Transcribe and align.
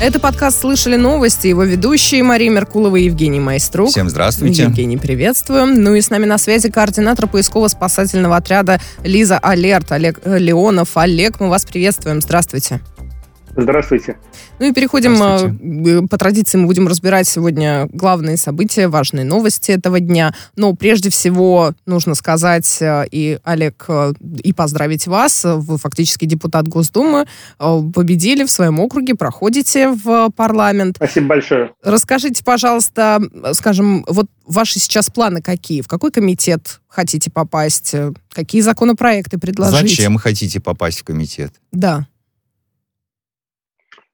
Это 0.00 0.20
подкаст 0.20 0.60
«Слышали 0.60 0.94
новости». 0.94 1.48
Его 1.48 1.64
ведущие 1.64 2.22
Мария 2.22 2.50
Меркулова 2.50 2.94
и 2.94 3.06
Евгений 3.06 3.40
Майструк. 3.40 3.90
Всем 3.90 4.08
здравствуйте. 4.08 4.62
Евгений, 4.62 4.96
приветствуем. 4.96 5.82
Ну 5.82 5.96
и 5.96 6.00
с 6.00 6.08
нами 6.08 6.24
на 6.24 6.38
связи 6.38 6.70
координатор 6.70 7.26
поисково-спасательного 7.26 8.36
отряда 8.36 8.80
Лиза 9.02 9.38
Алерт. 9.38 9.90
Олег 9.90 10.20
Леонов. 10.24 10.96
Олег, 10.96 11.40
мы 11.40 11.48
вас 11.48 11.64
приветствуем. 11.64 12.20
Здравствуйте. 12.20 12.80
Здравствуйте. 13.60 14.16
Ну 14.60 14.66
и 14.66 14.72
переходим, 14.72 15.20
э, 15.20 16.06
по 16.06 16.16
традиции 16.16 16.56
мы 16.56 16.66
будем 16.66 16.86
разбирать 16.86 17.26
сегодня 17.26 17.88
главные 17.92 18.36
события, 18.36 18.86
важные 18.86 19.24
новости 19.24 19.72
этого 19.72 19.98
дня. 19.98 20.32
Но 20.54 20.74
прежде 20.74 21.10
всего 21.10 21.72
нужно 21.84 22.14
сказать, 22.14 22.78
э, 22.80 23.06
и, 23.10 23.40
Олег, 23.42 23.84
э, 23.88 24.12
и 24.44 24.52
поздравить 24.52 25.08
вас. 25.08 25.42
Вы 25.44 25.76
фактически 25.76 26.24
депутат 26.24 26.68
Госдумы, 26.68 27.26
победили 27.58 28.44
в 28.44 28.50
своем 28.50 28.78
округе, 28.78 29.16
проходите 29.16 29.88
в 29.88 30.30
парламент. 30.36 30.96
Спасибо 30.96 31.26
большое. 31.26 31.72
Расскажите, 31.82 32.44
пожалуйста, 32.44 33.20
скажем, 33.54 34.04
вот 34.06 34.26
ваши 34.46 34.78
сейчас 34.78 35.10
планы 35.10 35.42
какие? 35.42 35.82
В 35.82 35.88
какой 35.88 36.12
комитет 36.12 36.80
хотите 36.86 37.28
попасть? 37.28 37.92
Какие 38.32 38.60
законопроекты 38.60 39.36
предложить? 39.36 39.90
Зачем 39.90 40.16
хотите 40.16 40.60
попасть 40.60 41.00
в 41.00 41.04
комитет? 41.04 41.54
Да. 41.72 42.06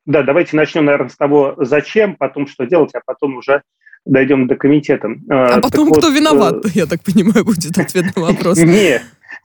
Да, 0.07 0.23
давайте 0.23 0.57
начнем, 0.57 0.85
наверное, 0.85 1.09
с 1.09 1.17
того, 1.17 1.55
зачем, 1.59 2.17
потом 2.17 2.47
что 2.47 2.67
делать, 2.67 2.95
а 2.95 3.01
потом 3.05 3.39
уже 3.39 3.63
дойдем 4.05 4.47
до 4.47 4.57
комитета. 4.57 5.09
А, 5.31 5.57
а 5.57 5.61
потом 5.61 5.91
кто 5.91 6.09
вот, 6.09 6.15
виноват, 6.15 6.65
э... 6.67 6.69
я 6.75 6.87
так 6.87 7.03
понимаю, 7.03 7.45
будет 7.45 7.79
ответ 7.79 8.15
на 8.15 8.23
вопрос. 8.23 8.59
Не, 8.63 9.01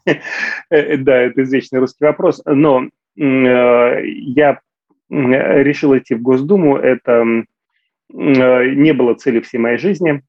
э, 0.05 0.97
да, 0.97 1.21
это 1.21 1.43
извечный 1.43 1.79
русский 1.79 2.03
вопрос, 2.03 2.41
но 2.45 2.89
э, 3.17 4.05
я 4.05 4.59
решил 5.09 5.97
идти 5.97 6.13
в 6.13 6.21
Госдуму, 6.21 6.77
это 6.77 7.23
э, 7.23 7.43
не 8.11 8.93
было 8.93 9.13
целью 9.13 9.41
всей 9.41 9.59
моей 9.59 9.77
жизни, 9.77 10.21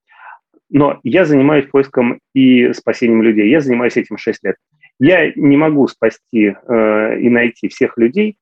но 0.71 1.01
я 1.03 1.25
занимаюсь 1.25 1.67
поиском 1.67 2.21
и 2.35 2.73
спасением 2.73 3.23
людей, 3.23 3.51
я 3.51 3.61
занимаюсь 3.61 3.97
этим 3.97 4.17
6 4.17 4.45
лет. 4.45 4.57
Я 5.01 5.33
не 5.35 5.57
могу 5.57 5.89
спасти 5.89 6.55
и 6.69 7.29
найти 7.29 7.69
всех 7.69 7.97
людей, 7.97 8.37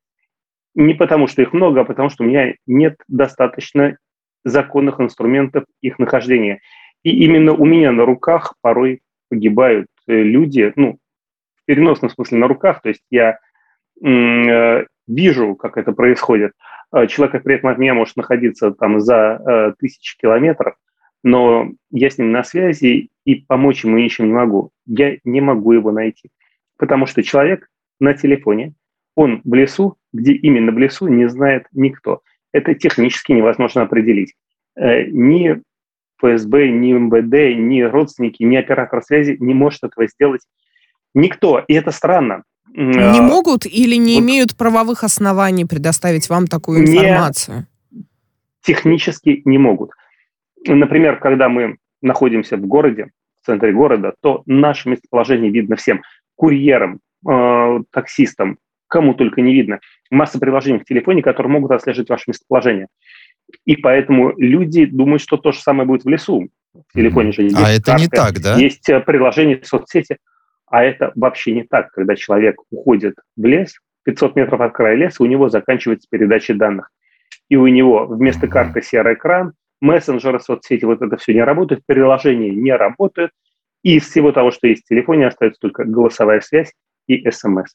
не 0.75 0.93
потому, 0.93 1.27
что 1.27 1.41
их 1.41 1.53
много, 1.53 1.81
а 1.81 1.85
потому, 1.85 2.09
что 2.09 2.23
у 2.23 2.27
меня 2.27 2.53
нет 2.67 2.95
достаточно 3.07 3.97
законных 4.43 4.99
инструментов 4.99 5.65
их 5.81 5.99
нахождения. 5.99 6.61
И 7.03 7.23
именно 7.23 7.53
у 7.53 7.65
меня 7.65 7.91
на 7.91 8.05
руках 8.05 8.55
порой 8.61 9.01
погибают 9.29 9.87
э, 10.07 10.13
люди, 10.13 10.71
ну, 10.75 10.97
в 11.55 11.65
переносном 11.65 12.09
смысле 12.09 12.39
на 12.39 12.47
руках, 12.47 12.81
то 12.81 12.89
есть 12.89 13.03
я 13.09 13.39
э, 14.03 14.85
вижу, 15.07 15.55
как 15.55 15.77
это 15.77 15.91
происходит. 15.91 16.53
Э, 16.93 17.07
человек 17.07 17.43
при 17.43 17.55
этом 17.55 17.69
от 17.69 17.77
меня 17.77 17.93
может 17.93 18.15
находиться 18.17 18.71
там 18.71 18.99
за 18.99 19.75
тысячи 19.79 20.17
километров, 20.17 20.75
но 21.23 21.69
я 21.91 22.09
с 22.09 22.17
ним 22.17 22.31
на 22.31 22.43
связи 22.43 23.09
и 23.25 23.35
помочь 23.35 23.83
ему 23.83 23.97
ничем 23.97 24.27
не 24.27 24.33
могу. 24.33 24.71
Я 24.85 25.17
не 25.23 25.41
могу 25.41 25.73
его 25.73 25.91
найти, 25.91 26.29
потому 26.77 27.05
что 27.05 27.23
человек 27.23 27.67
на 27.99 28.13
телефоне, 28.13 28.73
он 29.19 29.41
в 29.43 29.53
лесу, 29.53 29.97
где 30.13 30.31
именно 30.31 30.71
в 30.71 30.77
лесу, 30.77 31.07
не 31.07 31.27
знает 31.27 31.65
никто. 31.73 32.21
Это 32.53 32.73
технически 32.73 33.33
невозможно 33.33 33.81
определить. 33.81 34.33
Э, 34.77 35.07
ни 35.07 35.61
ФСБ, 36.21 36.69
ни 36.69 36.93
МВД, 36.93 37.59
ни 37.59 37.81
родственники, 37.81 38.43
ни 38.43 38.55
оператор 38.55 39.03
связи 39.03 39.35
не 39.41 39.53
может 39.53 39.83
этого 39.83 40.07
сделать 40.07 40.41
никто. 41.13 41.59
И 41.67 41.73
это 41.73 41.91
странно. 41.91 42.43
Не 42.73 43.19
а, 43.19 43.21
могут 43.21 43.65
или 43.65 43.95
не 43.95 44.15
вот, 44.15 44.23
имеют 44.23 44.55
правовых 44.55 45.03
оснований 45.03 45.65
предоставить 45.65 46.29
вам 46.29 46.47
такую 46.47 46.85
информацию? 46.85 47.67
Не, 47.91 48.05
технически 48.61 49.41
не 49.43 49.57
могут. 49.57 49.91
Например, 50.65 51.19
когда 51.19 51.49
мы 51.49 51.75
находимся 52.01 52.55
в 52.55 52.65
городе, 52.65 53.09
в 53.41 53.45
центре 53.47 53.73
города, 53.73 54.13
то 54.21 54.43
наше 54.45 54.87
местоположение 54.87 55.51
видно 55.51 55.75
всем. 55.75 56.03
Курьерам, 56.35 56.99
э, 57.29 57.79
таксистам, 57.91 58.59
кому 58.89 59.13
только 59.13 59.41
не 59.41 59.53
видно. 59.53 59.79
Масса 60.11 60.39
приложений 60.39 60.79
в 60.79 60.85
телефоне, 60.85 61.21
которые 61.21 61.51
могут 61.51 61.71
отслеживать 61.71 62.09
ваше 62.09 62.25
местоположение. 62.27 62.87
И 63.65 63.77
поэтому 63.77 64.33
люди 64.37 64.85
думают, 64.85 65.21
что 65.21 65.37
то 65.37 65.51
же 65.51 65.59
самое 65.59 65.87
будет 65.87 66.03
в 66.03 66.09
лесу. 66.09 66.49
В 66.73 66.93
телефоне 66.93 67.31
же 67.31 67.43
есть 67.43 67.55
А 67.57 67.69
это 67.71 67.85
карты, 67.85 68.01
не 68.01 68.07
так, 68.07 68.39
да? 68.41 68.55
Есть 68.57 68.89
э, 68.89 68.99
приложение 68.99 69.59
в 69.59 69.65
соцсети. 69.65 70.17
А 70.67 70.83
это 70.83 71.11
вообще 71.15 71.53
не 71.53 71.63
так, 71.63 71.91
когда 71.91 72.15
человек 72.15 72.57
уходит 72.69 73.15
в 73.35 73.45
лес, 73.45 73.73
500 74.03 74.35
метров 74.35 74.61
от 74.61 74.73
края 74.73 74.95
леса, 74.95 75.23
у 75.23 75.25
него 75.25 75.49
заканчивается 75.49 76.07
передача 76.09 76.53
данных. 76.53 76.91
И 77.49 77.55
у 77.55 77.65
него 77.67 78.05
вместо 78.05 78.47
карты 78.47 78.83
серый 78.83 79.15
экран, 79.15 79.53
мессенджеры, 79.81 80.39
соцсети, 80.39 80.85
вот 80.85 81.01
это 81.01 81.17
все 81.17 81.33
не 81.33 81.43
работает, 81.43 81.81
приложения 81.85 82.51
не 82.51 82.71
работают, 82.71 83.31
и 83.83 83.95
из 83.97 84.07
всего 84.07 84.31
того, 84.31 84.51
что 84.51 84.67
есть 84.67 84.83
в 84.85 84.89
телефоне, 84.89 85.27
остается 85.27 85.59
только 85.59 85.85
голосовая 85.85 86.41
связь 86.41 86.73
и 87.07 87.29
смс. 87.31 87.73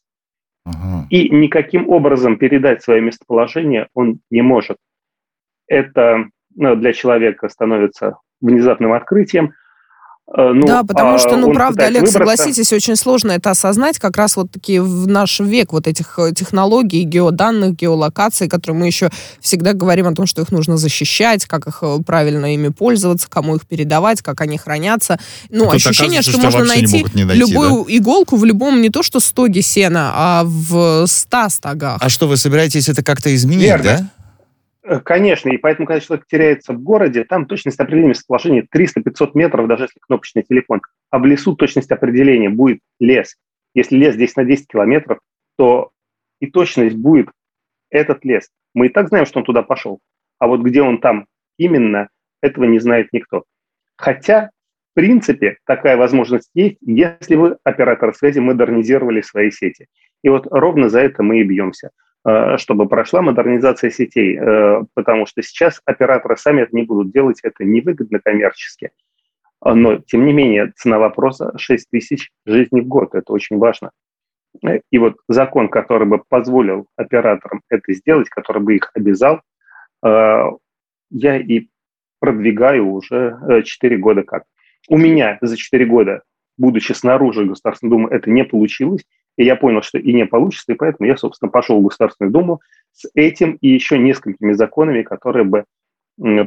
И 1.10 1.28
никаким 1.30 1.88
образом 1.88 2.38
передать 2.38 2.82
свое 2.82 3.00
местоположение 3.00 3.88
он 3.94 4.20
не 4.30 4.42
может. 4.42 4.78
Это 5.66 6.28
ну, 6.54 6.76
для 6.76 6.92
человека 6.92 7.48
становится 7.48 8.18
внезапным 8.40 8.92
открытием, 8.92 9.52
ну, 10.36 10.66
да, 10.66 10.82
потому 10.82 11.14
а 11.14 11.18
что, 11.18 11.36
ну, 11.36 11.52
правда, 11.52 11.84
Олег, 11.84 12.06
выбраться. 12.06 12.18
согласитесь, 12.18 12.72
очень 12.72 12.96
сложно 12.96 13.32
это 13.32 13.50
осознать, 13.50 13.98
как 13.98 14.16
раз 14.16 14.36
вот 14.36 14.50
такие 14.50 14.82
в 14.82 15.06
наш 15.06 15.38
век 15.38 15.72
вот 15.72 15.86
этих 15.86 16.18
э, 16.18 16.32
технологий, 16.34 17.02
геоданных, 17.02 17.76
геолокаций, 17.76 18.48
которые 18.48 18.78
мы 18.78 18.86
еще 18.86 19.10
всегда 19.40 19.74
говорим 19.74 20.08
о 20.08 20.14
том, 20.14 20.26
что 20.26 20.40
их 20.40 20.50
нужно 20.50 20.78
защищать, 20.78 21.44
как 21.44 21.66
их 21.66 21.78
э, 21.82 21.98
правильно 22.06 22.54
ими 22.54 22.68
пользоваться, 22.68 23.28
кому 23.28 23.56
их 23.56 23.66
передавать, 23.66 24.22
как 24.22 24.40
они 24.40 24.56
хранятся. 24.56 25.20
Ну, 25.50 25.66
Тут 25.66 25.74
ощущение, 25.74 26.22
что, 26.22 26.32
что 26.32 26.40
можно 26.40 26.64
найти, 26.64 27.04
не 27.12 27.24
найти 27.24 27.40
любую 27.40 27.84
да? 27.84 27.96
иголку 27.96 28.36
в 28.36 28.44
любом, 28.46 28.80
не 28.80 28.88
то 28.88 29.02
что 29.02 29.20
стоге 29.20 29.60
сена, 29.60 30.12
а 30.14 30.42
в 30.44 31.06
ста 31.06 31.50
стогах. 31.50 31.98
А 32.00 32.08
что, 32.08 32.26
вы 32.26 32.38
собираетесь 32.38 32.88
это 32.88 33.04
как-то 33.04 33.32
изменить, 33.34 33.66
Верно. 33.66 33.84
да? 33.84 34.10
Э, 34.84 35.00
конечно, 35.00 35.48
и 35.48 35.56
поэтому, 35.56 35.86
когда 35.86 36.00
человек 36.00 36.26
теряется 36.26 36.74
в 36.74 36.82
городе, 36.82 37.24
там 37.24 37.46
точность 37.46 37.80
определения 37.80 38.10
местоположения 38.10 38.66
300-500 38.72 39.30
метров, 39.34 39.66
даже 39.66 39.84
если 39.84 39.98
кнопочный 40.00 40.42
телефон. 40.42 40.82
А 41.10 41.18
в 41.18 41.24
лесу 41.24 41.56
точность 41.56 41.90
определения 41.90 42.50
будет 42.50 42.80
лес. 43.00 43.36
Если 43.74 43.96
лес 43.96 44.14
10 44.14 44.36
на 44.36 44.44
10 44.44 44.68
километров, 44.68 45.18
то 45.56 45.90
и 46.40 46.46
точность 46.46 46.96
будет 46.96 47.30
этот 47.90 48.24
лес. 48.24 48.50
Мы 48.74 48.86
и 48.86 48.88
так 48.90 49.08
знаем, 49.08 49.24
что 49.24 49.38
он 49.38 49.44
туда 49.44 49.62
пошел. 49.62 50.00
А 50.38 50.46
вот 50.46 50.60
где 50.60 50.82
он 50.82 51.00
там 51.00 51.26
именно, 51.56 52.08
этого 52.42 52.64
не 52.64 52.78
знает 52.78 53.08
никто. 53.12 53.44
Хотя, 53.96 54.50
в 54.92 54.94
принципе, 54.94 55.56
такая 55.64 55.96
возможность 55.96 56.50
есть, 56.54 56.76
если 56.82 57.36
вы, 57.36 57.56
оператор 57.64 58.14
связи, 58.14 58.40
модернизировали 58.40 59.22
свои 59.22 59.50
сети. 59.50 59.86
И 60.22 60.28
вот 60.28 60.46
ровно 60.50 60.90
за 60.90 61.00
это 61.00 61.22
мы 61.22 61.40
и 61.40 61.44
бьемся. 61.44 61.90
Э, 62.26 62.56
чтобы 62.56 62.88
прошла 62.88 63.20
модернизация 63.20 63.90
сетей, 63.90 64.38
э, 64.38 64.82
потому 64.94 65.26
что 65.26 65.42
сейчас 65.42 65.82
операторы 65.84 66.38
сами 66.38 66.62
это 66.62 66.74
не 66.74 66.82
будут 66.82 67.12
делать, 67.12 67.40
это 67.42 67.64
невыгодно 67.64 68.18
коммерчески. 68.18 68.92
Но, 69.62 69.96
тем 69.98 70.24
не 70.26 70.32
менее, 70.32 70.72
цена 70.76 70.98
вопроса 70.98 71.52
6 71.56 71.88
тысяч 71.90 72.30
жизней 72.46 72.82
в 72.82 72.86
год. 72.86 73.14
Это 73.14 73.32
очень 73.32 73.58
важно. 73.58 73.90
И 74.90 74.98
вот 74.98 75.16
закон, 75.28 75.68
который 75.68 76.06
бы 76.06 76.22
позволил 76.26 76.86
операторам 76.96 77.62
это 77.70 77.92
сделать, 77.92 78.28
который 78.28 78.62
бы 78.62 78.76
их 78.76 78.90
обязал, 78.94 79.42
э, 80.02 80.44
я 81.10 81.36
и 81.36 81.68
продвигаю 82.20 82.90
уже 82.90 83.62
4 83.64 83.98
года 83.98 84.22
как. 84.22 84.44
У 84.88 84.96
меня 84.96 85.36
за 85.42 85.58
4 85.58 85.84
года, 85.84 86.22
будучи 86.56 86.92
снаружи 86.92 87.44
Государственной 87.44 87.90
Думы, 87.90 88.08
это 88.10 88.30
не 88.30 88.44
получилось. 88.44 89.04
И 89.36 89.44
я 89.44 89.56
понял, 89.56 89.82
что 89.82 89.98
и 89.98 90.12
не 90.12 90.26
получится, 90.26 90.72
и 90.72 90.76
поэтому 90.76 91.08
я, 91.08 91.16
собственно, 91.16 91.50
пошел 91.50 91.80
в 91.80 91.84
Государственную 91.84 92.32
Думу 92.32 92.60
с 92.92 93.08
этим 93.14 93.58
и 93.60 93.68
еще 93.68 93.98
несколькими 93.98 94.52
законами, 94.52 95.02
которые 95.02 95.44
бы 95.44 95.64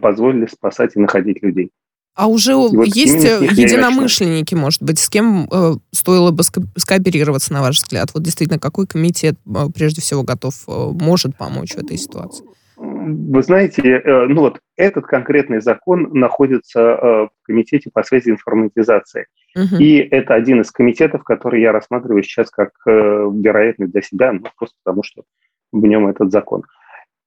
позволили 0.02 0.46
спасать 0.46 0.96
и 0.96 1.00
находить 1.00 1.44
людей. 1.44 1.72
А 2.18 2.26
уже 2.26 2.56
вот 2.56 2.72
есть 2.88 3.24
единомышленники, 3.24 4.56
может 4.56 4.82
быть, 4.82 4.98
с 4.98 5.08
кем 5.08 5.48
э, 5.52 5.76
стоило 5.92 6.32
бы 6.32 6.42
скооперироваться, 6.44 7.54
на 7.54 7.62
ваш 7.62 7.78
взгляд? 7.78 8.10
Вот 8.16 8.24
действительно, 8.24 8.58
какой 8.58 8.88
комитет 8.88 9.36
э, 9.46 9.68
прежде 9.74 10.02
всего 10.02 10.24
готов, 10.24 10.56
э, 10.68 10.72
может 11.00 11.38
помочь 11.38 11.76
в 11.76 11.78
этой 11.78 11.96
ситуации? 11.98 12.44
Вы 12.78 13.42
знаете, 13.42 13.82
э, 13.82 14.28
ну 14.28 14.42
вот 14.42 14.60
этот 14.76 15.08
конкретный 15.08 15.62
закон 15.62 16.10
находится 16.14 16.80
э, 16.80 17.06
в 17.26 17.30
комитете 17.42 17.90
по 17.92 18.04
связи 18.04 18.30
информатизации. 18.30 19.26
Угу. 19.56 19.78
И 19.80 19.98
это 19.98 20.36
один 20.36 20.62
из 20.62 20.70
комитетов, 20.72 21.24
который 21.24 21.62
я 21.62 21.72
рассматриваю 21.72 22.22
сейчас 22.22 22.52
как 22.52 22.70
э, 22.86 22.92
вероятный 22.92 23.88
для 23.88 24.04
себя, 24.04 24.32
ну, 24.32 24.44
просто 24.58 24.76
потому 24.84 25.02
что 25.02 25.24
в 25.72 25.84
нем 25.88 26.06
этот 26.06 26.32
закон. 26.32 26.64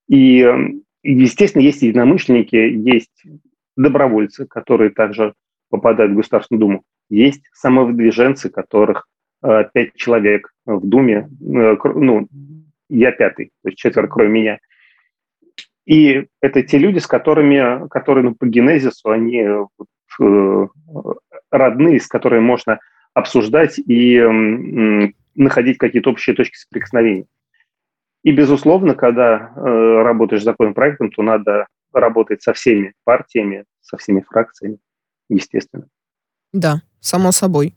И, 0.08 0.48
естественно, 1.02 1.62
есть 1.62 1.82
единомышленники, 1.82 2.54
есть 2.54 3.24
добровольцы, 3.76 4.46
которые 4.46 4.90
также 4.90 5.34
попадают 5.68 6.12
в 6.12 6.16
Государственную 6.16 6.60
Думу. 6.60 6.82
Есть 7.08 7.42
самовыдвиженцы, 7.52 8.50
которых 8.50 9.06
пять 9.40 9.94
человек 9.94 10.52
в 10.66 10.86
Думе, 10.86 11.28
ну, 11.40 12.28
я 12.88 13.12
пятый, 13.12 13.52
то 13.62 13.68
есть 13.68 13.78
четверо, 13.78 14.08
кроме 14.08 14.28
меня. 14.30 14.58
И 15.90 16.28
это 16.40 16.62
те 16.62 16.78
люди, 16.78 17.00
с 17.00 17.08
которыми, 17.08 17.88
которые 17.88 18.22
ну, 18.22 18.34
по 18.36 18.46
генезису, 18.46 19.10
они 19.10 19.40
э, 19.40 20.66
родные, 21.50 21.98
с 21.98 22.06
которыми 22.06 22.42
можно 22.42 22.78
обсуждать 23.12 23.80
и 23.80 24.14
э, 24.16 25.10
находить 25.34 25.78
какие-то 25.78 26.10
общие 26.10 26.36
точки 26.36 26.54
соприкосновения. 26.56 27.26
И, 28.22 28.30
безусловно, 28.30 28.94
когда 28.94 29.50
э, 29.56 30.02
работаешь 30.02 30.44
законопроектом, 30.44 31.10
то 31.10 31.22
надо 31.22 31.66
работать 31.92 32.40
со 32.40 32.52
всеми 32.52 32.92
партиями, 33.02 33.64
со 33.80 33.96
всеми 33.96 34.20
фракциями, 34.20 34.78
естественно. 35.28 35.88
Да, 36.52 36.82
само 37.00 37.32
собой. 37.32 37.74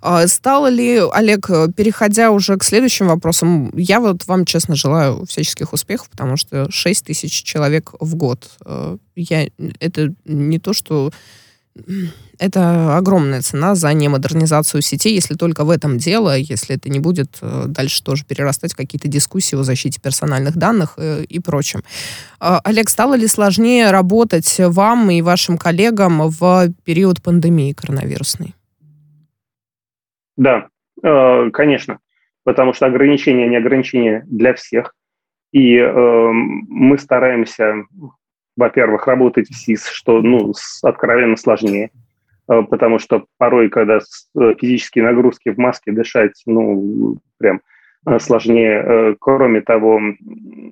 А 0.00 0.26
стало 0.26 0.68
ли, 0.68 1.00
Олег, 1.12 1.48
переходя 1.76 2.30
уже 2.30 2.56
к 2.56 2.64
следующим 2.64 3.08
вопросам, 3.08 3.70
я 3.74 4.00
вот 4.00 4.26
вам, 4.26 4.44
честно, 4.44 4.76
желаю 4.76 5.24
всяческих 5.26 5.72
успехов, 5.72 6.10
потому 6.10 6.36
что 6.36 6.70
6 6.70 7.06
тысяч 7.06 7.42
человек 7.42 7.92
в 8.00 8.14
год. 8.14 8.50
Э, 8.64 8.96
я, 9.16 9.48
это 9.80 10.14
не 10.24 10.58
то, 10.58 10.72
что 10.72 11.10
это 12.38 12.96
огромная 12.96 13.42
цена 13.42 13.74
за 13.74 13.92
немодернизацию 13.92 14.82
сетей, 14.82 15.14
если 15.14 15.34
только 15.34 15.64
в 15.64 15.70
этом 15.70 15.98
дело, 15.98 16.36
если 16.36 16.76
это 16.76 16.88
не 16.88 17.00
будет 17.00 17.38
э, 17.40 17.64
дальше 17.66 18.02
тоже 18.02 18.24
перерастать 18.24 18.72
в 18.72 18.76
какие-то 18.76 19.08
дискуссии 19.08 19.56
о 19.56 19.62
защите 19.62 20.00
персональных 20.00 20.56
данных 20.56 20.94
э, 20.96 21.24
и 21.24 21.38
прочем. 21.38 21.82
А, 22.40 22.60
Олег, 22.64 22.88
стало 22.88 23.14
ли 23.14 23.26
сложнее 23.26 23.90
работать 23.90 24.54
вам 24.58 25.10
и 25.10 25.22
вашим 25.22 25.58
коллегам 25.58 26.28
в 26.30 26.68
период 26.84 27.22
пандемии 27.22 27.72
коронавирусной? 27.72 28.55
Да, 30.36 30.68
э, 31.02 31.50
конечно, 31.52 31.98
потому 32.44 32.72
что 32.72 32.86
ограничения 32.86 33.48
не 33.48 33.56
ограничения 33.56 34.24
для 34.26 34.54
всех. 34.54 34.94
И 35.52 35.80
мы 35.80 36.98
стараемся 36.98 37.84
во-первых, 38.56 39.06
работать 39.06 39.48
в 39.48 39.54
СИС, 39.54 39.86
что 39.88 40.22
ну, 40.22 40.52
откровенно 40.82 41.36
сложнее, 41.36 41.90
э, 42.48 42.62
потому 42.62 42.98
что 42.98 43.26
порой, 43.38 43.68
когда 43.68 43.98
э, 43.98 44.54
физические 44.58 45.04
нагрузки 45.04 45.50
в 45.50 45.58
маске 45.58 45.92
дышать, 45.92 46.42
ну, 46.46 47.18
прям 47.38 47.60
э, 48.06 48.18
сложнее. 48.18 49.16
Кроме 49.20 49.60
того, 49.60 50.00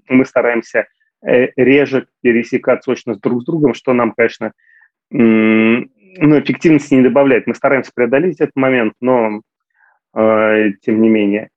мы 0.09 0.25
стараемся 0.25 0.87
реже 1.23 2.07
пересекаться 2.21 2.91
точно 2.91 3.17
друг 3.17 3.43
с 3.43 3.45
другом, 3.47 3.73
что 3.73 3.95
нам, 3.95 4.13
конечно, 4.13 4.53
ну, 5.11 5.89
эффективности 6.39 6.95
не 6.95 7.03
добавляет. 7.03 7.47
Мы 7.47 7.55
стараемся 7.55 7.93
преодолеть 7.95 8.41
этот 8.41 8.57
момент, 8.57 8.93
но 9.01 9.41
тем 10.15 11.03
не 11.03 11.09
менее. 11.09 11.51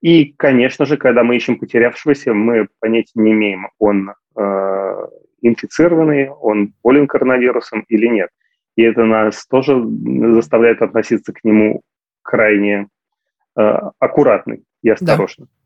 И, 0.00 0.32
конечно 0.32 0.84
же, 0.84 0.96
когда 0.96 1.22
мы 1.22 1.36
ищем 1.36 1.58
потерявшегося, 1.58 2.34
мы 2.34 2.68
понятия 2.80 3.12
не 3.14 3.32
имеем, 3.32 3.68
он 3.78 4.12
инфицированный, 5.42 6.30
он 6.30 6.72
болен 6.82 7.06
коронавирусом 7.06 7.84
или 7.88 8.06
нет. 8.06 8.30
И 8.76 8.82
это 8.82 9.04
нас 9.04 9.46
тоже 9.46 9.82
заставляет 10.34 10.80
относиться 10.80 11.32
к 11.32 11.44
нему 11.44 11.82
крайне 12.22 12.88
э, 13.56 13.60
аккуратно 13.98 14.58
и 14.82 14.88
осторожно. 14.88 15.46
Да. 15.46 15.61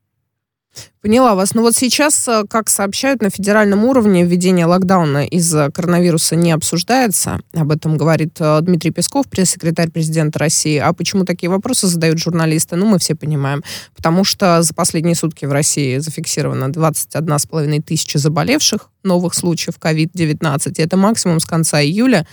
Поняла 1.06 1.36
вас. 1.36 1.54
Ну 1.54 1.62
вот 1.62 1.76
сейчас, 1.76 2.26
э, 2.26 2.42
как 2.50 2.68
сообщают, 2.68 3.22
на 3.22 3.30
федеральном 3.30 3.84
уровне 3.84 4.24
введение 4.24 4.66
локдауна 4.66 5.24
из-за 5.26 5.70
коронавируса 5.70 6.34
не 6.34 6.50
обсуждается. 6.50 7.38
Об 7.54 7.70
этом 7.70 7.96
говорит 7.96 8.36
э, 8.40 8.58
Дмитрий 8.62 8.90
Песков, 8.90 9.28
пресс-секретарь 9.28 9.90
президента 9.90 10.40
России. 10.40 10.78
А 10.78 10.92
почему 10.92 11.24
такие 11.24 11.48
вопросы 11.48 11.86
задают 11.86 12.18
журналисты? 12.18 12.74
Ну, 12.74 12.86
мы 12.86 12.98
все 12.98 13.14
понимаем. 13.14 13.62
Потому 13.94 14.24
что 14.24 14.60
за 14.62 14.74
последние 14.74 15.14
сутки 15.14 15.44
в 15.44 15.52
России 15.52 15.98
зафиксировано 15.98 16.72
21,5 16.72 17.82
тысячи 17.82 18.16
заболевших 18.16 18.90
новых 19.04 19.34
случаев 19.34 19.76
COVID-19. 19.80 20.74
Это 20.78 20.96
максимум 20.96 21.38
с 21.38 21.44
конца 21.44 21.80
июля. 21.80 22.26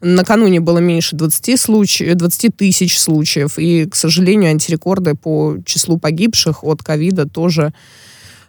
Накануне 0.00 0.60
было 0.60 0.78
меньше 0.78 1.16
20, 1.16 1.60
случаев, 1.60 2.16
20 2.16 2.56
тысяч 2.56 3.00
случаев. 3.00 3.58
И, 3.58 3.86
к 3.86 3.96
сожалению, 3.96 4.50
антирекорды 4.50 5.16
по 5.16 5.56
числу 5.66 5.98
погибших 5.98 6.62
от 6.62 6.84
ковида 6.84 7.28
тоже 7.28 7.74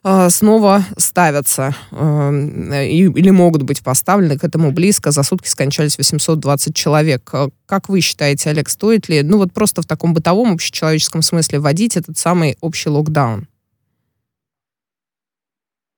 снова 0.04 0.82
ставятся 0.98 1.76
э, 1.92 2.86
или 2.88 3.30
могут 3.30 3.62
быть 3.62 3.84
поставлены 3.84 4.36
к 4.38 4.44
этому 4.44 4.72
близко. 4.72 5.12
За 5.12 5.22
сутки 5.22 5.48
скончались 5.48 5.98
820 5.98 6.76
человек. 6.76 7.30
Э, 7.34 7.50
как 7.68 7.88
вы 7.88 8.02
считаете, 8.02 8.50
Олег, 8.50 8.70
стоит 8.70 9.10
ли, 9.10 9.22
ну 9.22 9.38
вот 9.38 9.54
просто 9.54 9.84
в 9.84 9.86
таком 9.86 10.16
бытовом 10.16 10.54
общечеловеческом 10.54 11.22
смысле 11.22 11.60
вводить 11.60 11.98
этот 11.98 12.18
самый 12.18 12.58
общий 12.62 12.90
локдаун? 12.90 13.48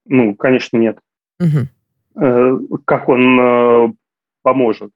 Ну, 0.05 0.35
конечно, 0.35 0.75
нет. 0.75 0.99
Угу. 1.39 2.79
Как 2.85 3.07
он 3.07 3.95
поможет? 4.41 4.91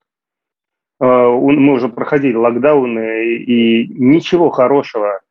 Мы 1.00 1.74
уже 1.74 1.88
проходили 1.88 2.36
локдауны, 2.36 3.38
и 3.38 3.88
ничего 3.88 4.50
хорошего 4.50 5.22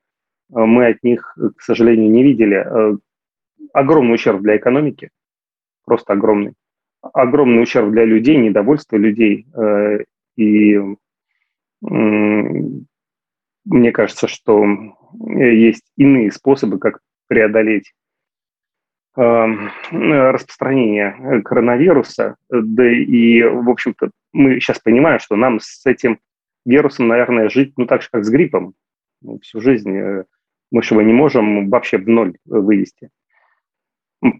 мы 0.48 0.86
от 0.86 1.02
них, 1.02 1.36
к 1.56 1.60
сожалению, 1.60 2.10
не 2.10 2.22
видели 2.22 2.64
огромный 3.72 4.14
ущерб 4.14 4.40
для 4.40 4.56
экономики, 4.56 5.10
просто 5.84 6.12
огромный. 6.12 6.54
Огромный 7.02 7.62
ущерб 7.62 7.90
для 7.90 8.04
людей, 8.04 8.36
недовольство 8.36 8.96
людей. 8.96 9.46
Э, 9.54 9.98
и 10.36 10.80
мне 11.80 12.86
кажется, 13.92 14.28
что 14.28 14.64
есть 15.12 15.84
иные 15.96 16.32
способы, 16.32 16.78
как 16.78 17.00
преодолеть 17.28 17.92
э, 19.16 19.46
распространение 19.90 21.42
коронавируса. 21.42 22.36
Да 22.48 22.90
и, 22.90 23.42
в 23.42 23.68
общем-то, 23.68 24.10
мы 24.32 24.60
сейчас 24.60 24.80
понимаем, 24.80 25.20
что 25.20 25.36
нам 25.36 25.60
с 25.60 25.84
этим 25.86 26.18
вирусом, 26.64 27.08
наверное, 27.08 27.48
жить, 27.48 27.74
ну, 27.76 27.86
так 27.86 28.02
же, 28.02 28.08
как 28.10 28.24
с 28.24 28.30
гриппом. 28.30 28.74
Всю 29.42 29.60
жизнь 29.60 29.96
э, 29.96 30.24
мы 30.70 30.82
же 30.82 30.94
его 30.94 31.02
не 31.02 31.12
можем 31.12 31.70
вообще 31.70 31.98
в 31.98 32.08
ноль 32.08 32.36
вывести. 32.44 33.10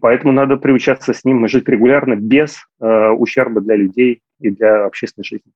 Поэтому 0.01 0.33
надо 0.33 0.57
приучаться 0.57 1.13
с 1.13 1.23
ним 1.23 1.47
жить 1.47 1.67
регулярно, 1.69 2.15
без 2.15 2.57
э, 2.79 3.09
ущерба 3.09 3.61
для 3.61 3.75
людей 3.75 4.21
и 4.39 4.49
для 4.49 4.85
общественной 4.85 5.23
жизни. 5.23 5.51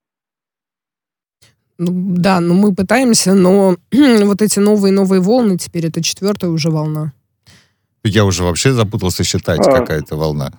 Ну, 1.78 1.88
да, 1.92 2.40
ну 2.40 2.54
мы 2.54 2.76
пытаемся, 2.76 3.34
но 3.34 3.76
вот 3.92 4.42
эти 4.42 4.60
новые-новые 4.60 5.22
волны, 5.22 5.58
теперь 5.58 5.88
это 5.88 6.04
четвертая 6.04 6.52
уже 6.52 6.70
волна. 6.70 7.14
Я 8.04 8.26
уже 8.26 8.44
вообще 8.44 8.72
запутался 8.72 9.24
считать, 9.24 9.68
а, 9.68 9.80
какая-то 9.80 10.16
волна. 10.16 10.54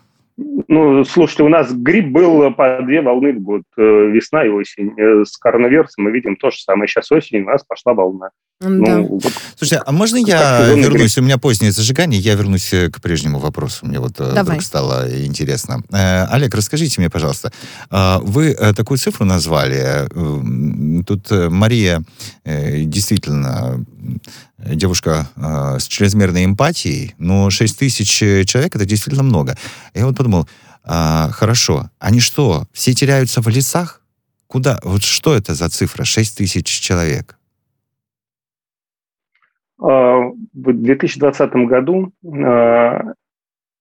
Ну, 0.69 1.05
слушайте, 1.05 1.43
у 1.43 1.49
нас 1.49 1.73
грипп 1.73 2.09
был 2.09 2.53
по 2.53 2.81
две 2.83 3.03
волны 3.03 3.33
в 3.33 3.41
год, 3.41 3.63
э, 3.77 3.83
весна 3.83 4.45
и 4.45 4.49
осень. 4.49 4.93
Э, 4.99 5.25
с 5.25 5.37
коронавирусом 5.37 6.05
мы 6.05 6.11
видим 6.11 6.37
то 6.37 6.51
же 6.51 6.59
самое. 6.59 6.89
Сейчас 6.89 7.11
осень, 7.13 7.41
у 7.43 7.47
нас 7.47 7.63
пошла 7.65 7.95
волна. 7.95 8.31
Да. 8.61 8.69
Ну, 8.69 9.07
вот, 9.07 9.33
Слушайте, 9.57 9.83
а 9.85 9.93
можно 9.93 10.19
я 10.19 10.69
вернусь? 10.69 11.15
Грипп. 11.15 11.19
У 11.19 11.23
меня 11.23 11.39
позднее 11.39 11.73
зажигание, 11.73 12.21
я 12.21 12.35
вернусь 12.35 12.73
э, 12.73 12.91
к 12.91 13.01
прежнему 13.01 13.39
вопросу. 13.39 13.87
Мне 13.87 13.99
вот 13.99 14.15
Давай. 14.19 14.43
вдруг 14.43 14.63
стало 14.63 15.07
интересно. 15.25 15.83
Олег, 15.91 16.55
расскажите 16.55 17.01
мне, 17.01 17.11
пожалуйста, 17.11 17.53
вы 17.91 18.55
такую 18.77 18.99
цифру 18.99 19.25
назвали. 19.25 20.07
Тут 21.05 21.31
Мария 21.31 22.03
действительно 22.45 23.85
девушка 24.65 25.27
э, 25.37 25.79
с 25.79 25.87
чрезмерной 25.87 26.45
эмпатией, 26.45 27.15
но 27.19 27.51
6 27.51 27.79
тысяч 27.79 28.11
человек 28.11 28.75
это 28.77 28.85
действительно 28.85 29.23
много. 29.23 29.57
Я 29.95 30.07
вот 30.07 30.17
подумал, 30.17 30.49
э, 30.85 31.29
хорошо, 31.33 31.91
они 31.99 32.21
что, 32.21 32.65
все 32.73 32.95
теряются 32.95 33.41
в 33.41 33.49
лесах? 33.49 34.03
Куда? 34.47 34.79
Вот 34.83 35.03
что 35.03 35.35
это 35.35 35.55
за 35.55 35.69
цифра? 35.69 36.05
6 36.05 36.39
тысяч 36.39 36.67
человек. 36.67 37.39
В 39.79 40.35
2020 40.53 41.53
году 41.67 42.13
э, 42.23 43.01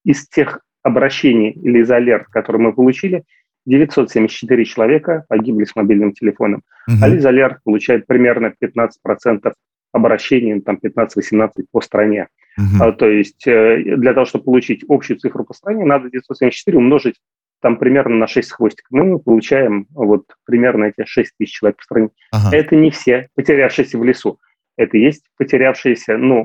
из 0.03 0.27
тех 0.29 0.61
обращений 0.81 1.51
или 1.51 1.83
из 1.83 1.91
алерт, 1.91 2.27
которые 2.27 2.61
мы 2.61 2.73
получили, 2.73 3.23
974 3.65 4.65
человека 4.65 5.25
погибли 5.27 5.65
с 5.65 5.75
мобильным 5.75 6.13
телефоном. 6.13 6.63
Угу. 6.87 6.97
А 7.03 7.09
из 7.09 7.25
алерт 7.25 7.61
получает 7.63 8.07
примерно 8.07 8.53
15% 8.59 9.53
обращений, 9.91 10.59
там 10.61 10.79
15-18 10.81 11.49
по 11.71 11.81
стране. 11.81 12.27
Uh-huh. 12.59 12.87
А, 12.87 12.91
то 12.91 13.07
есть 13.07 13.45
э, 13.47 13.95
для 13.97 14.13
того, 14.13 14.25
чтобы 14.25 14.45
получить 14.45 14.83
общую 14.87 15.17
цифру 15.17 15.43
по 15.43 15.53
стране, 15.53 15.85
надо 15.85 16.09
974 16.09 16.77
умножить 16.77 17.15
там 17.61 17.77
примерно 17.77 18.15
на 18.15 18.27
6 18.27 18.51
хвостиков. 18.51 18.87
Мы 18.91 19.19
получаем 19.19 19.87
вот 19.91 20.25
примерно 20.45 20.85
эти 20.85 21.05
6 21.05 21.33
тысяч 21.37 21.53
человек 21.53 21.77
по 21.77 21.83
стране. 21.83 22.09
Uh-huh. 22.33 22.53
Это 22.53 22.75
не 22.75 22.91
все 22.91 23.27
потерявшиеся 23.35 23.97
в 23.97 24.03
лесу. 24.03 24.39
Это 24.77 24.97
есть 24.97 25.25
потерявшиеся, 25.37 26.17
ну, 26.17 26.41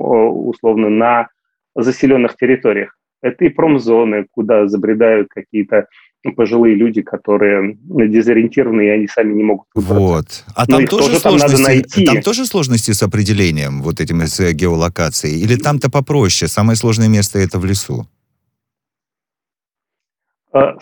условно, 0.47 0.89
на 0.89 1.29
заселенных 1.75 2.35
территориях. 2.35 2.97
Это 3.21 3.45
и 3.45 3.49
промзоны, 3.49 4.27
куда 4.29 4.67
забредают 4.67 5.29
какие-то 5.29 5.87
пожилые 6.33 6.75
люди, 6.75 7.01
которые 7.01 7.77
дезориентированы, 7.83 8.85
и 8.85 8.89
они 8.89 9.07
сами 9.07 9.33
не 9.33 9.43
могут 9.43 9.67
выбраться. 9.73 9.99
Вот. 9.99 10.45
А 10.55 10.65
там 10.65 10.85
тоже, 10.87 11.07
тоже 11.07 11.19
сложности, 11.19 11.55
там, 11.55 11.63
найти. 11.63 12.05
там 12.05 12.21
тоже 12.21 12.45
сложности 12.45 12.91
с 12.91 13.03
определением, 13.03 13.81
вот 13.81 13.99
этим 13.99 14.21
с 14.21 14.39
э, 14.39 14.53
геолокацией? 14.53 15.41
Или 15.41 15.55
там-то 15.55 15.89
попроще? 15.89 16.47
Самое 16.47 16.75
сложное 16.75 17.07
место 17.07 17.39
это 17.39 17.59
в 17.59 17.65
лесу? 17.65 18.07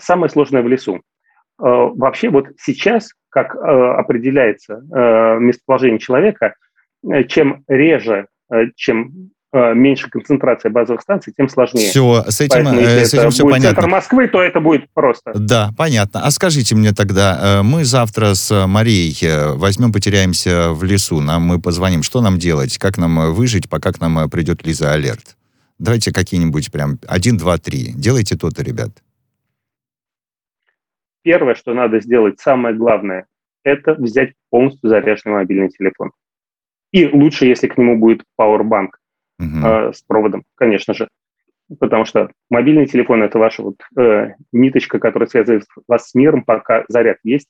Самое 0.00 0.30
сложное 0.30 0.62
в 0.62 0.68
лесу. 0.68 1.02
Вообще 1.58 2.30
вот 2.30 2.46
сейчас, 2.58 3.10
как 3.28 3.54
определяется 3.54 4.80
местоположение 5.38 5.98
человека, 5.98 6.54
чем 7.28 7.62
реже, 7.68 8.28
чем 8.74 9.10
Э, 9.10 9.35
меньше 9.74 10.10
концентрация 10.10 10.70
базовых 10.70 11.02
станций, 11.02 11.32
тем 11.36 11.48
сложнее. 11.48 11.88
Все, 11.88 12.24
с 12.28 12.40
этим, 12.40 12.64
Поэтому, 12.64 12.80
если 12.80 13.00
э, 13.00 13.04
с 13.04 13.14
этим 13.14 13.30
все 13.30 13.42
будет 13.42 13.52
понятно. 13.52 13.76
центр 13.76 13.90
Москвы, 13.90 14.28
то 14.28 14.42
это 14.42 14.60
будет 14.60 14.86
просто. 14.92 15.32
Да, 15.34 15.70
понятно. 15.76 16.24
А 16.24 16.30
скажите 16.30 16.74
мне 16.74 16.92
тогда, 16.92 17.60
э, 17.60 17.62
мы 17.62 17.84
завтра 17.84 18.34
с 18.34 18.66
Марией 18.66 19.56
возьмем, 19.56 19.92
потеряемся 19.92 20.72
в 20.72 20.84
лесу, 20.84 21.20
нам 21.20 21.42
мы 21.42 21.60
позвоним, 21.60 22.02
что 22.02 22.20
нам 22.20 22.38
делать, 22.38 22.78
как 22.78 22.98
нам 22.98 23.32
выжить, 23.32 23.68
пока 23.68 23.92
к 23.92 24.00
нам 24.00 24.28
придет 24.30 24.66
Лиза 24.66 24.92
Алерт? 24.92 25.36
Давайте 25.78 26.12
какие-нибудь 26.12 26.72
прям 26.72 26.98
один, 27.06 27.36
два, 27.36 27.58
три. 27.58 27.92
Делайте 27.92 28.36
то-то, 28.36 28.62
ребят. 28.62 28.90
Первое, 31.22 31.54
что 31.54 31.74
надо 31.74 32.00
сделать, 32.00 32.40
самое 32.40 32.74
главное, 32.74 33.26
это 33.64 33.94
взять 33.94 34.34
полностью 34.48 34.88
заряженный 34.88 35.34
мобильный 35.36 35.68
телефон. 35.68 36.12
И 36.92 37.06
лучше, 37.06 37.46
если 37.46 37.66
к 37.66 37.76
нему 37.76 37.98
будет 37.98 38.22
Powerbank 38.40 38.90
угу. 39.38 39.66
э, 39.66 39.92
с 39.92 40.02
проводом, 40.02 40.44
конечно 40.54 40.94
же. 40.94 41.08
Потому 41.80 42.04
что 42.04 42.30
мобильный 42.48 42.86
телефон– 42.86 43.22
это 43.24 43.38
ваша 43.38 43.62
вот 43.62 43.76
э, 43.98 44.34
ниточка, 44.52 44.98
которая 44.98 45.28
связывает 45.28 45.64
вас 45.88 46.10
с 46.10 46.14
миром, 46.14 46.44
пока 46.44 46.84
заряд 46.88 47.18
есть, 47.24 47.48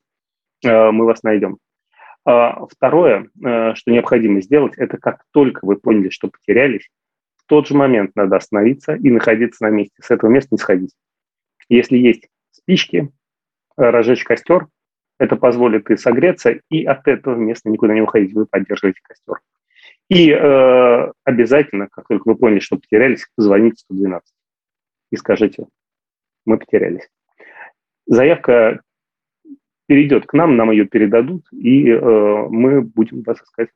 э, 0.64 0.90
мы 0.90 1.05
вас 1.05 1.23
найдем. 1.23 1.59
А 2.25 2.66
второе, 2.66 3.28
э, 3.45 3.75
что 3.75 3.90
необходимо 3.90 4.40
сделать, 4.40 4.73
это 4.76 4.97
как 4.97 5.23
только 5.33 5.64
вы 5.64 5.76
поняли, 5.76 6.09
что 6.09 6.28
потерялись, 6.28 6.88
в 7.37 7.49
тот 7.49 7.69
же 7.69 7.76
момент 7.76 8.12
надо 8.16 8.37
остановиться 8.37 8.95
и 8.95 9.11
находиться 9.11 9.64
на 9.64 9.71
месте. 9.71 9.95
С 10.02 10.11
этого 10.11 10.31
места 10.31 10.49
не 10.50 10.59
сходить. 10.59 10.95
Если 11.69 11.97
есть 11.99 12.28
спички, 12.50 13.11
э, 13.76 13.83
разжечь 13.83 14.25
костер, 14.25 14.66
это 15.19 15.37
позволит 15.37 15.90
и 15.90 15.97
согреться, 15.97 16.59
и 16.71 16.85
от 16.85 17.07
этого 17.07 17.37
места 17.37 17.71
никуда 17.71 17.95
не 17.95 18.02
уходить. 18.02 18.35
Вы 18.35 18.47
поддерживаете 18.47 19.00
костер. 19.02 19.37
И 20.09 20.31
э, 20.31 21.13
обязательно, 21.25 21.89
как 21.89 22.07
только 22.07 22.29
вы 22.29 22.37
поняли, 22.37 22.61
что 22.61 22.77
потерялись, 22.77 23.27
позвоните 23.35 23.79
112 23.79 24.33
и 25.11 25.17
скажите, 25.17 25.67
мы 26.45 26.59
потерялись. 26.59 27.09
Заявка 28.07 28.83
перейдет 29.87 30.27
к 30.27 30.33
нам, 30.33 30.57
нам 30.57 30.71
ее 30.71 30.85
передадут, 30.87 31.47
и 31.53 31.89
э, 31.91 32.47
мы 32.49 32.83
будем 32.83 33.23
вас 33.23 33.43
искать. 33.43 33.71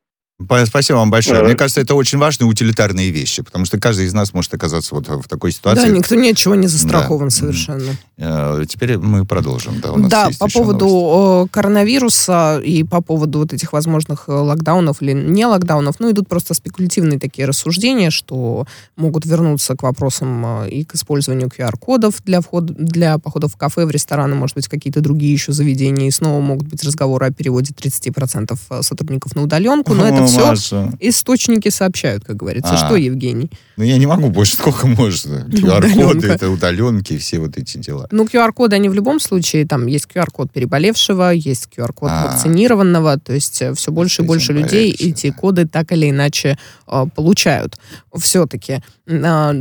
Спасибо 0.66 0.96
вам 0.98 1.10
большое. 1.10 1.42
Мне 1.42 1.54
кажется, 1.54 1.80
это 1.80 1.94
очень 1.94 2.18
важные 2.18 2.48
утилитарные 2.48 3.10
вещи, 3.10 3.42
потому 3.42 3.66
что 3.66 3.78
каждый 3.78 4.06
из 4.06 4.14
нас 4.14 4.32
может 4.32 4.52
оказаться 4.54 4.94
вот 4.94 5.06
в 5.08 5.28
такой 5.28 5.52
ситуации. 5.52 5.82
Да, 5.82 5.88
никто 5.88 6.14
ни 6.14 6.30
от 6.30 6.36
чего 6.36 6.54
не 6.54 6.66
застрахован 6.66 7.28
да. 7.28 7.34
совершенно. 7.34 7.96
Э, 8.16 8.64
теперь 8.68 8.96
мы 8.96 9.26
продолжим. 9.26 9.80
Да, 9.80 9.92
да 10.08 10.28
по 10.38 10.48
поводу 10.48 10.86
новости. 10.86 11.52
коронавируса 11.52 12.60
и 12.64 12.84
по 12.84 13.02
поводу 13.02 13.40
вот 13.40 13.52
этих 13.52 13.72
возможных 13.72 14.24
э, 14.28 14.32
локдаунов 14.32 15.02
или 15.02 15.12
не 15.12 15.44
локдаунов, 15.44 15.96
ну, 16.00 16.10
идут 16.10 16.28
просто 16.28 16.54
спекулятивные 16.54 17.18
такие 17.18 17.46
рассуждения, 17.46 18.10
что 18.10 18.66
могут 18.96 19.26
вернуться 19.26 19.76
к 19.76 19.82
вопросам 19.82 20.64
э, 20.64 20.70
и 20.70 20.84
к 20.84 20.94
использованию 20.94 21.48
QR-кодов 21.48 22.22
для, 22.24 22.40
входа, 22.40 22.72
для 22.72 23.18
походов 23.18 23.54
в 23.54 23.56
кафе, 23.56 23.84
в 23.84 23.90
рестораны, 23.90 24.34
может 24.34 24.56
быть, 24.56 24.68
какие-то 24.68 25.00
другие 25.00 25.32
еще 25.32 25.52
заведения, 25.52 26.08
и 26.08 26.10
снова 26.10 26.40
могут 26.40 26.68
быть 26.68 26.82
разговоры 26.82 27.26
о 27.26 27.30
переводе 27.30 27.74
30% 27.74 28.82
сотрудников 28.82 29.34
на 29.34 29.42
удаленку, 29.42 29.92
но 29.94 30.06
это 30.06 30.29
все 30.30 30.92
источники 31.00 31.68
сообщают, 31.68 32.24
как 32.24 32.36
говорится. 32.36 32.74
А. 32.74 32.76
Что, 32.76 32.96
Евгений? 32.96 33.50
Ну, 33.76 33.84
я 33.84 33.96
не 33.98 34.06
могу 34.06 34.28
больше, 34.28 34.54
сколько 34.54 34.86
можно. 34.86 35.46
QR-коды, 35.48 36.26
это 36.32 36.50
удаленки, 36.50 37.16
все 37.18 37.38
вот 37.38 37.56
эти 37.56 37.78
дела. 37.78 38.06
Ну, 38.10 38.24
QR-коды, 38.24 38.76
они 38.76 38.88
в 38.88 38.94
любом 38.94 39.20
случае, 39.20 39.66
там 39.66 39.86
есть 39.86 40.06
QR-код 40.12 40.52
переболевшего, 40.52 41.30
есть 41.32 41.68
QR-код 41.74 42.10
а. 42.12 42.26
вакцинированного, 42.26 43.18
то 43.18 43.32
есть 43.32 43.62
э, 43.62 43.74
все 43.74 43.90
больше 43.90 44.22
и 44.22 44.24
больше 44.24 44.52
людей 44.52 44.92
эти 44.92 45.30
коды 45.30 45.66
так 45.66 45.92
или 45.92 46.10
иначе 46.10 46.58
э, 46.86 47.06
получают 47.14 47.78
все-таки. 48.16 48.80
Э, 49.06 49.52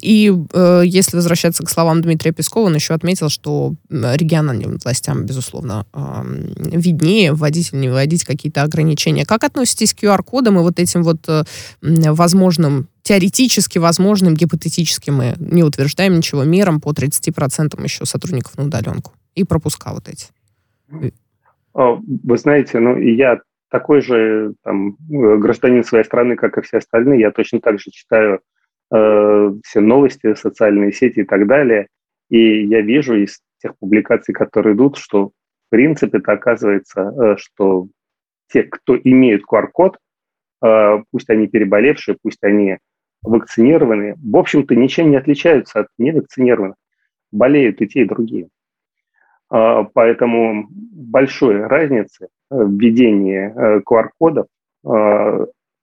и 0.00 0.32
э, 0.52 0.82
если 0.84 1.16
возвращаться 1.16 1.62
к 1.62 1.70
словам 1.70 2.02
Дмитрия 2.02 2.32
Пескова, 2.32 2.66
он 2.66 2.74
еще 2.74 2.94
отметил, 2.94 3.28
что 3.28 3.74
региональным 3.90 4.78
властям, 4.82 5.24
безусловно, 5.24 5.86
виднее 6.56 7.32
вводить 7.32 7.72
или 7.72 7.80
не 7.80 7.88
вводить 7.88 8.24
какие-то 8.24 8.62
ограничения. 8.62 9.24
Как 9.24 9.44
относитесь 9.44 9.94
к 9.94 10.02
QR-кодам 10.08 10.58
и 10.58 10.62
вот 10.62 10.78
этим 10.78 11.02
вот 11.02 11.28
э, 11.28 11.42
возможным 11.82 12.88
теоретически 13.02 13.78
возможным, 13.78 14.34
гипотетически 14.34 15.10
мы 15.10 15.34
не 15.38 15.64
утверждаем 15.64 16.16
ничего, 16.16 16.44
мерам 16.44 16.78
по 16.78 16.90
30% 16.90 17.82
еще 17.82 18.04
сотрудников 18.04 18.58
на 18.58 18.64
удаленку. 18.64 19.12
И 19.34 19.44
пропуска 19.44 19.92
вот 19.92 20.08
эти. 20.08 20.26
Вы 21.72 22.38
знаете, 22.38 22.80
ну 22.80 22.98
я 22.98 23.40
такой 23.70 24.02
же 24.02 24.54
там, 24.62 24.96
гражданин 25.08 25.84
своей 25.84 26.04
страны, 26.04 26.36
как 26.36 26.58
и 26.58 26.62
все 26.62 26.78
остальные, 26.78 27.20
я 27.20 27.30
точно 27.30 27.60
так 27.60 27.78
же 27.78 27.90
читаю 27.90 28.40
э, 28.92 29.52
все 29.64 29.80
новости, 29.80 30.34
социальные 30.34 30.92
сети 30.92 31.20
и 31.20 31.24
так 31.24 31.46
далее, 31.46 31.86
и 32.28 32.66
я 32.66 32.80
вижу 32.80 33.14
из 33.14 33.40
тех 33.62 33.72
публикаций, 33.78 34.34
которые 34.34 34.74
идут, 34.74 34.96
что 34.96 35.26
в 35.26 35.70
принципе 35.70 36.18
это 36.18 36.32
оказывается, 36.32 37.00
э, 37.00 37.36
что 37.38 37.88
те, 38.48 38.64
кто 38.64 38.96
имеют 38.96 39.42
QR-код, 39.50 39.98
э, 40.62 41.02
пусть 41.10 41.30
они 41.30 41.46
переболевшие, 41.46 42.16
пусть 42.20 42.42
они 42.42 42.78
вакцинированные, 43.22 44.16
в 44.16 44.36
общем-то, 44.36 44.74
ничем 44.74 45.10
не 45.10 45.16
отличаются 45.16 45.80
от 45.80 45.88
невакцинированных. 45.98 46.76
Болеют 47.30 47.80
и 47.82 47.88
те, 47.88 48.02
и 48.02 48.08
другие. 48.08 48.48
Э, 49.52 49.84
поэтому 49.92 50.66
большой 50.70 51.66
разницы 51.66 52.28
в 52.50 52.70
введении 52.70 53.52
QR-кодов, 53.82 54.46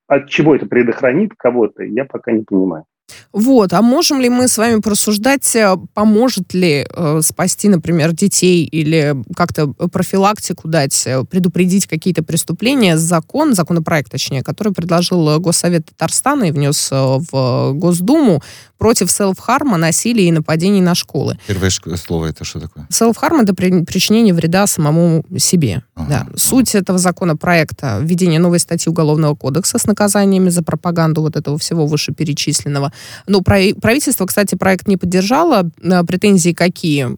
от 0.08 0.28
чего 0.28 0.56
это 0.56 0.66
предохранит 0.66 1.34
кого-то, 1.36 1.84
я 1.84 2.04
пока 2.04 2.32
не 2.32 2.42
понимаю. 2.42 2.84
Вот, 3.32 3.72
а 3.72 3.82
можем 3.82 4.20
ли 4.20 4.28
мы 4.28 4.48
с 4.48 4.58
вами 4.58 4.80
просуждать, 4.80 5.54
э, 5.54 5.76
поможет 5.94 6.54
ли 6.54 6.86
э, 6.88 7.20
спасти, 7.22 7.68
например, 7.68 8.12
детей 8.12 8.64
или 8.64 9.14
как-то 9.36 9.68
профилактику 9.68 10.68
дать, 10.68 11.06
э, 11.06 11.24
предупредить 11.24 11.86
какие-то 11.86 12.22
преступления? 12.22 12.96
Закон, 12.96 13.54
законопроект, 13.54 14.10
точнее, 14.10 14.42
который 14.42 14.72
предложил 14.72 15.38
Госсовет 15.38 15.86
Татарстана 15.86 16.44
и 16.44 16.50
внес 16.50 16.88
э, 16.90 17.18
в 17.30 17.72
Госдуму 17.74 18.42
против 18.78 19.10
селф-харма, 19.10 19.76
насилия 19.76 20.28
и 20.28 20.32
нападений 20.32 20.80
на 20.80 20.94
школы. 20.94 21.38
Первое 21.46 21.70
слово 21.70 22.26
это 22.26 22.44
что 22.44 22.60
такое? 22.60 22.86
Селф-харм 22.90 23.40
это 23.40 23.54
при, 23.54 23.84
причинение 23.84 24.34
вреда 24.34 24.66
самому 24.66 25.24
себе. 25.38 25.82
Ага, 25.94 26.08
да. 26.08 26.20
ага. 26.20 26.32
Суть 26.36 26.74
этого 26.74 26.98
законопроекта 26.98 27.98
введение 28.02 28.38
новой 28.38 28.58
статьи 28.58 28.90
Уголовного 28.90 29.34
кодекса 29.34 29.78
с 29.78 29.86
наказаниями 29.86 30.50
за 30.50 30.62
пропаганду 30.62 31.22
вот 31.22 31.36
этого 31.36 31.58
всего 31.58 31.86
вышеперечисленного. 31.86 32.92
Ну, 33.26 33.42
правительство, 33.42 34.26
кстати, 34.26 34.54
проект 34.54 34.88
не 34.88 34.96
поддержало. 34.96 35.70
Э, 35.82 36.02
претензии 36.04 36.52
какие? 36.52 37.16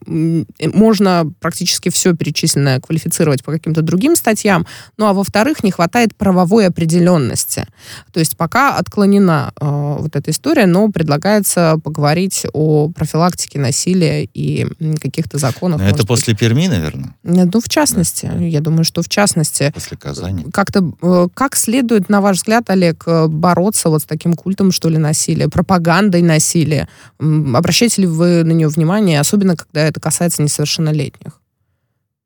Можно 0.61 1.33
практически 1.41 1.89
все 1.89 2.15
перечисленное 2.15 2.81
квалифицировать 2.81 3.45
по 3.45 3.53
каким-то 3.53 3.83
другим 3.83 4.17
статьям. 4.17 4.67
Ну, 4.97 5.07
а 5.07 5.13
во-вторых, 5.13 5.65
не 5.65 5.71
хватает 5.71 6.15
правовой 6.17 6.67
определенности. 6.67 7.67
То 8.13 8.21
есть 8.21 8.37
пока 8.37 8.77
отклонена 8.77 9.53
э, 9.61 9.97
вот 9.99 10.15
эта 10.15 10.31
история, 10.31 10.67
но 10.67 10.89
предлагается 10.91 11.48
поговорить 11.55 12.47
о 12.53 12.91
профилактике 12.91 13.59
насилия 13.59 14.25
и 14.25 14.67
каких-то 15.01 15.39
законах. 15.39 15.81
это 15.81 16.07
после 16.07 16.35
быть. 16.35 16.41
Перми, 16.41 16.67
наверное? 16.67 17.15
Ну, 17.23 17.61
в 17.61 17.69
частности. 17.69 18.31
Да. 18.33 18.43
Я 18.43 18.61
думаю, 18.61 18.85
что 18.85 19.03
в 19.03 19.09
частности. 19.09 19.71
После 19.75 19.97
Казани. 19.97 20.47
Как-то, 20.53 20.93
э, 21.03 21.29
как 21.35 21.57
следует, 21.57 22.09
на 22.09 22.21
ваш 22.21 22.39
взгляд, 22.39 22.71
Олег, 22.71 23.07
бороться 23.29 23.89
вот 23.89 24.03
с 24.03 24.05
таким 24.05 24.35
культом, 24.35 24.73
что 24.73 24.89
ли, 24.89 24.99
насилия? 24.99 25.49
пропагандой 25.49 26.23
насилия. 26.23 26.89
Обращаете 27.19 28.03
ли 28.03 28.09
вы 28.09 28.45
на 28.45 28.53
нее 28.53 28.69
внимание, 28.69 29.21
особенно 29.21 29.57
когда 29.57 29.83
это 29.83 30.01
касается 30.01 30.43
несовершеннолетних? 30.43 31.41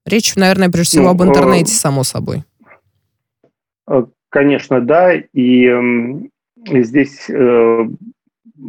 Речь, 0.04 0.34
наверное, 0.36 0.68
прежде 0.68 0.90
всего 0.98 1.04
ну, 1.04 1.10
об 1.10 1.22
интернете, 1.22 1.72
само 1.72 2.04
собой. 2.04 2.44
Э, 3.88 4.04
конечно, 4.28 4.80
да. 4.80 5.14
И 5.14 5.70
здесь 6.66 7.30
э, 7.30 7.88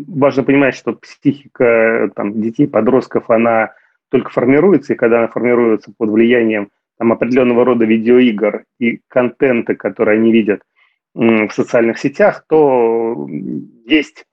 важно 0.07 0.43
понимать, 0.43 0.75
что 0.75 0.93
психика 0.93 2.11
там, 2.15 2.41
детей, 2.41 2.67
подростков, 2.67 3.29
она 3.29 3.73
только 4.09 4.29
формируется, 4.29 4.93
и 4.93 4.95
когда 4.95 5.19
она 5.19 5.27
формируется 5.27 5.91
под 5.97 6.09
влиянием 6.09 6.69
там, 6.97 7.11
определенного 7.11 7.65
рода 7.65 7.85
видеоигр 7.85 8.65
и 8.79 8.99
контента, 9.07 9.75
который 9.75 10.17
они 10.17 10.31
видят 10.31 10.61
в 11.15 11.49
социальных 11.51 11.99
сетях, 11.99 12.45
то 12.47 13.27
есть 13.85 14.25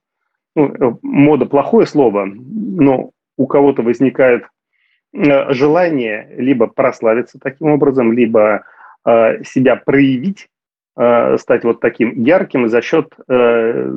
ну, 0.55 0.67
э, 0.67 0.95
мода 1.01 1.45
плохое 1.45 1.85
слово, 1.85 2.25
но 2.25 3.11
у 3.37 3.47
кого-то 3.47 3.83
возникает 3.83 4.45
э, 5.13 5.53
желание 5.53 6.27
либо 6.37 6.67
прославиться 6.67 7.39
таким 7.39 7.67
образом, 7.69 8.11
либо 8.11 8.65
э, 9.05 9.43
себя 9.43 9.75
проявить, 9.75 10.49
э, 10.97 11.37
стать 11.37 11.63
вот 11.63 11.79
таким 11.79 12.23
ярким 12.23 12.67
за 12.67 12.81
счет, 12.81 13.13
э, 13.27 13.91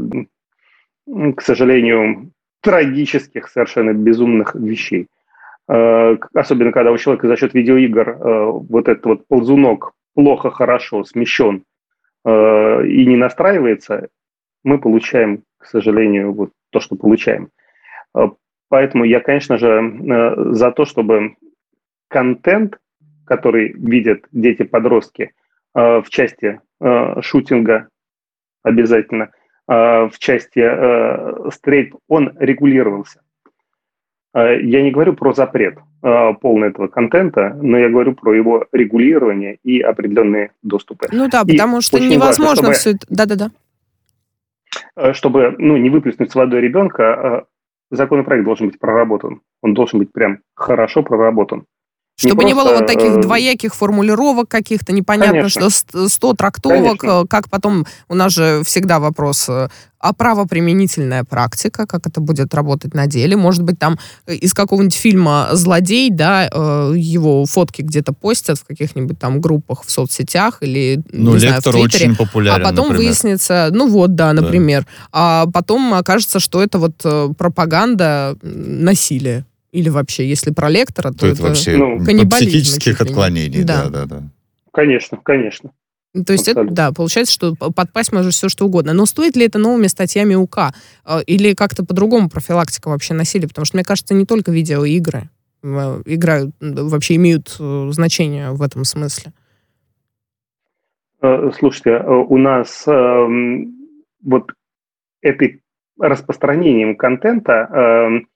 к 1.06 1.40
сожалению, 1.42 2.30
трагических, 2.60 3.48
совершенно 3.48 3.92
безумных 3.92 4.54
вещей. 4.54 5.08
особенно 5.66 6.72
когда 6.72 6.92
у 6.92 6.98
человека 6.98 7.28
за 7.28 7.36
счет 7.36 7.54
видеоигр 7.54 8.18
вот 8.68 8.88
этот 8.88 9.04
вот 9.04 9.26
ползунок 9.26 9.92
плохо, 10.14 10.50
хорошо 10.50 11.04
смещен 11.04 11.64
и 12.26 13.06
не 13.06 13.16
настраивается, 13.16 14.08
мы 14.62 14.78
получаем, 14.78 15.42
к 15.58 15.66
сожалению, 15.66 16.32
вот 16.32 16.50
то, 16.70 16.80
что 16.80 16.96
получаем. 16.96 17.48
Поэтому 18.70 19.04
я, 19.04 19.20
конечно 19.20 19.58
же, 19.58 19.94
за 20.52 20.70
то, 20.72 20.86
чтобы 20.86 21.36
контент, 22.08 22.78
который 23.26 23.72
видят 23.72 24.24
дети-подростки 24.32 25.32
в 25.74 26.06
части 26.08 26.60
шутинга 27.20 27.88
обязательно– 28.62 29.30
Э, 29.43 29.43
в 29.66 30.12
части 30.18 30.60
э, 30.60 31.50
стрейт, 31.50 31.94
он 32.08 32.32
регулировался. 32.38 33.22
Э, 34.34 34.60
я 34.60 34.82
не 34.82 34.90
говорю 34.90 35.14
про 35.14 35.32
запрет 35.32 35.78
полный 36.42 36.68
этого 36.68 36.88
контента, 36.88 37.58
но 37.62 37.78
я 37.78 37.88
говорю 37.88 38.14
про 38.14 38.34
его 38.34 38.66
регулирование 38.72 39.56
и 39.62 39.80
определенные 39.80 40.50
доступы. 40.62 41.08
Ну 41.10 41.30
да, 41.30 41.46
потому 41.46 41.78
и 41.78 41.80
что 41.80 41.98
невозможно 41.98 42.44
важно, 42.44 42.56
чтобы, 42.56 42.72
все 42.74 42.90
это... 42.90 43.06
Да-да-да. 43.08 45.12
Чтобы 45.14 45.54
ну, 45.56 45.78
не 45.78 45.88
выплеснуть 45.88 46.30
с 46.30 46.34
водой 46.34 46.60
ребенка, 46.60 47.46
законопроект 47.90 48.44
должен 48.44 48.66
быть 48.66 48.78
проработан. 48.78 49.40
Он 49.62 49.72
должен 49.72 49.98
быть 49.98 50.12
прям 50.12 50.40
хорошо 50.54 51.02
проработан. 51.02 51.64
Чтобы 52.16 52.44
не, 52.44 52.52
просто... 52.52 52.70
не 52.70 52.74
было 52.76 52.80
вот 52.80 52.86
таких 52.86 53.20
двояких 53.20 53.74
формулировок 53.74 54.48
каких-то, 54.48 54.92
непонятно, 54.92 55.48
Конечно. 55.48 55.70
что 55.70 56.08
100 56.08 56.34
трактовок, 56.34 57.00
Конечно. 57.00 57.26
как 57.26 57.50
потом, 57.50 57.86
у 58.08 58.14
нас 58.14 58.32
же 58.32 58.62
всегда 58.64 59.00
вопрос, 59.00 59.48
э, 59.48 59.68
а 59.98 60.12
правоприменительная 60.12 61.24
практика, 61.24 61.86
как 61.86 62.06
это 62.06 62.20
будет 62.20 62.54
работать 62.54 62.94
на 62.94 63.08
деле. 63.08 63.36
Может 63.36 63.64
быть, 63.64 63.80
там 63.80 63.98
из 64.28 64.54
какого-нибудь 64.54 64.94
фильма 64.94 65.48
«Злодей», 65.52 66.08
да, 66.10 66.48
э, 66.52 66.92
его 66.94 67.46
фотки 67.46 67.82
где-то 67.82 68.12
постят 68.12 68.58
в 68.58 68.64
каких-нибудь 68.64 69.18
там 69.18 69.40
группах 69.40 69.82
в 69.84 69.90
соцсетях 69.90 70.58
или, 70.60 71.02
ну, 71.10 71.32
не 71.32 71.40
знаю, 71.40 71.60
в 71.60 71.64
Твиттере. 71.64 72.10
очень 72.10 72.16
популярен, 72.16 72.62
А 72.62 72.64
потом 72.64 72.88
например. 72.90 73.08
выяснится, 73.08 73.70
ну 73.72 73.88
вот, 73.88 74.14
да, 74.14 74.32
например. 74.34 74.82
Да. 74.82 74.88
А 75.12 75.46
потом 75.46 75.94
окажется, 75.94 76.38
что 76.38 76.62
это 76.62 76.78
вот 76.78 77.00
э, 77.02 77.30
пропаганда 77.36 78.36
насилия. 78.42 79.46
Или 79.74 79.88
вообще, 79.88 80.28
если 80.28 80.52
про 80.52 80.70
лектора, 80.70 81.10
то, 81.10 81.18
то 81.18 81.26
это, 81.26 81.34
это 81.34 81.42
вообще 81.42 81.76
ну, 81.76 81.98
психических 81.98 83.00
отклонений. 83.00 83.64
Да. 83.64 83.88
да, 83.88 83.90
да, 83.90 84.06
да. 84.06 84.22
Конечно, 84.72 85.16
конечно. 85.16 85.72
То 86.26 86.32
есть, 86.32 86.46
это, 86.46 86.62
да, 86.62 86.92
получается, 86.92 87.34
что 87.34 87.56
подпасть 87.56 88.12
может 88.12 88.34
все 88.34 88.48
что 88.48 88.66
угодно. 88.66 88.92
Но 88.92 89.04
стоит 89.04 89.34
ли 89.34 89.44
это 89.44 89.58
новыми 89.58 89.88
статьями 89.88 90.36
УК? 90.36 90.72
Э, 91.04 91.22
или 91.26 91.54
как-то 91.54 91.84
по-другому 91.84 92.30
профилактика 92.30 92.86
вообще 92.86 93.14
насилия? 93.14 93.48
Потому 93.48 93.64
что, 93.64 93.76
мне 93.76 93.84
кажется, 93.84 94.14
не 94.14 94.24
только 94.26 94.52
видеоигры 94.52 95.28
э, 95.64 96.02
играют, 96.06 96.54
вообще 96.60 97.16
имеют 97.16 97.56
э, 97.58 97.88
значение 97.90 98.52
в 98.52 98.62
этом 98.62 98.84
смысле. 98.84 99.32
Слушайте, 101.58 101.98
у 102.06 102.36
нас 102.36 102.84
эм, 102.86 103.74
вот 104.22 104.52
этой 105.20 105.62
распространением 105.98 106.96
контента 106.96 107.52
эм, 107.72 108.28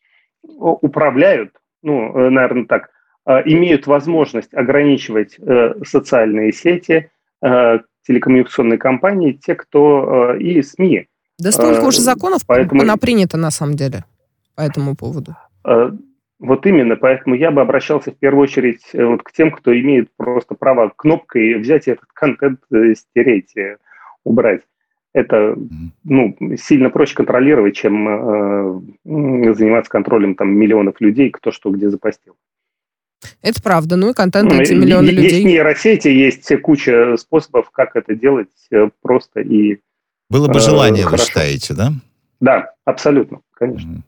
управляют, 0.57 1.53
ну, 1.83 2.17
э, 2.17 2.31
наверное, 2.31 2.65
так, 2.65 2.91
э, 3.27 3.43
имеют 3.47 3.87
возможность 3.87 4.53
ограничивать 4.55 5.37
э, 5.39 5.75
социальные 5.85 6.53
сети, 6.53 7.11
телекоммуникационные 8.03 8.79
компании, 8.79 9.31
те, 9.31 9.55
кто 9.55 10.35
и 10.35 10.61
СМИ. 10.61 11.07
Да 11.39 11.53
столько 11.53 11.85
уже 11.85 12.01
законов 12.01 12.41
поэтому... 12.45 12.99
принято 12.99 13.37
на 13.37 13.53
самом 13.53 13.77
деле 13.77 14.05
по 14.57 14.63
этому 14.63 14.97
поводу. 14.97 15.37
Вот 16.41 16.67
именно, 16.67 16.97
поэтому 16.97 17.37
я 17.37 17.53
бы 17.53 17.61
обращался 17.61 18.11
в 18.11 18.17
первую 18.17 18.43
очередь 18.43 18.83
вот 18.93 19.23
к 19.23 19.31
тем, 19.31 19.53
кто 19.53 19.73
имеет 19.73 20.09
просто 20.17 20.57
право 20.57 20.91
кнопкой 20.97 21.55
взять 21.59 21.87
этот 21.87 22.07
контент, 22.13 22.59
стереть, 22.97 23.55
убрать 24.25 24.63
это 25.19 25.57
ну, 26.05 26.37
сильно 26.57 26.91
проще 26.91 27.15
контролировать, 27.15 27.77
чем 27.77 28.09
э, 28.09 28.81
заниматься 29.55 29.91
контролем 29.91 30.35
там, 30.35 30.57
миллионов 30.57 31.01
людей, 31.01 31.31
кто 31.31 31.51
что 31.53 31.71
где 31.71 31.91
запостил. 31.91 32.35
Это 33.43 33.63
правда. 33.63 33.97
Ну 33.97 34.11
и 34.11 34.15
контент 34.15 34.53
эти 34.53 34.73
миллионы 34.73 35.07
есть 35.07 35.17
людей. 35.17 35.33
Есть 35.33 35.47
нейросети, 35.47 36.09
есть 36.09 36.61
куча 36.63 37.17
способов, 37.17 37.71
как 37.71 37.97
это 37.97 38.15
делать 38.15 38.49
э, 38.71 38.91
просто 39.03 39.41
и 39.41 39.79
Было 40.31 40.49
бы 40.49 40.61
желание, 40.61 41.05
э, 41.05 41.09
вы 41.09 41.19
считаете, 41.19 41.75
да? 41.75 41.93
Да, 42.41 42.73
абсолютно, 42.85 43.41
конечно. 43.55 43.89
Mm-hmm. 43.89 44.03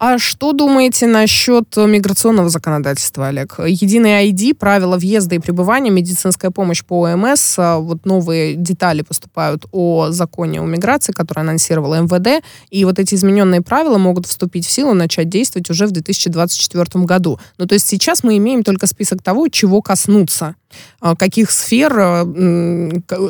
А 0.00 0.16
что 0.18 0.52
думаете 0.52 1.08
насчет 1.08 1.76
миграционного 1.76 2.48
законодательства, 2.50 3.28
Олег? 3.28 3.58
Единый 3.58 4.28
ID, 4.28 4.54
правила 4.54 4.96
въезда 4.96 5.34
и 5.34 5.38
пребывания, 5.40 5.90
медицинская 5.90 6.52
помощь 6.52 6.84
по 6.84 7.08
ОМС, 7.08 7.58
а, 7.58 7.78
вот 7.78 8.06
новые 8.06 8.54
детали 8.54 9.02
поступают 9.02 9.66
о 9.72 10.10
законе 10.10 10.60
о 10.60 10.66
миграции, 10.66 11.10
который 11.10 11.40
анонсировала 11.40 12.00
МВД, 12.00 12.44
и 12.70 12.84
вот 12.84 13.00
эти 13.00 13.16
измененные 13.16 13.60
правила 13.60 13.98
могут 13.98 14.26
вступить 14.26 14.66
в 14.66 14.70
силу, 14.70 14.94
начать 14.94 15.28
действовать 15.28 15.68
уже 15.68 15.88
в 15.88 15.90
2024 15.90 17.04
году. 17.04 17.40
Ну, 17.58 17.66
то 17.66 17.72
есть 17.72 17.88
сейчас 17.88 18.22
мы 18.22 18.36
имеем 18.36 18.62
только 18.62 18.86
список 18.86 19.20
того, 19.20 19.48
чего 19.48 19.82
коснуться 19.82 20.54
а, 21.00 21.16
каких 21.16 21.50
сфер 21.50 21.92
а, 21.98 22.24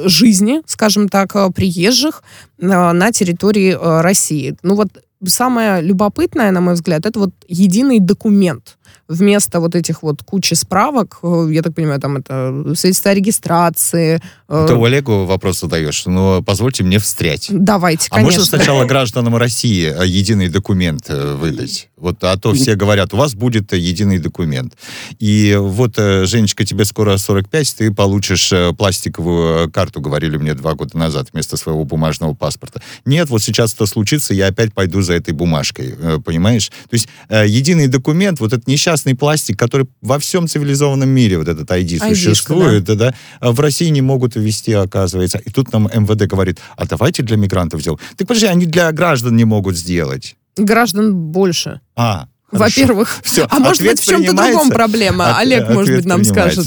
жизни, 0.04 0.61
скажем 0.66 1.09
так, 1.09 1.33
приезжих 1.54 2.22
на 2.59 3.11
территории 3.12 3.74
России. 4.02 4.57
Ну 4.62 4.74
вот 4.74 4.88
самое 5.26 5.83
любопытное, 5.83 6.50
на 6.50 6.61
мой 6.61 6.74
взгляд, 6.74 7.07
это 7.07 7.18
вот 7.18 7.31
единый 7.48 8.00
документ 8.00 8.78
вместо 9.09 9.61
вот 9.61 9.74
этих 9.74 10.02
вот 10.02 10.22
кучи 10.22 10.54
справок, 10.54 11.18
э, 11.22 11.48
я 11.50 11.62
так 11.62 11.74
понимаю, 11.74 12.00
там 12.00 12.16
это 12.16 12.74
о 13.11 13.14
регистрации. 13.14 14.20
Э, 14.49 14.65
Ты 14.67 14.75
Олегу 14.75 15.25
вопрос 15.25 15.61
задаешь, 15.61 16.07
но 16.07 16.43
позвольте 16.43 16.83
мне 16.83 16.99
встрять. 16.99 17.49
Давайте, 17.51 18.09
конечно. 18.09 18.19
А 18.19 18.25
можно 18.25 18.45
сначала 18.45 18.85
гражданам 18.87 19.37
России 19.37 19.93
э, 19.95 20.07
единый 20.07 20.49
документ 20.49 21.09
выдать? 21.09 21.89
Вот, 21.97 22.23
а 22.23 22.37
то 22.37 22.55
все 22.55 22.77
говорят, 22.77 23.13
у 23.13 23.17
вас 23.17 23.35
будет 23.35 23.73
единый 23.73 24.19
документ. 24.21 24.75
И 25.19 25.57
вот, 25.59 25.97
Женечка, 25.97 26.65
тебе 26.65 26.85
скоро 26.85 27.17
45, 27.17 27.75
ты 27.77 27.93
получишь 27.93 28.53
пластиковую 28.79 29.69
карту, 29.73 30.01
говорили 30.01 30.37
мне 30.37 30.55
два 30.55 30.75
года 30.75 30.97
назад, 30.97 31.31
вместо 31.33 31.57
своего 31.57 31.85
бумажного 31.85 32.35
паспорта. 32.35 32.81
Нет, 33.05 33.31
вот 33.31 33.43
сейчас 33.43 33.75
это 33.75 33.87
случится, 33.87 34.33
я 34.33 34.47
опять 34.47 34.73
пойду 34.73 35.03
за 35.03 35.15
этой 35.15 35.35
бумажкой, 35.35 35.97
понимаешь? 36.25 36.69
То 36.69 36.95
есть 36.95 37.09
единый 37.29 37.89
документ, 37.89 38.39
вот 38.39 38.53
это 38.53 38.63
несчастный 38.71 39.17
пластик, 39.17 39.59
который 39.59 39.89
во 40.01 40.21
всем 40.21 40.47
цивилизованном 40.47 41.09
мире, 41.09 41.39
вот 41.39 41.49
этот 41.49 41.69
ID 41.69 41.99
существует, 42.15 42.85
да. 42.85 42.95
Да, 42.95 43.15
в 43.41 43.59
России 43.59 43.89
не 43.89 44.03
могут 44.03 44.37
ввести, 44.38 44.72
оказывается. 44.72 45.38
И 45.38 45.51
тут 45.51 45.72
нам 45.72 45.85
МВД 45.85 46.27
говорит, 46.27 46.59
а 46.77 46.87
давайте 46.87 47.22
для 47.22 47.37
мигрантов 47.37 47.81
сделаем. 47.81 48.01
Так 48.16 48.29
подожди, 48.29 48.46
они 48.46 48.66
для 48.66 48.90
граждан 48.92 49.37
не 49.37 49.44
могут 49.44 49.77
сделать. 49.77 50.37
Граждан 50.57 51.14
больше. 51.14 51.81
А, 51.96 52.29
Во-первых. 52.51 53.20
Все, 53.22 53.46
а 53.51 53.59
может 53.59 53.83
быть, 53.83 54.01
в 54.01 54.05
чем-то 54.05 54.35
другом 54.35 54.70
проблема? 54.70 55.31
От, 55.31 55.38
Олег, 55.40 55.68
может 55.70 55.94
быть, 55.94 56.05
нам 56.05 56.24
скажет. 56.24 56.66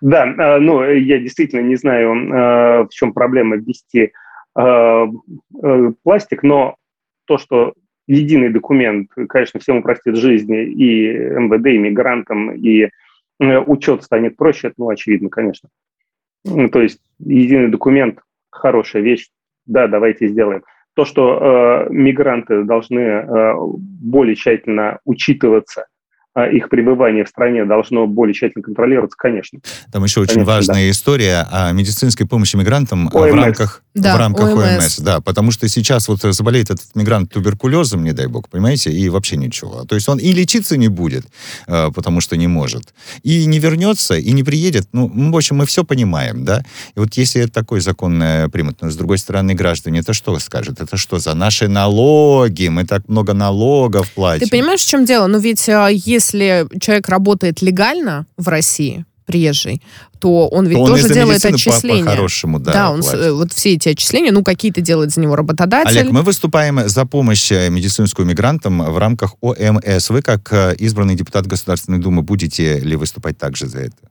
Да, 0.00 0.22
а, 0.38 0.58
ну, 0.58 0.82
я 0.84 1.18
действительно 1.18 1.60
не 1.60 1.76
знаю, 1.76 2.12
а, 2.12 2.84
в 2.84 2.90
чем 2.90 3.12
проблема 3.12 3.56
ввести 3.56 4.12
а, 4.54 5.06
пластик, 6.02 6.42
но 6.42 6.76
то, 7.26 7.38
что 7.38 7.74
единый 8.10 8.50
документ, 8.50 9.10
конечно, 9.28 9.60
всем 9.60 9.78
упростит 9.78 10.16
жизнь 10.16 10.52
и 10.52 11.12
МВД, 11.12 11.66
и 11.66 11.78
мигрантам, 11.78 12.50
и 12.52 12.88
э, 13.38 13.58
учет 13.58 14.02
станет 14.02 14.36
проще, 14.36 14.68
это, 14.68 14.74
ну, 14.78 14.88
очевидно, 14.88 15.28
конечно. 15.28 15.68
Ну, 16.44 16.68
то 16.68 16.80
есть 16.80 17.00
единый 17.18 17.68
документ– 17.68 18.20
хорошая 18.50 19.02
вещь, 19.02 19.28
да, 19.66 19.86
давайте 19.86 20.28
сделаем. 20.28 20.62
То, 20.94 21.04
что 21.04 21.86
э, 21.88 21.92
мигранты 21.92 22.64
должны 22.64 22.98
э, 22.98 23.54
более 23.58 24.34
тщательно 24.34 24.98
учитываться 25.04 25.86
а, 26.32 26.46
их 26.46 26.68
пребывание 26.68 27.24
в 27.24 27.28
стране 27.28 27.64
должно 27.64 28.06
более 28.06 28.34
тщательно 28.34 28.62
контролироваться, 28.62 29.16
конечно. 29.18 29.58
Там 29.92 30.04
еще 30.04 30.20
очень 30.20 30.34
конечно, 30.34 30.52
важная 30.52 30.84
да. 30.84 30.90
история 30.90 31.46
о 31.50 31.72
медицинской 31.72 32.26
помощи 32.26 32.54
мигрантам 32.54 33.08
ОМС. 33.12 33.32
в 33.32 33.34
рамках, 33.34 33.82
да, 33.94 34.14
в 34.14 34.18
рамках 34.18 34.54
ОМС. 34.54 34.84
ОМС. 34.84 34.98
Да, 34.98 35.20
потому 35.20 35.50
что 35.50 35.68
сейчас 35.68 36.08
вот 36.08 36.20
заболеет 36.22 36.70
этот 36.70 36.94
мигрант 36.94 37.32
туберкулезом, 37.32 38.04
не 38.04 38.12
дай 38.12 38.26
бог, 38.26 38.48
понимаете, 38.48 38.92
и 38.92 39.08
вообще 39.08 39.36
ничего. 39.36 39.84
То 39.84 39.96
есть 39.96 40.08
он 40.08 40.18
и 40.18 40.32
лечиться 40.32 40.76
не 40.76 40.88
будет, 40.88 41.26
а, 41.66 41.90
потому 41.90 42.20
что 42.20 42.36
не 42.36 42.46
может, 42.46 42.94
и 43.22 43.46
не 43.46 43.58
вернется, 43.58 44.14
и 44.14 44.32
не 44.32 44.44
приедет. 44.44 44.88
Ну, 44.92 45.30
в 45.32 45.36
общем, 45.36 45.56
мы 45.56 45.66
все 45.66 45.84
понимаем, 45.84 46.44
да? 46.44 46.64
И 46.94 47.00
вот 47.00 47.14
если 47.14 47.46
такой 47.46 47.80
закон 47.80 48.22
э, 48.22 48.48
примут, 48.48 48.80
но 48.80 48.90
с 48.90 48.96
другой 48.96 49.18
стороны, 49.18 49.54
граждане, 49.54 50.00
это 50.00 50.12
что 50.12 50.38
скажет? 50.38 50.80
Это 50.80 50.96
что 50.96 51.18
за 51.18 51.34
наши 51.34 51.66
налоги? 51.66 52.68
Мы 52.68 52.84
так 52.84 53.08
много 53.08 53.34
налогов 53.34 54.10
платим. 54.12 54.46
Ты 54.46 54.50
понимаешь, 54.50 54.80
в 54.80 54.88
чем 54.88 55.04
дело? 55.04 55.26
Ну 55.26 55.38
ведь 55.38 55.68
а, 55.68 55.88
если 55.88 56.68
человек 56.80 57.08
работает 57.08 57.60
легально 57.62 58.26
в 58.36 58.48
России, 58.48 59.04
приезжий, 59.30 59.80
то 60.18 60.48
он 60.48 60.66
ведь 60.66 60.78
то 60.78 60.86
тоже 60.86 61.06
он 61.06 61.12
делает 61.12 61.44
отчисления. 61.44 62.16
По, 62.16 62.52
по 62.52 62.58
да. 62.58 62.72
Да, 62.72 62.90
он 62.90 63.02
платит. 63.02 63.32
вот 63.32 63.52
все 63.52 63.74
эти 63.74 63.90
отчисления, 63.90 64.32
ну 64.32 64.42
какие-то 64.42 64.80
делает 64.80 65.10
за 65.10 65.20
него 65.20 65.36
работодатель. 65.36 65.98
Олег, 65.98 66.10
мы 66.10 66.22
выступаем 66.22 66.80
за 66.88 67.06
помощь 67.06 67.52
э, 67.52 67.70
медицинскую 67.70 68.26
мигрантам 68.26 68.82
в 68.82 68.98
рамках 68.98 69.34
ОМС. 69.40 70.10
Вы 70.10 70.22
как 70.22 70.52
э, 70.52 70.74
избранный 70.78 71.14
депутат 71.14 71.46
Государственной 71.46 71.98
Думы 71.98 72.22
будете 72.22 72.80
ли 72.80 72.96
выступать 72.96 73.38
также 73.38 73.66
за 73.66 73.80
это? 73.80 74.10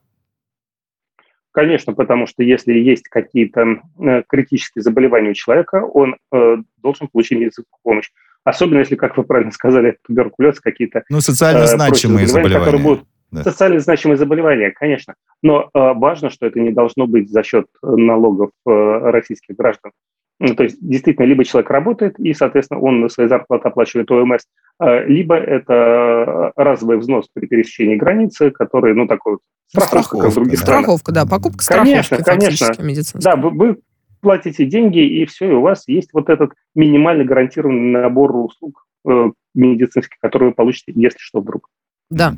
Конечно, 1.52 1.94
потому 1.94 2.26
что 2.26 2.42
если 2.42 2.72
есть 2.72 3.08
какие-то 3.08 3.80
э, 3.98 4.22
критические 4.28 4.82
заболевания 4.82 5.30
у 5.30 5.34
человека, 5.34 5.84
он 5.84 6.16
э, 6.32 6.56
должен 6.78 7.08
получить 7.08 7.38
медицинскую 7.38 7.78
помощь. 7.82 8.08
Особенно 8.44 8.78
если, 8.78 8.94
как 8.94 9.16
вы 9.16 9.24
правильно 9.24 9.52
сказали, 9.52 9.98
туберкулез, 10.06 10.60
какие-то... 10.60 11.02
Ну, 11.10 11.20
социально 11.20 11.66
значимые 11.66 12.26
заболевания. 12.26 12.58
Которые 12.58 12.82
будут 12.82 13.04
да. 13.30 13.44
Социально 13.44 13.78
значимые 13.78 14.16
заболевания, 14.16 14.70
конечно. 14.70 15.14
Но 15.42 15.70
э, 15.72 15.92
важно, 15.94 16.30
что 16.30 16.46
это 16.46 16.58
не 16.58 16.70
должно 16.70 17.06
быть 17.06 17.30
за 17.30 17.42
счет 17.42 17.66
налогов 17.82 18.50
э, 18.66 18.70
российских 18.70 19.56
граждан. 19.56 19.92
Ну, 20.40 20.54
то 20.54 20.62
есть, 20.62 20.78
действительно, 20.80 21.26
либо 21.26 21.44
человек 21.44 21.70
работает, 21.70 22.18
и, 22.18 22.32
соответственно, 22.32 22.80
он 22.80 23.08
свои 23.10 23.28
зарплаты 23.28 23.68
оплачивает 23.68 24.10
ОМС, 24.10 24.42
э, 24.82 25.04
либо 25.06 25.36
это 25.36 26.52
разовый 26.56 26.96
взнос 26.96 27.28
при 27.32 27.46
пересечении 27.46 27.96
границы, 27.96 28.50
который, 28.50 28.94
ну, 28.94 29.06
такой 29.06 29.34
вот 29.34 29.40
страховка, 29.68 30.02
страховка 30.02 30.18
как 30.18 30.30
в 30.30 30.34
других 30.34 30.58
Страховка, 30.58 31.12
да, 31.12 31.26
покупка 31.26 31.62
страховки 31.62 32.22
конечно, 32.24 32.74
конечно. 32.74 33.20
Да, 33.20 33.36
вы, 33.36 33.50
вы 33.50 33.76
платите 34.20 34.64
деньги, 34.64 35.00
и 35.00 35.24
все, 35.26 35.50
и 35.50 35.52
у 35.52 35.60
вас 35.60 35.84
есть 35.86 36.10
вот 36.12 36.28
этот 36.28 36.52
минимально 36.74 37.24
гарантированный 37.24 38.00
набор 38.00 38.34
услуг 38.34 38.86
э, 39.08 39.30
медицинских, 39.54 40.18
которые 40.20 40.50
вы 40.50 40.54
получите, 40.54 40.92
если 40.94 41.18
что 41.18 41.40
вдруг. 41.40 41.68
Да. 42.10 42.34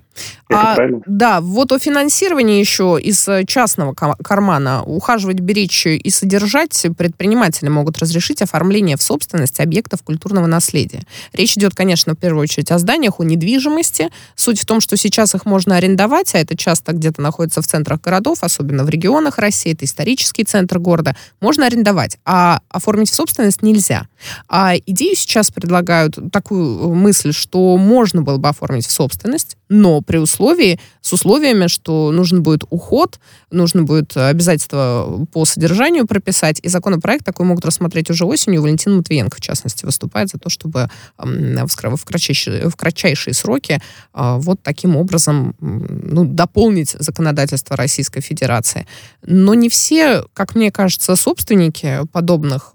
А, 0.52 0.76
да, 1.06 1.40
вот 1.40 1.72
о 1.72 1.78
финансировании 1.78 2.60
еще 2.60 2.98
из 3.00 3.26
э, 3.26 3.44
частного 3.46 3.94
кармана 3.94 4.82
ухаживать, 4.82 5.40
беречь 5.40 5.86
и 5.86 6.10
содержать 6.10 6.86
предприниматели 6.98 7.70
могут 7.70 7.96
разрешить 7.96 8.42
оформление 8.42 8.98
в 8.98 9.02
собственность 9.02 9.60
объектов 9.60 10.02
культурного 10.02 10.44
наследия. 10.44 11.04
Речь 11.32 11.56
идет, 11.56 11.74
конечно, 11.74 12.12
в 12.12 12.18
первую 12.18 12.42
очередь 12.42 12.70
о 12.70 12.78
зданиях, 12.78 13.18
о 13.18 13.24
недвижимости. 13.24 14.10
Суть 14.34 14.60
в 14.60 14.66
том, 14.66 14.82
что 14.82 14.98
сейчас 14.98 15.34
их 15.34 15.46
можно 15.46 15.76
арендовать, 15.76 16.34
а 16.34 16.38
это 16.38 16.54
часто 16.54 16.92
где-то 16.92 17.22
находится 17.22 17.62
в 17.62 17.66
центрах 17.66 18.02
городов, 18.02 18.38
особенно 18.42 18.84
в 18.84 18.90
регионах 18.90 19.38
России, 19.38 19.72
это 19.72 19.86
исторический 19.86 20.44
центр 20.44 20.78
города. 20.80 21.16
Можно 21.40 21.64
арендовать, 21.64 22.18
а 22.26 22.60
оформить 22.68 23.10
в 23.10 23.14
собственность 23.14 23.62
нельзя. 23.62 24.06
А 24.48 24.74
идею 24.76 25.16
сейчас 25.16 25.50
предлагают 25.50 26.18
такую 26.32 26.94
мысль, 26.94 27.32
что 27.32 27.76
можно 27.76 28.22
было 28.22 28.38
бы 28.38 28.48
оформить 28.48 28.86
в 28.86 28.90
собственность, 28.90 29.56
но 29.68 30.02
при 30.02 30.18
условии, 30.18 30.78
с 31.00 31.12
условиями, 31.12 31.66
что 31.66 32.12
нужен 32.12 32.42
будет 32.42 32.64
уход, 32.70 33.18
нужно 33.50 33.82
будет 33.82 34.16
обязательства 34.16 35.26
по 35.32 35.44
содержанию 35.44 36.06
прописать, 36.06 36.60
и 36.62 36.68
законопроект 36.68 37.24
такой 37.24 37.46
могут 37.46 37.64
рассмотреть 37.64 38.10
уже 38.10 38.26
осенью. 38.26 38.62
Валентин 38.62 38.96
Матвиенко, 38.96 39.38
в 39.38 39.40
частности, 39.40 39.86
выступает 39.86 40.28
за 40.28 40.38
то, 40.38 40.50
чтобы 40.50 40.90
в 41.16 42.04
кратчайшие, 42.04 42.68
в 42.68 42.76
кратчайшие 42.76 43.34
сроки 43.34 43.80
а, 44.12 44.38
вот 44.38 44.62
таким 44.62 44.96
образом 44.96 45.54
ну, 45.60 46.24
дополнить 46.24 46.90
законодательство 46.98 47.76
Российской 47.76 48.20
Федерации. 48.20 48.86
Но 49.22 49.54
не 49.54 49.68
все, 49.68 50.24
как 50.34 50.54
мне 50.54 50.70
кажется, 50.70 51.16
собственники 51.16 52.00
подобных 52.12 52.72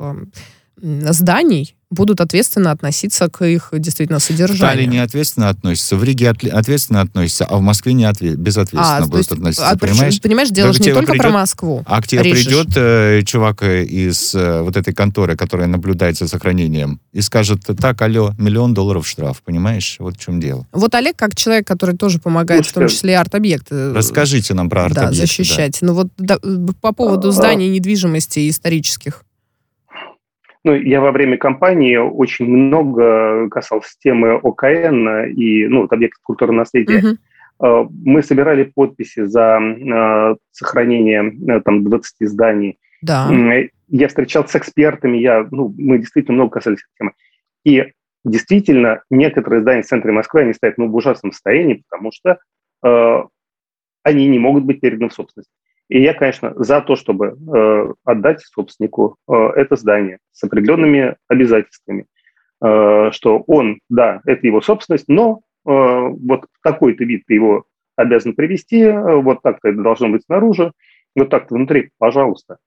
зданий 0.82 1.78
будут 1.90 2.20
ответственно 2.20 2.72
относиться 2.72 3.30
к 3.30 3.46
их 3.46 3.70
действительно 3.72 4.20
содержанию. 4.20 4.58
В 4.58 4.76
Таллине 4.76 5.04
ответственно 5.04 5.50
относятся, 5.50 5.96
в 5.96 6.04
Риге 6.04 6.30
ответственно 6.30 7.02
относятся, 7.02 7.46
а 7.46 7.58
в 7.58 7.62
Москве 7.62 7.94
не 7.94 8.06
ответ, 8.06 8.38
безответственно 8.38 8.98
а, 8.98 9.08
будут 9.08 9.18
есть, 9.18 9.32
относиться, 9.32 9.70
а, 9.70 9.78
понимаешь? 9.78 10.22
Понимаешь, 10.22 10.50
дело 10.50 10.74
же 10.74 10.80
не 10.82 10.92
только 10.92 11.14
придет, 11.14 11.22
про 11.22 11.32
Москву. 11.32 11.84
А 11.86 12.02
к 12.02 12.08
тебе 12.08 12.24
Режешь. 12.24 12.46
придет 12.46 12.68
э, 12.76 13.22
чувак 13.26 13.64
э, 13.64 13.86
из 13.86 14.36
э, 14.36 14.62
вот 14.62 14.76
этой 14.76 14.94
конторы, 14.94 15.38
которая 15.38 15.68
наблюдает 15.68 16.18
за 16.18 16.28
сохранением, 16.28 17.00
и 17.14 17.22
скажет, 17.22 17.62
так, 17.80 18.02
алло, 18.02 18.34
миллион 18.38 18.74
долларов 18.74 19.08
штраф, 19.08 19.42
понимаешь? 19.44 19.96
Вот 20.00 20.18
в 20.18 20.20
чем 20.20 20.42
дело. 20.42 20.68
Вот 20.74 20.94
Олег, 20.94 21.16
как 21.16 21.36
человек, 21.36 21.66
который 21.66 21.96
тоже 21.96 22.20
помогает, 22.20 22.66
Слушайте, 22.66 22.80
в 22.80 22.84
том 22.84 22.90
числе 22.90 23.12
и 23.14 23.16
арт-объекты. 23.16 23.94
Расскажите 23.94 24.54
нам 24.54 24.70
про 24.70 24.86
арт-объекты. 24.86 25.16
Да, 25.16 25.22
защищать. 25.22 25.78
Да. 25.80 25.88
Ну 25.88 25.94
вот 25.94 26.08
да, 26.18 26.38
по 26.82 26.92
поводу 26.92 27.30
а, 27.30 27.32
зданий 27.32 27.70
недвижимости 27.70 28.50
исторических. 28.50 29.24
Ну, 30.68 30.76
я 30.76 31.00
во 31.00 31.14
время 31.14 31.38
кампании 31.38 31.96
очень 31.96 32.46
много 32.46 33.48
касался 33.48 33.92
темы 34.00 34.34
ОКН 34.34 35.32
и 35.34 35.66
ну, 35.66 35.84
вот, 35.84 35.94
объектов 35.94 36.22
культурного 36.24 36.60
наследия. 36.60 37.18
Uh-huh. 37.62 37.90
Мы 38.04 38.22
собирали 38.22 38.66
подписи 38.66 39.24
за 39.24 39.60
э, 39.62 40.36
сохранение 40.52 41.34
э, 41.48 41.62
там, 41.62 41.86
20 41.86 42.28
зданий. 42.28 42.80
Да. 43.02 43.32
Я 43.88 44.08
встречался 44.10 44.52
с 44.52 44.56
экспертами, 44.58 45.18
я, 45.20 45.48
ну, 45.52 45.74
мы 45.78 46.00
действительно 46.00 46.36
много 46.36 46.56
касались 46.56 46.80
этой 46.80 46.98
темы. 47.00 47.12
И 47.64 47.94
действительно, 48.26 49.04
некоторые 49.10 49.62
здания 49.62 49.84
в 49.84 49.88
центре 49.88 50.12
Москвы, 50.12 50.42
они 50.42 50.52
стоят 50.52 50.78
ну, 50.78 50.90
в 50.90 50.96
ужасном 50.98 51.32
состоянии, 51.32 51.86
потому 51.90 52.12
что 52.12 52.40
э, 52.86 53.24
они 54.04 54.28
не 54.28 54.38
могут 54.38 54.66
быть 54.66 54.82
переданы 54.82 55.08
в 55.08 55.14
собственность. 55.14 55.50
И 55.90 56.02
я, 56.02 56.14
конечно, 56.14 56.54
за 56.56 56.82
то, 56.82 56.96
чтобы 56.96 57.38
э, 57.38 57.94
отдать 58.04 58.42
собственнику 58.42 59.18
э, 59.30 59.34
это 59.56 59.76
здание 59.78 60.20
с 60.32 60.44
определенными 60.44 61.16
обязательствами, 61.28 62.06
э, 62.62 63.12
что 63.12 63.44
он, 63.48 63.80
да, 63.90 64.22
это 64.26 64.46
его 64.46 64.60
собственность, 64.62 65.08
но 65.08 65.42
э, 65.66 65.70
вот 65.70 66.46
такой-то 66.62 67.06
вид 67.06 67.24
ты 67.26 67.36
его 67.36 67.66
обязан 67.96 68.34
привести, 68.34 68.82
э, 68.82 69.16
вот 69.16 69.42
так-то 69.42 69.70
это 69.70 69.82
должно 69.82 70.10
быть 70.10 70.24
снаружи, 70.26 70.74
вот 71.16 71.30
так-то 71.30 71.56
внутри, 71.56 71.92
пожалуйста. 71.98 72.58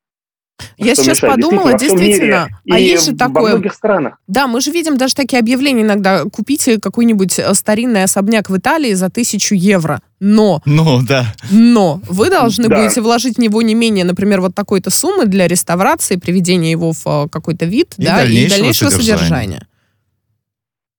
Я 0.77 0.95
сейчас 0.95 1.23
мешает. 1.23 1.35
подумала, 1.35 1.73
действительно, 1.73 2.05
действительно. 2.05 2.61
а 2.71 2.79
есть 2.79 3.07
же 3.07 3.17
такое... 3.17 3.43
Во 3.43 3.49
многих 3.51 3.75
странах. 3.75 4.19
Да, 4.27 4.47
мы 4.47 4.61
же 4.61 4.71
видим 4.71 4.97
даже 4.97 5.15
такие 5.15 5.39
объявления 5.39 5.83
иногда. 5.83 6.25
Купите 6.25 6.81
какой-нибудь 6.81 7.39
э, 7.39 7.55
старинный 7.55 8.05
особняк 8.05 8.51
в 8.51 8.57
Италии 8.57 8.93
за 8.95 9.11
тысячу 9.11 9.55
евро. 9.55 10.01
Но, 10.21 10.61
но, 10.67 11.01
да. 11.03 11.35
но 11.51 12.01
вы 12.09 12.29
должны 12.29 12.69
да. 12.69 12.77
будете 12.77 13.01
вложить 13.01 13.37
в 13.37 13.41
него 13.41 13.63
не 13.63 13.75
менее, 13.75 14.05
например, 14.05 14.43
вот 14.43 14.55
такой-то 14.55 14.91
суммы 14.91 15.25
для 15.25 15.49
реставрации, 15.49 16.17
приведения 16.17 16.71
его 16.71 16.93
в 16.93 17.07
э, 17.07 17.29
какой-то 17.31 17.65
вид, 17.65 17.95
и 17.97 18.05
да, 18.05 18.17
дальнейшего 18.17 18.47
и 18.47 18.59
дальнейшего 18.59 18.89
содержания. 18.91 19.19
содержания. 19.19 19.67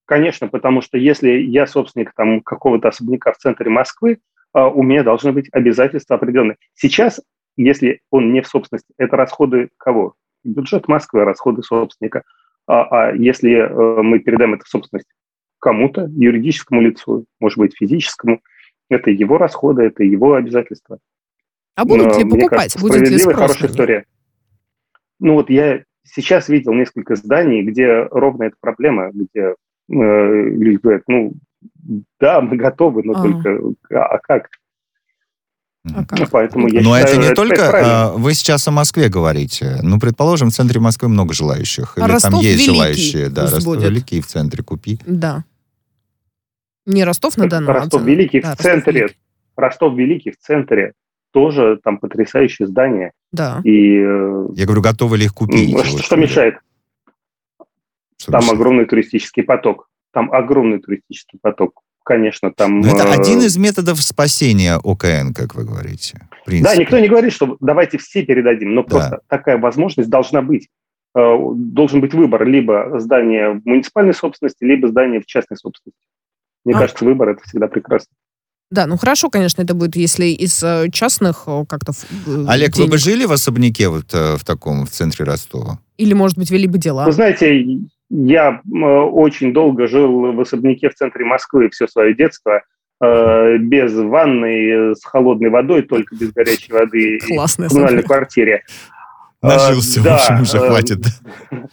Конечно, 0.06 0.48
потому 0.50 0.82
что 0.82 0.98
если 0.98 1.30
я 1.30 1.66
собственник 1.68 2.12
там 2.14 2.42
какого-то 2.42 2.90
особняка 2.90 3.32
в 3.32 3.38
центре 3.38 3.70
Москвы, 3.70 4.18
э, 4.54 4.60
у 4.60 4.84
меня 4.84 5.04
должны 5.04 5.32
быть 5.32 5.48
обязательства 5.54 6.18
определенные. 6.18 6.58
Сейчас 6.74 7.22
если 7.58 8.02
он 8.10 8.34
не 8.34 8.42
в 8.42 8.48
собственности, 8.48 8.94
это 8.98 9.16
расходы 9.16 9.70
кого? 9.78 10.16
Бюджет 10.44 10.88
Москвы, 10.88 11.24
расходы 11.24 11.64
собственника. 11.64 12.24
А, 12.68 12.84
а 12.84 13.12
если 13.14 13.54
э, 13.54 14.02
мы 14.02 14.20
передаем 14.20 14.54
это 14.54 14.66
в 14.66 14.70
собственность 14.70 15.08
кому-то, 15.60 16.10
юридическому 16.16 16.82
лицу, 16.82 17.26
может 17.40 17.58
быть, 17.58 17.76
физическому, 17.78 18.42
это 18.90 19.12
его 19.12 19.38
расходы, 19.38 19.84
это 19.84 20.04
его 20.04 20.34
обязательства. 20.34 21.00
А 21.76 21.86
будут 21.86 22.18
ли 22.18 22.24
покупать? 22.24 22.50
Кажется, 22.50 22.80
Будет 22.80 23.10
ли 23.10 23.18
спрос 23.18 23.36
хорошая 23.36 23.70
история. 23.70 24.06
Ну 25.20 25.36
вот 25.36 25.50
я 25.50 25.84
сейчас 26.04 26.50
видел 26.50 26.74
несколько 26.74 27.16
зданий, 27.16 27.62
где 27.64 28.04
ровно 28.10 28.44
эта 28.44 28.56
проблема, 28.60 29.12
где 29.14 29.40
э, 29.42 29.54
люди 29.88 30.78
говорят, 30.78 31.04
ну 31.08 31.34
да, 32.20 32.42
мы 32.42 32.58
готовы, 32.58 33.04
но 33.04 33.14
а. 33.14 33.22
только 33.22 33.60
а, 33.92 34.06
а 34.16 34.20
как? 34.20 34.50
А 35.84 36.06
как? 36.06 36.30
Поэтому 36.30 36.68
я 36.68 36.82
Но 36.82 36.96
считаю, 36.96 37.06
это 37.06 37.18
не 37.18 37.26
это 37.28 37.36
только... 37.36 37.72
А, 37.74 38.12
вы 38.14 38.34
сейчас 38.34 38.68
о 38.68 38.72
Москве 38.72 39.10
говорите. 39.10 39.80
Ну, 39.82 40.00
предположим, 40.00 40.50
в 40.50 40.54
центре 40.54 40.80
Москвы 40.80 41.10
много 41.10 41.34
желающих. 41.34 41.94
А 41.98 42.02
Или 42.02 42.12
Ростов 42.12 42.32
там 42.32 42.40
есть 42.40 42.60
великий 42.60 42.72
желающие. 42.72 43.30
Да, 43.30 43.44
Ростов 43.44 43.64
будет. 43.64 43.84
Великий 43.84 44.22
в 44.22 44.28
центре 44.28 44.64
купи. 44.64 45.00
Да. 45.06 45.44
Не 46.86 47.04
Ростов-на-Дону. 47.04 47.72
Ростов 47.72 48.04
Великий 48.04 48.42
да, 48.42 48.56
в 48.56 48.60
центре. 48.60 49.02
Великий. 49.02 49.18
Ростов 49.56 49.96
Великий 49.96 50.32
в 50.32 50.38
центре 50.38 50.94
тоже 51.32 51.80
там 51.84 51.98
потрясающее 51.98 52.68
здание. 52.68 53.12
Да. 53.32 53.62
И, 53.64 53.98
э, 53.98 54.48
я 54.56 54.66
говорю, 54.66 54.82
готовы 54.82 55.18
ли 55.18 55.26
их 55.26 55.34
купить? 55.34 55.78
Что, 55.86 55.98
что 56.04 56.16
мешает? 56.16 56.56
Что 58.18 58.34
там 58.34 58.42
мешает? 58.42 58.60
огромный 58.60 58.86
туристический 58.86 59.44
поток. 59.44 59.88
Там 60.12 60.32
огромный 60.32 60.80
туристический 60.80 61.40
поток 61.42 61.82
конечно, 62.04 62.52
там... 62.52 62.82
Но 62.82 62.96
это 62.96 63.08
э, 63.08 63.14
один 63.14 63.40
из 63.40 63.58
методов 63.58 64.02
спасения 64.02 64.76
ОКН, 64.76 65.34
как 65.34 65.56
вы 65.56 65.66
говорите. 65.66 66.28
Да, 66.48 66.76
никто 66.76 67.00
не 67.00 67.08
говорит, 67.08 67.34
что 67.34 67.58
давайте 67.60 67.98
все 67.98 68.24
передадим, 68.24 68.74
но 68.74 68.84
да. 68.84 68.90
просто 68.90 69.20
такая 69.28 69.58
возможность 69.58 70.10
должна 70.10 70.42
быть. 70.42 70.68
Э, 71.16 71.36
должен 71.56 72.02
быть 72.02 72.14
выбор 72.14 72.46
либо 72.46 73.00
здание 73.00 73.52
в 73.52 73.66
муниципальной 73.66 74.14
собственности, 74.14 74.64
либо 74.64 74.88
здание 74.88 75.22
в 75.22 75.26
частной 75.26 75.58
собственности. 75.58 76.02
Мне 76.66 76.76
а. 76.76 76.80
кажется, 76.80 77.06
выбор 77.06 77.30
это 77.30 77.44
всегда 77.44 77.68
прекрасно. 77.68 78.14
Да, 78.70 78.88
ну 78.88 78.96
хорошо, 78.96 79.30
конечно, 79.30 79.62
это 79.62 79.74
будет, 79.74 79.98
если 79.98 80.28
из 80.28 80.64
э, 80.64 80.90
частных 80.92 81.46
как-то... 81.68 81.92
Олег, 82.48 82.74
денег... 82.74 82.78
вы 82.78 82.92
бы 82.92 82.98
жили 82.98 83.26
в 83.26 83.32
особняке 83.34 83.90
вот 83.90 84.14
в 84.14 84.44
таком, 84.46 84.86
в 84.86 84.90
центре 84.90 85.26
Ростова? 85.26 85.80
Или, 85.98 86.14
может 86.14 86.38
быть, 86.38 86.50
вели 86.50 86.68
бы 86.68 86.78
дела? 86.78 87.06
Вы 87.06 87.12
знаете, 87.12 87.64
я 88.12 88.62
очень 88.72 89.54
долго 89.54 89.88
жил 89.88 90.34
в 90.34 90.40
особняке 90.40 90.90
в 90.90 90.96
центре 90.96 91.26
Москвы 91.26 91.70
все 91.70 91.88
свое 91.88 92.14
детство. 92.14 92.62
э, 93.04 93.58
без 93.58 93.96
ванны, 93.96 94.96
с 94.96 95.04
холодной 95.04 95.50
водой, 95.50 95.82
только 95.82 96.16
без 96.16 96.32
горячей 96.32 96.72
воды 96.72 97.20
Классная 97.26 97.68
в 97.68 97.72
коммунальной 97.72 98.04
квартире. 98.04 98.64
Нажился, 99.42 100.04
да, 100.04 100.18
в 100.18 100.22
общем, 100.22 100.42
уже 100.42 100.60
хватит. 100.60 101.00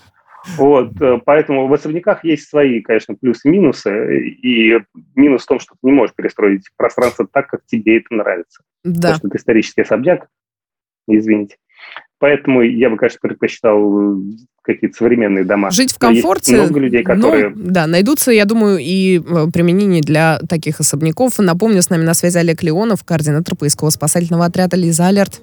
Вот, 0.57 0.93
поэтому 1.27 1.67
в 1.67 1.75
особняках 1.75 2.25
есть 2.25 2.49
свои, 2.49 2.81
конечно, 2.81 3.15
плюсы-минусы, 3.15 4.29
и 4.29 4.81
минус 5.15 5.43
в 5.43 5.47
том, 5.47 5.61
что 5.61 5.75
ты 5.75 5.81
не 5.83 5.93
можешь 5.93 6.15
перестроить 6.15 6.63
пространство 6.75 7.29
так, 7.31 7.49
как 7.49 7.67
тебе 7.67 7.99
это 7.99 8.15
нравится. 8.15 8.63
Да. 8.83 8.95
Потому 8.95 9.15
что 9.17 9.29
это 9.29 9.37
исторический 9.37 9.83
особняк, 9.83 10.27
извините. 11.07 11.57
Поэтому 12.21 12.63
я 12.63 12.91
бы, 12.91 12.97
конечно, 12.97 13.21
предпочитал 13.23 14.17
э, 14.17 14.17
какие-то 14.63 14.97
современные 14.97 15.45
дома. 15.45 15.71
Жить 15.71 15.93
в 15.93 15.99
комфорте. 15.99 16.53
Есть 16.53 16.65
много 16.65 16.81
людей, 16.81 17.05
которые... 17.05 17.51
Ну, 17.51 17.71
да, 17.71 17.87
найдутся, 17.87 18.33
я 18.33 18.45
думаю, 18.45 18.79
и 18.81 19.21
э, 19.21 19.47
применение 19.53 20.03
для 20.03 20.41
таких 20.49 20.81
особняков. 20.81 21.39
Напомню, 21.39 21.81
с 21.81 21.91
нами 21.91 22.03
на 22.03 22.15
связи 22.15 22.39
Олег 22.39 22.63
Леонов, 22.65 23.05
координатор 23.05 23.55
поисково-спасательного 23.55 24.47
отряда 24.47 24.77
«Лиза 24.77 25.07
Алерт». 25.07 25.41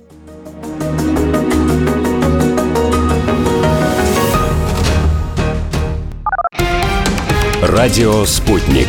Радио 7.61 8.25
«Спутник». 8.25 8.88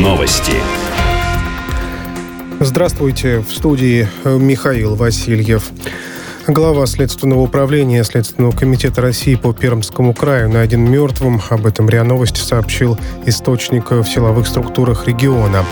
Новости. 0.00 0.52
Здравствуйте. 2.60 3.38
В 3.38 3.52
студии 3.52 4.08
Михаил 4.24 4.96
Васильев. 4.96 5.70
Глава 6.48 6.86
Следственного 6.86 7.40
управления 7.40 8.02
Следственного 8.02 8.52
комитета 8.52 9.02
России 9.02 9.34
по 9.34 9.52
Пермскому 9.52 10.14
краю 10.14 10.48
найден 10.48 10.80
мертвым. 10.90 11.42
Об 11.50 11.66
этом 11.66 11.90
РИА 11.90 12.04
Новости 12.04 12.40
сообщил 12.40 12.98
источник 13.26 13.90
в 13.90 14.04
силовых 14.04 14.46
структурах 14.46 15.06
региона. 15.06 15.62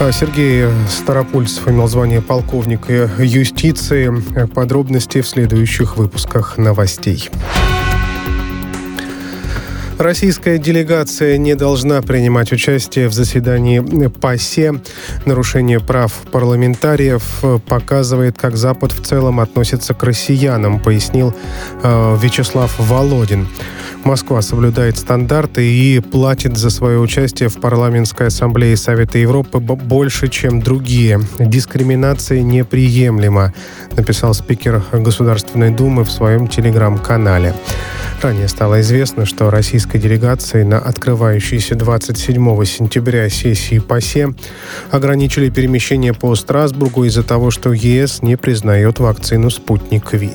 А 0.00 0.10
Сергей 0.12 0.70
Старопульцев 0.88 1.68
имел 1.68 1.88
звание 1.88 2.22
полковника 2.22 3.10
юстиции. 3.18 4.10
Подробности 4.54 5.20
в 5.20 5.28
следующих 5.28 5.98
выпусках 5.98 6.56
новостей. 6.56 7.28
Российская 10.04 10.58
делегация 10.58 11.38
не 11.38 11.54
должна 11.54 12.02
принимать 12.02 12.52
участие 12.52 13.08
в 13.08 13.14
заседании 13.14 13.80
ПАСЕ. 14.08 14.82
Нарушение 15.24 15.80
прав 15.80 16.12
парламентариев 16.30 17.22
показывает, 17.66 18.36
как 18.36 18.54
Запад 18.58 18.92
в 18.92 19.02
целом 19.02 19.40
относится 19.40 19.94
к 19.94 20.02
россиянам, 20.02 20.78
пояснил 20.78 21.34
э, 21.82 22.18
Вячеслав 22.20 22.74
Володин. 22.78 23.48
Москва 24.04 24.42
соблюдает 24.42 24.98
стандарты 24.98 25.66
и 25.66 26.00
платит 26.00 26.58
за 26.58 26.68
свое 26.68 26.98
участие 26.98 27.48
в 27.48 27.58
парламентской 27.58 28.26
ассамблее 28.26 28.76
Совета 28.76 29.16
Европы 29.16 29.58
больше, 29.58 30.28
чем 30.28 30.60
другие. 30.60 31.18
Дискриминация 31.38 32.42
неприемлема, 32.42 33.54
написал 33.96 34.34
спикер 34.34 34.82
Государственной 34.92 35.70
Думы 35.70 36.04
в 36.04 36.10
своем 36.10 36.46
телеграм-канале. 36.48 37.54
Ранее 38.24 38.48
стало 38.48 38.80
известно, 38.80 39.26
что 39.26 39.50
российской 39.50 39.98
делегации 39.98 40.62
на 40.62 40.78
открывающейся 40.78 41.74
27 41.74 42.64
сентября 42.64 43.28
сессии 43.28 43.78
ПАСЕ 43.78 44.34
ограничили 44.90 45.50
перемещение 45.50 46.14
по 46.14 46.34
Страсбургу 46.34 47.04
из-за 47.04 47.22
того, 47.22 47.50
что 47.50 47.74
ЕС 47.74 48.22
не 48.22 48.36
признает 48.36 48.98
вакцину 48.98 49.50
«Спутник 49.50 50.14
Ви». 50.14 50.30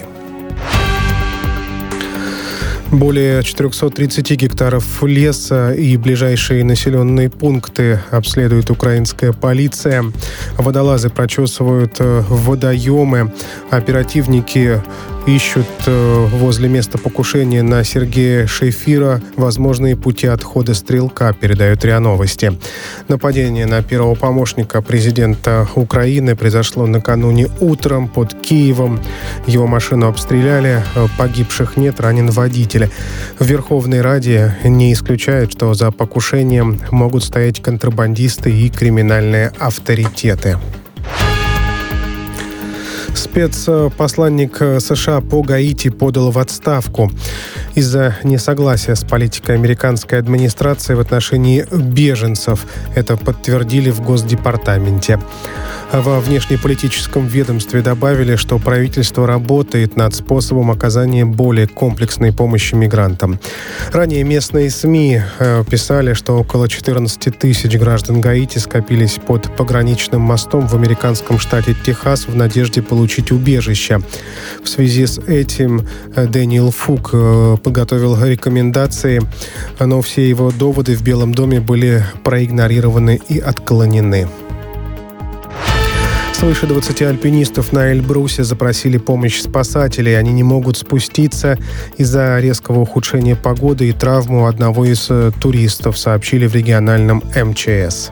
Более 2.91 3.43
430 3.43 4.31
гектаров 4.31 5.03
леса 5.03 5.73
и 5.73 5.95
ближайшие 5.95 6.63
населенные 6.63 7.29
пункты 7.29 7.99
обследует 8.09 8.71
украинская 8.71 9.31
полиция. 9.31 10.05
Водолазы 10.57 11.09
прочесывают 11.09 11.97
э, 11.99 12.23
водоемы. 12.27 13.31
Оперативники 13.69 14.81
ищут 15.35 15.67
э, 15.85 16.27
возле 16.31 16.69
места 16.69 16.97
покушения 16.97 17.61
на 17.61 17.83
Сергея 17.83 18.47
Шейфира 18.47 19.21
возможные 19.35 19.95
пути 19.95 20.27
отхода 20.27 20.73
стрелка, 20.73 21.33
передают 21.33 21.85
РИА 21.85 21.99
Новости. 21.99 22.57
Нападение 23.07 23.65
на 23.65 23.83
первого 23.83 24.15
помощника 24.15 24.81
президента 24.81 25.67
Украины 25.75 26.35
произошло 26.35 26.87
накануне 26.87 27.47
утром 27.59 28.07
под 28.07 28.33
Киевом. 28.41 28.99
Его 29.45 29.67
машину 29.67 30.07
обстреляли, 30.07 30.83
э, 30.95 31.07
погибших 31.17 31.77
нет, 31.77 31.99
ранен 31.99 32.31
водитель. 32.31 32.89
В 33.37 33.45
Верховной 33.45 34.01
Раде 34.01 34.57
не 34.63 34.93
исключают, 34.93 35.51
что 35.51 35.73
за 35.73 35.91
покушением 35.91 36.79
могут 36.91 37.23
стоять 37.23 37.61
контрабандисты 37.61 38.51
и 38.51 38.69
криминальные 38.69 39.51
авторитеты. 39.59 40.57
Спецпосланник 43.17 44.57
США 44.79 45.21
по 45.21 45.41
Гаити 45.41 45.89
подал 45.89 46.31
в 46.31 46.37
отставку 46.37 47.11
из-за 47.75 48.17
несогласия 48.23 48.95
с 48.95 49.03
политикой 49.03 49.55
американской 49.55 50.19
администрации 50.19 50.93
в 50.93 50.99
отношении 50.99 51.65
беженцев. 51.71 52.65
Это 52.95 53.17
подтвердили 53.17 53.89
в 53.89 54.01
Госдепартаменте. 54.01 55.19
Во 55.91 56.19
внешнеполитическом 56.19 57.25
ведомстве 57.25 57.81
добавили, 57.81 58.35
что 58.35 58.59
правительство 58.59 59.25
работает 59.25 59.95
над 59.95 60.13
способом 60.13 60.69
оказания 60.69 61.25
более 61.25 61.65
комплексной 61.65 62.31
помощи 62.31 62.75
мигрантам. 62.75 63.39
Ранее 63.91 64.23
местные 64.23 64.69
СМИ 64.69 65.19
э, 65.39 65.63
писали, 65.67 66.13
что 66.13 66.37
около 66.37 66.69
14 66.69 67.39
тысяч 67.39 67.75
граждан 67.75 68.21
Гаити 68.21 68.59
скопились 68.59 69.17
под 69.25 69.55
пограничным 69.55 70.21
мостом 70.21 70.67
в 70.67 70.75
американском 70.75 71.39
штате 71.39 71.75
Техас 71.83 72.27
в 72.27 72.35
надежде 72.35 72.83
получить 72.83 72.98
убежище. 73.31 74.01
В 74.63 74.67
связи 74.67 75.05
с 75.05 75.19
этим 75.19 75.87
э, 76.15 76.27
Дэниел 76.27 76.71
Фук 76.71 77.11
э, 77.13 77.57
подготовил 77.63 78.21
рекомендации, 78.23 79.21
но 79.79 80.01
все 80.01 80.27
его 80.27 80.51
доводы 80.51 80.95
в 80.95 81.03
Белом 81.03 81.33
доме 81.33 81.59
были 81.59 82.03
проигнорированы 82.23 83.19
и 83.29 83.39
отклонены. 83.39 84.27
Свыше 86.39 86.67
20 86.67 87.01
альпинистов 87.01 87.73
на 87.73 87.91
Эльбрусе 87.91 88.45
запросили 88.45 88.97
помощь 88.97 89.41
спасателей. 89.41 90.17
Они 90.17 90.31
не 90.31 90.43
могут 90.43 90.77
спуститься 90.77 91.57
из-за 91.97 92.39
резкого 92.39 92.79
ухудшения 92.79 93.35
погоды 93.35 93.89
и 93.89 93.91
травму 93.91 94.47
одного 94.47 94.85
из 94.85 95.07
э, 95.09 95.31
туристов, 95.41 95.97
сообщили 95.97 96.47
в 96.47 96.55
региональном 96.55 97.21
МЧС. 97.35 98.11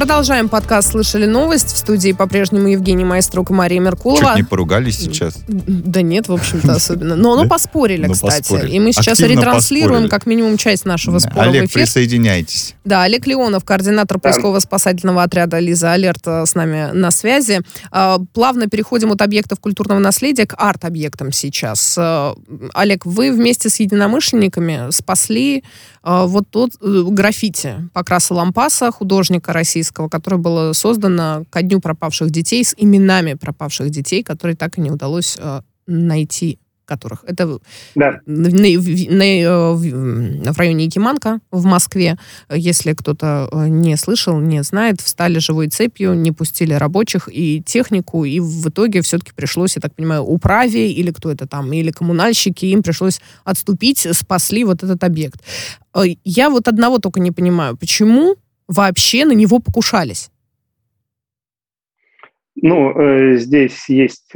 Продолжаем 0.00 0.48
подкаст 0.48 0.92
«Слышали 0.92 1.26
новость». 1.26 1.74
В 1.74 1.76
студии 1.76 2.12
по-прежнему 2.12 2.68
Евгений 2.68 3.04
Майструк 3.04 3.50
и 3.50 3.52
Мария 3.52 3.80
Меркулова. 3.80 4.28
Чуть 4.28 4.36
не 4.36 4.42
поругались 4.44 4.98
сейчас. 4.98 5.36
Да 5.46 6.00
нет, 6.00 6.26
в 6.26 6.32
общем-то, 6.32 6.72
особенно. 6.72 7.16
Но, 7.16 7.36
но 7.36 7.46
поспорили, 7.46 8.06
ну, 8.06 8.14
кстати. 8.14 8.66
И 8.70 8.80
мы 8.80 8.94
сейчас 8.94 9.20
ретранслируем 9.20 10.08
как 10.08 10.24
минимум 10.24 10.56
часть 10.56 10.86
нашего 10.86 11.18
спора 11.18 11.50
Олег, 11.50 11.64
в 11.64 11.66
эфир. 11.66 11.82
присоединяйтесь. 11.82 12.76
Да, 12.86 13.02
Олег 13.02 13.26
Леонов, 13.26 13.66
координатор 13.66 14.16
поисково-спасательного 14.16 15.22
отряда 15.22 15.58
«Лиза 15.58 15.92
Алерт» 15.92 16.22
э, 16.24 16.46
с 16.46 16.54
нами 16.54 16.92
на 16.94 17.10
связи. 17.10 17.60
А, 17.90 18.20
плавно 18.32 18.68
переходим 18.68 19.12
от 19.12 19.20
объектов 19.20 19.60
культурного 19.60 19.98
наследия 19.98 20.46
к 20.46 20.54
арт-объектам 20.56 21.30
сейчас. 21.30 21.96
Э, 21.98 22.32
Олег, 22.72 23.04
вы 23.04 23.32
вместе 23.32 23.68
с 23.68 23.78
единомышленниками 23.78 24.90
спасли 24.92 25.62
вот 26.02 26.48
тот 26.50 26.70
граффити 26.80 27.88
Покраса 27.92 28.34
Лампаса, 28.34 28.90
художника 28.90 29.52
российского 29.52 29.70
российского, 29.70 30.08
которое 30.08 30.36
было 30.36 30.72
создано 30.72 31.44
ко 31.50 31.62
дню 31.62 31.80
пропавших 31.80 32.30
детей 32.30 32.64
с 32.64 32.74
именами 32.76 33.34
пропавших 33.34 33.90
детей, 33.90 34.22
которые 34.22 34.56
так 34.56 34.78
и 34.78 34.80
не 34.80 34.90
удалось 34.90 35.36
э, 35.38 35.62
найти 35.86 36.58
которых. 36.90 37.24
Это 37.26 37.60
да. 37.94 38.20
на, 38.26 38.48
на, 38.48 38.78
на, 39.10 39.24
э, 39.24 39.72
в 40.52 40.58
районе 40.58 40.84
Якиманка 40.86 41.38
в 41.52 41.64
Москве. 41.64 42.16
Если 42.52 42.94
кто-то 42.94 43.48
э, 43.52 43.68
не 43.68 43.96
слышал, 43.96 44.40
не 44.40 44.62
знает, 44.64 45.00
встали 45.00 45.38
живой 45.38 45.68
цепью, 45.68 46.14
не 46.14 46.32
пустили 46.32 46.74
рабочих 46.74 47.28
и 47.32 47.62
технику, 47.62 48.24
и 48.24 48.40
в 48.40 48.68
итоге 48.68 49.02
все-таки 49.02 49.32
пришлось, 49.36 49.76
я 49.76 49.82
так 49.82 49.94
понимаю, 49.94 50.22
управе 50.22 50.90
или 50.90 51.12
кто 51.12 51.30
это 51.30 51.46
там, 51.46 51.72
или 51.72 51.92
коммунальщики, 51.92 52.66
им 52.66 52.82
пришлось 52.82 53.20
отступить, 53.44 54.08
спасли 54.12 54.64
вот 54.64 54.82
этот 54.82 55.04
объект. 55.04 55.40
Э, 55.94 56.02
я 56.24 56.50
вот 56.50 56.66
одного 56.66 56.98
только 56.98 57.20
не 57.20 57.30
понимаю, 57.30 57.76
почему 57.76 58.34
вообще 58.66 59.24
на 59.24 59.32
него 59.32 59.60
покушались? 59.60 60.30
Ну, 62.62 62.92
здесь 63.36 63.88
есть 63.88 64.32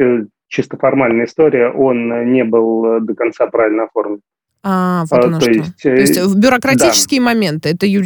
чисто 0.55 0.77
формальная 0.77 1.27
история. 1.27 1.69
Он 1.69 2.33
не 2.33 2.45
был 2.45 3.01
до 3.01 3.15
конца 3.15 3.47
правильно 3.47 3.85
оформлен. 3.85 4.21
А, 4.63 5.05
вот 5.11 5.25
а, 5.25 5.27
оно 5.27 5.39
то 5.39 5.43
что. 5.43 5.53
Есть, 5.53 5.83
то 5.83 5.91
есть 5.91 6.35
бюрократические 6.37 7.21
да. 7.21 7.27
моменты. 7.27 7.69
Это 7.71 7.87
ю... 7.87 8.03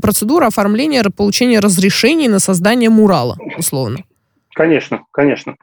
процедура 0.00 0.46
оформления, 0.46 1.02
получения 1.16 1.60
разрешений 1.60 2.28
на 2.28 2.38
создание 2.38 2.90
мурала, 2.90 3.38
условно. 3.56 3.98
Конечно, 4.54 5.04
конечно. 5.10 5.56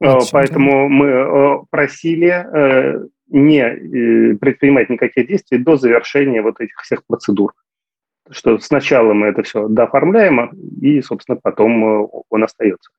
Вот 0.00 0.28
Поэтому 0.32 0.88
мы 0.88 1.64
просили 1.70 2.46
не 3.28 4.36
предпринимать 4.36 4.90
никаких 4.90 5.26
действий 5.26 5.58
до 5.58 5.76
завершения 5.76 6.42
вот 6.42 6.60
этих 6.60 6.80
всех 6.82 7.04
процедур 7.06 7.52
что 8.30 8.58
сначала 8.58 9.12
мы 9.12 9.26
это 9.26 9.42
все 9.42 9.68
дооформляем, 9.68 10.50
и, 10.80 11.02
собственно, 11.02 11.38
потом 11.42 11.84
э, 11.84 12.08
он 12.30 12.44
остается. 12.44 12.90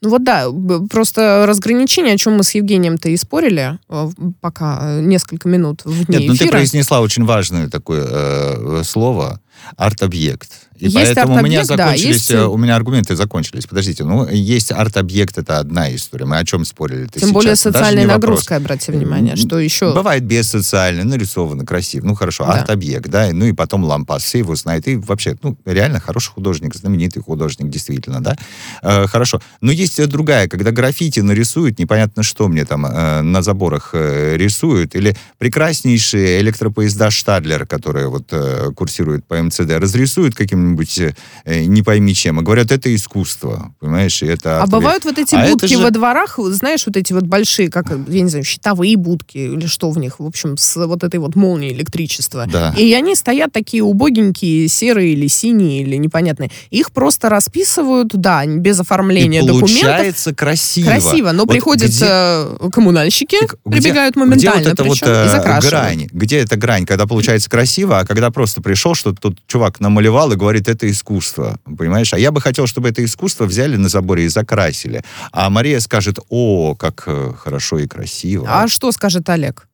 Ну 0.00 0.10
вот 0.10 0.24
да, 0.24 0.46
просто 0.90 1.44
разграничение, 1.46 2.14
о 2.14 2.18
чем 2.18 2.36
мы 2.36 2.44
с 2.44 2.54
Евгением-то 2.54 3.08
и 3.08 3.16
спорили, 3.16 3.78
э, 3.88 4.08
пока 4.40 4.78
э, 4.82 5.00
несколько 5.00 5.48
минут 5.48 5.82
в 5.84 6.06
дне 6.06 6.18
Нет, 6.18 6.28
ну 6.28 6.34
ты 6.34 6.48
произнесла 6.48 7.00
очень 7.00 7.24
важное 7.24 7.68
такое 7.68 8.06
э, 8.08 8.82
слово 8.84 9.40
арт-объект. 9.76 10.50
И 10.78 10.84
есть 10.84 11.14
поэтому 11.14 11.38
у 11.38 11.42
меня 11.42 11.64
закончились, 11.64 12.02
да, 12.02 12.08
есть... 12.08 12.30
Э, 12.30 12.46
у 12.46 12.56
меня 12.56 12.76
аргументы 12.76 13.16
закончились. 13.16 13.66
Подождите, 13.66 14.04
ну, 14.04 14.28
есть 14.28 14.70
арт-объект, 14.70 15.36
это 15.36 15.58
одна 15.58 15.94
история. 15.94 16.24
Мы 16.24 16.38
о 16.38 16.44
чем 16.44 16.64
спорили 16.64 17.06
Тем 17.06 17.22
сейчас? 17.22 17.30
более 17.32 17.56
социальная 17.56 18.06
нагрузка, 18.06 18.54
вопрос. 18.54 18.64
обратите 18.64 18.92
внимание, 18.92 19.36
что 19.36 19.58
еще... 19.58 19.92
Бывает 19.92 20.24
без 20.24 20.48
социальной, 20.48 21.04
нарисовано, 21.04 21.66
красиво. 21.66 22.06
Ну, 22.06 22.14
хорошо, 22.14 22.44
да. 22.46 22.52
арт-объект, 22.52 23.08
да, 23.08 23.28
ну 23.32 23.46
и 23.46 23.52
потом 23.52 23.84
лампас, 23.84 24.22
все 24.22 24.38
его 24.38 24.54
знают. 24.54 24.86
И 24.86 24.96
вообще, 24.96 25.36
ну, 25.42 25.56
реально 25.64 25.98
хороший 25.98 26.30
художник, 26.30 26.74
знаменитый 26.74 27.22
художник, 27.22 27.70
действительно, 27.70 28.20
да. 28.20 28.36
Э, 28.82 29.06
хорошо. 29.08 29.40
Но 29.60 29.72
есть 29.72 30.06
другая, 30.06 30.46
когда 30.46 30.70
граффити 30.70 31.20
нарисуют, 31.20 31.78
непонятно 31.80 32.22
что 32.22 32.46
мне 32.46 32.64
там 32.64 32.86
э, 32.86 33.22
на 33.22 33.42
заборах 33.42 33.90
э, 33.94 34.36
рисуют, 34.36 34.94
или 34.94 35.16
прекраснейшие 35.38 36.40
электропоезда 36.40 37.10
Штадлер, 37.10 37.66
которые 37.66 38.08
вот 38.08 38.28
э, 38.30 38.70
курсируют 38.76 39.26
по 39.26 39.40
МЦД, 39.48 39.72
разрисуют 39.78 40.34
каким-нибудь 40.34 40.98
э, 41.44 41.64
не 41.64 41.82
пойми 41.82 42.14
чем, 42.14 42.38
а 42.38 42.42
говорят, 42.42 42.70
это 42.72 42.94
искусство, 42.94 43.74
понимаешь, 43.80 44.22
и 44.22 44.26
это... 44.26 44.62
А 44.62 44.66
бывают 44.66 45.04
вот 45.04 45.18
эти 45.18 45.34
а 45.34 45.48
будки 45.48 45.74
же... 45.74 45.78
во 45.78 45.90
дворах, 45.90 46.38
знаешь, 46.38 46.84
вот 46.86 46.96
эти 46.96 47.12
вот 47.12 47.24
большие, 47.24 47.70
как, 47.70 47.86
я 47.90 48.20
не 48.20 48.28
знаю, 48.28 48.44
щитовые 48.44 48.96
будки 48.96 49.38
или 49.38 49.66
что 49.66 49.90
в 49.90 49.98
них, 49.98 50.20
в 50.20 50.26
общем, 50.26 50.56
с 50.56 50.76
вот 50.86 51.04
этой 51.04 51.20
вот 51.20 51.36
молнией 51.36 51.72
электричества. 51.72 52.46
Да. 52.50 52.74
И 52.76 52.92
они 52.92 53.14
стоят 53.14 53.52
такие 53.52 53.82
убогенькие, 53.82 54.68
серые 54.68 55.12
или 55.12 55.26
синие, 55.26 55.82
или 55.82 55.96
непонятные. 55.96 56.50
Их 56.70 56.92
просто 56.92 57.28
расписывают, 57.28 58.08
да, 58.08 58.44
без 58.46 58.80
оформления 58.80 59.38
и 59.38 59.46
получается 59.46 59.60
документов. 59.66 59.96
получается 59.96 60.34
красиво. 60.34 60.86
Красиво, 60.86 61.32
но 61.32 61.42
вот 61.44 61.52
приходят 61.52 61.90
где... 61.90 62.70
коммунальщики, 62.70 63.36
где, 63.64 63.80
прибегают 63.80 64.16
моментально, 64.16 64.60
где 64.60 64.70
вот 64.70 64.72
эта 64.72 64.84
вот, 64.84 64.98
э, 65.02 65.60
грань? 65.68 66.08
Где 66.12 66.38
эта 66.38 66.56
грань, 66.56 66.86
когда 66.86 67.06
получается 67.06 67.48
красиво, 67.50 68.00
а 68.00 68.06
когда 68.06 68.30
просто 68.30 68.62
пришел, 68.62 68.94
что 68.94 69.12
тут 69.12 69.37
чувак 69.46 69.80
намалевал 69.80 70.32
и 70.32 70.36
говорит, 70.36 70.68
это 70.68 70.88
искусство, 70.90 71.58
понимаешь? 71.64 72.12
А 72.12 72.18
я 72.18 72.30
бы 72.30 72.40
хотел, 72.40 72.66
чтобы 72.66 72.88
это 72.88 73.04
искусство 73.04 73.44
взяли 73.44 73.76
на 73.76 73.88
заборе 73.88 74.24
и 74.24 74.28
закрасили. 74.28 75.02
А 75.32 75.50
Мария 75.50 75.80
скажет, 75.80 76.18
о, 76.28 76.74
как 76.74 77.04
э, 77.06 77.32
хорошо 77.36 77.78
и 77.78 77.86
красиво. 77.86 78.46
А 78.48 78.68
что 78.68 78.92
скажет 78.92 79.28
Олег? 79.28 79.68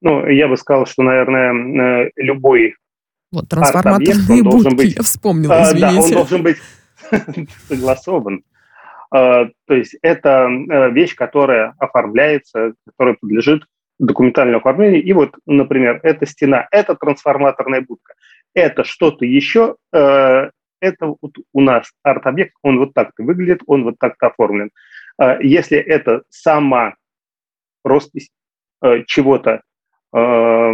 Ну, 0.00 0.26
я 0.26 0.48
бы 0.48 0.56
сказал, 0.56 0.86
что, 0.86 1.02
наверное, 1.02 2.06
э, 2.06 2.10
любой 2.16 2.74
вот, 3.30 3.48
трансформаторные 3.48 4.42
будки, 4.42 4.74
быть, 4.74 4.96
я 4.96 5.02
вспомнила, 5.02 5.62
извините. 5.62 5.80
Да, 5.80 6.02
он 6.02 6.10
должен 6.12 6.42
быть 6.42 6.56
согласован. 7.68 8.42
А, 9.10 9.46
то 9.66 9.74
есть 9.74 9.96
это 10.02 10.48
э, 10.48 10.90
вещь, 10.90 11.14
которая 11.14 11.74
оформляется, 11.78 12.72
которая 12.86 13.16
подлежит 13.20 13.64
документального 14.02 14.58
оформления. 14.58 15.00
И 15.00 15.12
вот, 15.12 15.34
например, 15.46 16.00
эта 16.02 16.26
стена, 16.26 16.66
это 16.70 16.94
трансформаторная 16.94 17.80
будка, 17.80 18.14
это 18.54 18.84
что-то 18.84 19.24
еще, 19.24 19.76
э, 19.92 20.50
это 20.80 21.06
вот 21.06 21.36
у 21.52 21.60
нас 21.60 21.90
арт-объект, 22.02 22.54
он 22.62 22.78
вот 22.78 22.92
так-то 22.92 23.22
выглядит, 23.22 23.62
он 23.66 23.84
вот 23.84 23.94
так-то 23.98 24.26
оформлен. 24.26 24.70
Э, 25.20 25.38
если 25.40 25.78
это 25.78 26.22
сама 26.28 26.94
роспись 27.84 28.30
э, 28.82 29.04
чего-то, 29.06 29.62
э, 30.12 30.72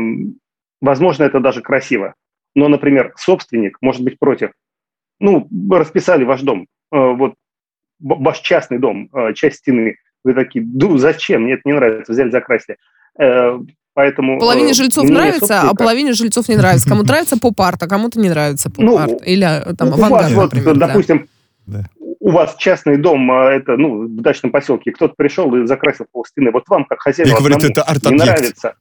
возможно, 0.80 1.24
это 1.24 1.40
даже 1.40 1.60
красиво. 1.60 2.14
Но, 2.54 2.68
например, 2.68 3.12
собственник 3.16 3.76
может 3.82 4.02
быть 4.02 4.18
против. 4.18 4.52
Ну, 5.20 5.48
расписали 5.70 6.24
ваш 6.24 6.40
дом, 6.42 6.62
э, 6.62 6.66
вот 6.96 7.34
ваш 8.00 8.40
частный 8.40 8.78
дом, 8.78 9.10
э, 9.12 9.34
часть 9.34 9.58
стены. 9.58 9.96
Вы 10.24 10.34
такие, 10.34 10.64
ну 10.64 10.96
зачем, 10.96 11.42
мне 11.42 11.54
это 11.54 11.62
не 11.64 11.74
нравится, 11.74 12.12
взяли, 12.12 12.30
закрасили. 12.30 12.78
Э, 13.18 13.58
поэтому... 13.94 14.38
Половине 14.38 14.72
жильцов 14.72 15.08
нравится, 15.08 15.62
а 15.62 15.74
половине 15.74 16.12
жильцов 16.12 16.48
не 16.48 16.56
нравится. 16.56 16.88
Кому 16.88 17.02
нравится 17.02 17.36
поп-арт, 17.36 17.82
а 17.82 17.86
кому-то 17.86 18.20
не 18.20 18.28
нравится 18.28 18.70
ну, 18.76 18.92
поп-арт. 18.92 19.26
Или 19.26 19.44
э, 19.44 19.74
там 19.74 19.92
авангард, 19.92 20.32
вот, 20.32 20.52
например. 20.54 20.76
Допустим, 20.76 21.28
да. 21.66 21.84
у 22.20 22.30
вас 22.30 22.54
частный 22.58 22.96
дом, 22.96 23.30
а 23.30 23.50
это, 23.50 23.76
ну, 23.76 24.06
в 24.06 24.20
дачном 24.20 24.52
поселке, 24.52 24.92
кто-то 24.92 25.14
пришел 25.16 25.54
и 25.54 25.66
закрасил 25.66 26.06
пол 26.10 26.24
стены. 26.24 26.50
Вот 26.52 26.64
вам, 26.68 26.84
как 26.84 27.00
хозяину, 27.00 27.36
говорит, 27.38 27.64
это 27.64 28.10
не 28.10 28.16
нравится. 28.16 28.74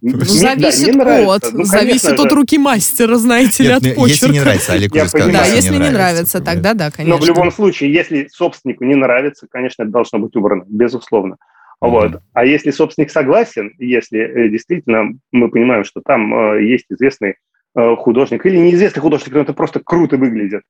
Ну, 0.00 0.20
зависит 0.20 0.96
да, 0.96 1.34
от, 1.34 1.52
ну, 1.52 1.64
зависит 1.64 2.18
от 2.18 2.32
руки 2.32 2.58
мастера, 2.58 3.16
знаете 3.16 3.64
Нет, 3.64 3.82
ли, 3.82 3.90
от 3.90 3.96
почерка. 3.96 4.26
Если 4.26 4.32
не 4.32 4.40
нравится, 4.40 4.72
Олег 4.72 4.94
уже 4.94 5.08
сказал, 5.08 5.30
Да, 5.32 5.44
если 5.46 5.76
не 5.76 5.90
нравится, 5.90 6.40
тогда 6.40 6.74
да, 6.74 6.90
конечно. 6.92 7.16
Но 7.16 7.20
в 7.20 7.26
любом 7.26 7.50
случае, 7.50 7.92
если 7.92 8.28
собственнику 8.32 8.84
не 8.84 8.94
нравится, 8.94 9.46
конечно, 9.50 9.82
это 9.82 9.90
должно 9.90 10.20
быть 10.20 10.36
убрано, 10.36 10.64
безусловно. 10.68 11.34
Mm-hmm. 11.34 11.53
Вот. 11.88 12.22
А 12.32 12.44
если 12.44 12.70
собственник 12.70 13.10
согласен, 13.10 13.72
если 13.78 14.18
э, 14.20 14.48
действительно 14.48 15.18
мы 15.32 15.50
понимаем, 15.50 15.84
что 15.84 16.00
там 16.00 16.34
э, 16.34 16.64
есть 16.64 16.86
известный 16.88 17.36
э, 17.76 17.96
художник 17.96 18.46
или 18.46 18.56
неизвестный 18.56 19.02
художник, 19.02 19.34
но 19.34 19.40
это 19.40 19.52
просто 19.52 19.80
круто 19.80 20.16
выглядит, 20.16 20.62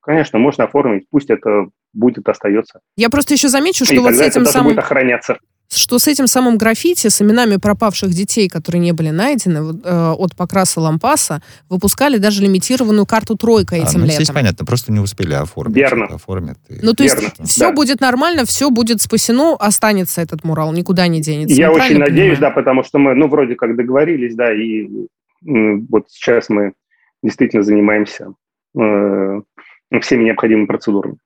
конечно, 0.00 0.38
можно 0.38 0.64
оформить, 0.64 1.06
пусть 1.10 1.30
это 1.30 1.68
будет, 1.92 2.28
остается. 2.28 2.80
Я 2.96 3.08
просто 3.08 3.34
еще 3.34 3.48
замечу, 3.48 3.84
что 3.84 3.94
И 3.94 3.98
вот 3.98 4.14
с 4.14 4.20
этим 4.20 4.44
самым... 4.44 4.70
будет 4.70 4.78
охраняться 4.78 5.38
что 5.68 5.98
с 5.98 6.08
этим 6.08 6.26
самым 6.26 6.56
граффити, 6.56 7.08
с 7.08 7.20
именами 7.20 7.56
пропавших 7.56 8.10
детей, 8.10 8.48
которые 8.48 8.80
не 8.80 8.92
были 8.92 9.10
найдены, 9.10 9.78
э, 9.84 10.10
от 10.16 10.34
Покраса 10.34 10.80
Лампаса, 10.80 11.42
выпускали 11.68 12.16
даже 12.16 12.42
лимитированную 12.42 13.06
карту 13.06 13.36
«Тройка» 13.36 13.76
а, 13.76 13.78
этим 13.78 14.00
ну, 14.00 14.06
летом. 14.06 14.24
Здесь 14.24 14.34
понятно, 14.34 14.64
просто 14.64 14.92
не 14.92 15.00
успели 15.00 15.34
оформить. 15.34 15.76
Верно. 15.76 16.06
Оформят 16.06 16.58
и... 16.68 16.78
Ну, 16.82 16.94
то 16.94 17.04
Верно. 17.04 17.20
есть 17.20 17.50
все 17.50 17.68
да. 17.68 17.72
будет 17.72 18.00
нормально, 18.00 18.46
все 18.46 18.70
будет 18.70 19.02
спасено, 19.02 19.56
останется 19.58 20.22
этот 20.22 20.44
мурал, 20.44 20.72
никуда 20.72 21.06
не 21.06 21.20
денется. 21.20 21.54
Я 21.54 21.70
очень 21.70 21.98
надеюсь, 21.98 22.38
понимаю? 22.38 22.40
да, 22.40 22.50
потому 22.50 22.82
что 22.82 22.98
мы, 22.98 23.14
ну, 23.14 23.28
вроде 23.28 23.54
как 23.54 23.76
договорились, 23.76 24.34
да, 24.34 24.52
и 24.52 24.88
вот 25.42 26.06
сейчас 26.08 26.48
мы 26.48 26.72
действительно 27.22 27.62
занимаемся 27.62 28.32
э, 28.78 29.40
всеми 30.00 30.24
необходимыми 30.24 30.66
процедурами. 30.66 31.18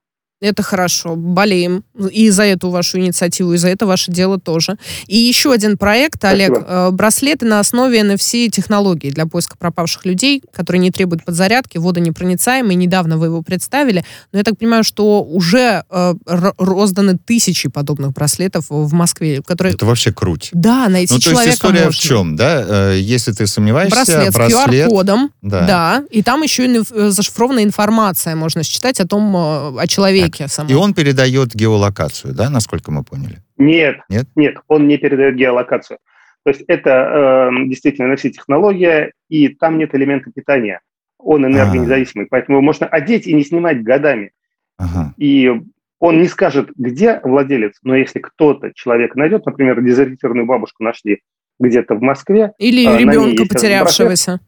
Это 0.42 0.64
хорошо. 0.64 1.14
Болеем. 1.14 1.85
И 2.11 2.31
за 2.31 2.42
эту 2.42 2.70
вашу 2.70 2.98
инициативу, 2.98 3.52
и 3.52 3.57
за 3.59 3.68
это 3.68 3.87
ваше 3.87 4.11
дело 4.11 4.40
тоже. 4.40 4.76
И 5.07 5.16
еще 5.16 5.52
один 5.52 5.78
проект, 5.78 6.24
Олег. 6.24 6.50
Спасибо. 6.50 6.68
Э, 6.68 6.90
браслеты 6.90 7.46
на 7.46 7.61
основе 7.61 8.00
NFC-технологий 8.00 9.12
для 9.12 9.26
поиска 9.26 9.57
пропавших 9.57 10.05
людей, 10.05 10.42
которые 10.52 10.81
не 10.81 10.90
требуют 10.90 11.24
подзарядки, 11.24 11.78
водонепроницаемые. 11.78 12.74
Недавно 12.74 13.18
вы 13.18 13.26
его 13.26 13.42
представили. 13.42 14.05
Но 14.33 14.38
я 14.38 14.44
так 14.44 14.59
понимаю, 14.59 14.83
что 14.83 15.22
уже 15.22 15.85
э, 15.88 16.14
розданы 16.26 17.18
тысячи 17.18 17.68
подобных 17.68 18.12
браслетов 18.12 18.64
в 18.68 18.93
Москве. 18.93 19.43
Которые... 19.43 19.74
Это 19.74 19.86
вообще 19.86 20.12
круть. 20.12 20.51
Да, 20.53 20.88
найти 20.88 21.14
ну, 21.14 21.20
то 21.20 21.24
человека 21.24 21.45
есть 21.47 21.59
история 21.59 21.84
можно. 21.84 21.93
в 21.93 22.03
чем, 22.03 22.34
да? 22.34 22.64
Э, 22.68 22.99
если 22.99 23.30
ты 23.30 23.47
сомневаешься... 23.47 23.95
Браслет, 23.95 24.34
браслет 24.34 24.59
с 24.59 24.88
QR-кодом. 24.88 25.30
Да. 25.40 25.66
да. 25.66 26.05
И 26.11 26.24
там 26.24 26.43
еще 26.43 26.66
и 26.66 26.80
э, 26.80 27.11
зашифрованная 27.11 27.62
информация 27.62 28.34
можно 28.34 28.64
считать 28.64 28.99
о 28.99 29.07
том, 29.07 29.36
о 29.36 29.86
человеке 29.86 30.32
так, 30.39 30.51
самом. 30.51 30.70
И 30.70 30.74
он 30.74 30.95
передает 30.95 31.55
геолокацию, 31.55 32.35
да, 32.35 32.51
насколько 32.51 32.91
мы 32.91 33.05
поняли? 33.05 33.39
Нет, 33.57 34.01
нет, 34.09 34.28
нет, 34.35 34.57
он 34.68 34.89
не 34.89 34.99
передает 34.99 35.37
геолокацию. 35.37 35.99
То 36.45 36.51
есть 36.51 36.62
это 36.66 37.51
э, 37.51 37.68
действительно 37.68 38.12
NFC-технология, 38.12 39.12
и 39.28 39.49
там 39.49 39.78
нет 39.78 39.95
элемента 39.95 40.30
питания. 40.30 40.80
Он 41.18 41.47
энергонезависимый, 41.47 42.26
а. 42.26 42.28
поэтому 42.30 42.59
его 42.59 42.64
можно 42.64 42.87
одеть 42.87 43.26
и 43.26 43.35
не 43.35 43.45
снимать 43.45 43.83
годами. 43.83 44.33
Ага. 44.76 45.14
И 45.16 45.53
Он 46.01 46.20
не 46.20 46.26
скажет, 46.26 46.70
где 46.76 47.20
владелец, 47.22 47.78
но 47.83 47.95
если 47.95 48.18
кто-то, 48.18 48.72
человек 48.74 49.14
найдет, 49.14 49.47
например, 49.47 49.80
дезориентированную 49.80 50.47
бабушку 50.47 50.83
нашли 50.83 51.20
где-то 51.61 51.95
в 51.95 52.03
Москве. 52.03 52.53
Или 52.59 52.87
а, 52.87 52.99
ребенка 52.99 53.45
потерявшегося. 53.47 54.41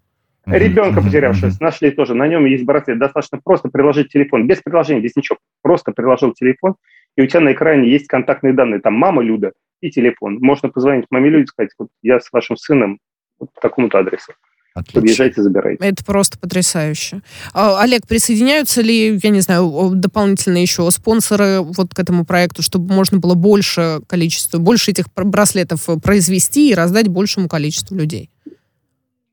Ребенка 0.47 1.01
потерявшегося 1.01 1.57
нашли 1.61 1.91
тоже. 1.91 2.15
На 2.15 2.27
нем 2.27 2.45
есть 2.45 2.65
браслет. 2.65 2.99
Достаточно 2.99 3.41
просто 3.43 3.69
приложить 3.69 4.13
телефон. 4.13 4.47
Без 4.47 4.61
приложения, 4.63 5.01
без 5.01 5.17
ничего. 5.17 5.39
Просто 5.63 5.93
приложил 5.93 6.33
телефон, 6.33 6.77
и 7.17 7.23
у 7.23 7.27
тебя 7.27 7.41
на 7.41 7.53
экране 7.53 7.91
есть 7.91 8.07
контактные 8.09 8.53
данные. 8.53 8.81
Там 8.81 8.95
мама 8.95 9.23
Люда 9.23 9.53
и 9.81 9.91
телефон. 9.91 10.39
Можно 10.41 10.69
позвонить 10.69 11.07
маме 11.11 11.31
Люде 11.31 11.45
и 11.45 11.47
сказать, 11.47 11.71
вот 11.79 11.89
я 12.03 12.21
с 12.21 12.31
вашим 12.33 12.57
сыном 12.57 12.99
вот 13.39 13.53
по 13.53 13.61
такому-то 13.61 13.99
адресу. 13.99 14.33
Отлично. 14.75 15.01
Подъезжайте, 15.01 15.43
забирайте. 15.43 15.85
Это 15.85 16.05
просто 16.05 16.37
потрясающе. 16.37 17.21
А, 17.53 17.81
Олег, 17.81 18.09
присоединяются 18.09 18.83
ли, 18.83 19.21
я 19.23 19.31
не 19.31 19.41
знаю, 19.41 19.93
дополнительно 19.95 20.59
еще 20.59 20.91
спонсоры 20.91 21.61
вот 21.61 21.95
к 21.95 21.99
этому 21.99 22.25
проекту, 22.25 22.63
чтобы 22.63 22.93
можно 22.93 23.19
было 23.19 23.35
больше 23.35 24.01
количества, 24.09 24.59
больше 24.59 24.91
этих 24.91 25.07
браслетов 25.15 25.89
произвести 26.03 26.71
и 26.71 26.75
раздать 26.75 27.07
большему 27.07 27.49
количеству 27.49 27.97
людей? 27.97 28.31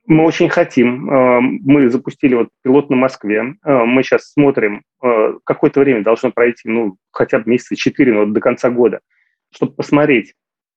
Мы 0.05 0.23
очень 0.23 0.49
хотим. 0.49 1.09
А, 1.09 1.39
мы 1.41 1.89
запустили 1.89 2.35
вот 2.35 2.49
пилот 2.63 2.89
на 2.89 2.95
Москве. 2.95 3.55
А, 3.61 3.85
мы 3.85 4.03
сейчас 4.03 4.31
смотрим, 4.31 4.83
какое-то 5.43 5.79
время 5.79 6.03
должно 6.03 6.31
пройти, 6.31 6.69
ну, 6.69 6.97
хотя 7.11 7.39
бы 7.39 7.49
месяца 7.49 7.75
четыре, 7.75 8.13
но 8.13 8.25
до 8.25 8.39
конца 8.39 8.69
года, 8.69 8.99
чтобы 9.51 9.73
посмотреть, 9.73 10.35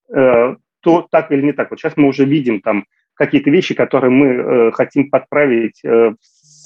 то 0.09 1.07
так 1.11 1.31
или 1.31 1.43
не 1.43 1.53
так. 1.53 1.70
Вот 1.70 1.79
сейчас 1.79 1.97
мы 1.97 2.09
уже 2.09 2.25
видим 2.25 2.61
там 2.61 2.85
какие-то 3.14 3.51
вещи, 3.51 3.75
которые 3.75 4.11
мы 4.11 4.27
э, 4.27 4.70
хотим 4.72 5.09
подправить 5.09 5.81
э, 5.85 5.89
в 5.89 6.16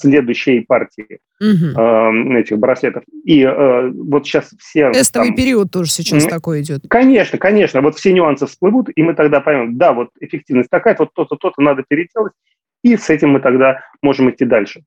следующей 0.01 0.61
партии 0.61 1.19
угу. 1.39 1.79
э, 1.79 2.39
этих 2.39 2.57
браслетов. 2.57 3.03
И 3.23 3.43
э, 3.43 3.89
вот 3.89 4.25
сейчас 4.25 4.53
все... 4.59 4.91
Тестовый 4.91 5.29
там, 5.29 5.37
период 5.37 5.71
тоже 5.71 5.91
сейчас 5.91 6.25
mm, 6.25 6.29
такой 6.29 6.61
идет. 6.61 6.81
Конечно, 6.89 7.37
конечно. 7.37 7.81
Вот 7.81 7.97
все 7.97 8.11
нюансы 8.11 8.47
всплывут, 8.47 8.89
и 8.93 9.03
мы 9.03 9.13
тогда 9.13 9.41
поймем, 9.41 9.77
да, 9.77 9.93
вот 9.93 10.09
эффективность 10.19 10.69
такая, 10.69 10.95
вот 10.97 11.13
то-то, 11.13 11.35
то-то 11.35 11.61
надо 11.61 11.83
переделать, 11.87 12.33
и 12.83 12.97
с 12.97 13.09
этим 13.09 13.29
мы 13.29 13.39
тогда 13.39 13.81
можем 14.01 14.29
идти 14.29 14.45
дальше. 14.45 14.83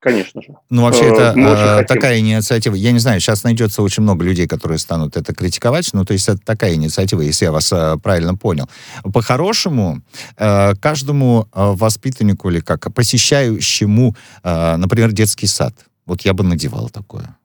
Конечно 0.00 0.40
же. 0.42 0.54
Ну, 0.70 0.82
вообще, 0.82 1.06
это 1.06 1.34
э, 1.36 1.84
такая 1.84 2.20
инициатива. 2.20 2.76
Я 2.76 2.92
не 2.92 3.00
знаю, 3.00 3.18
сейчас 3.18 3.42
найдется 3.42 3.82
очень 3.82 4.04
много 4.04 4.24
людей, 4.24 4.46
которые 4.46 4.78
станут 4.78 5.16
это 5.16 5.34
критиковать. 5.34 5.90
Ну, 5.92 6.04
то 6.04 6.12
есть 6.12 6.28
это 6.28 6.38
такая 6.38 6.74
инициатива, 6.74 7.20
если 7.20 7.46
я 7.46 7.52
вас 7.52 7.72
э, 7.72 7.96
правильно 8.00 8.36
понял. 8.36 8.68
По-хорошему, 9.02 10.00
э, 10.36 10.74
каждому 10.76 11.48
э, 11.52 11.72
воспитаннику 11.74 12.48
или 12.48 12.60
как 12.60 12.94
посещающему, 12.94 14.14
э, 14.44 14.76
например, 14.76 15.10
детский 15.10 15.48
сад, 15.48 15.74
вот 16.06 16.20
я 16.20 16.32
бы 16.32 16.44
надевал 16.44 16.90
такое. 16.90 17.36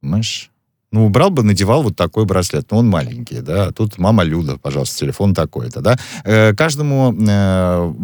Понимаешь? 0.00 0.52
Ну, 0.90 1.04
убрал 1.04 1.28
бы, 1.28 1.42
надевал 1.42 1.82
вот 1.82 1.96
такой 1.96 2.24
браслет. 2.24 2.66
Ну, 2.70 2.78
он 2.78 2.88
маленький, 2.88 3.40
да. 3.40 3.72
Тут 3.72 3.98
мама 3.98 4.22
Люда, 4.22 4.56
пожалуйста, 4.56 4.98
телефон 4.98 5.34
такой-то, 5.34 5.82
да. 5.82 5.98
Э, 6.24 6.54
каждому 6.54 7.14
э, 7.14 7.94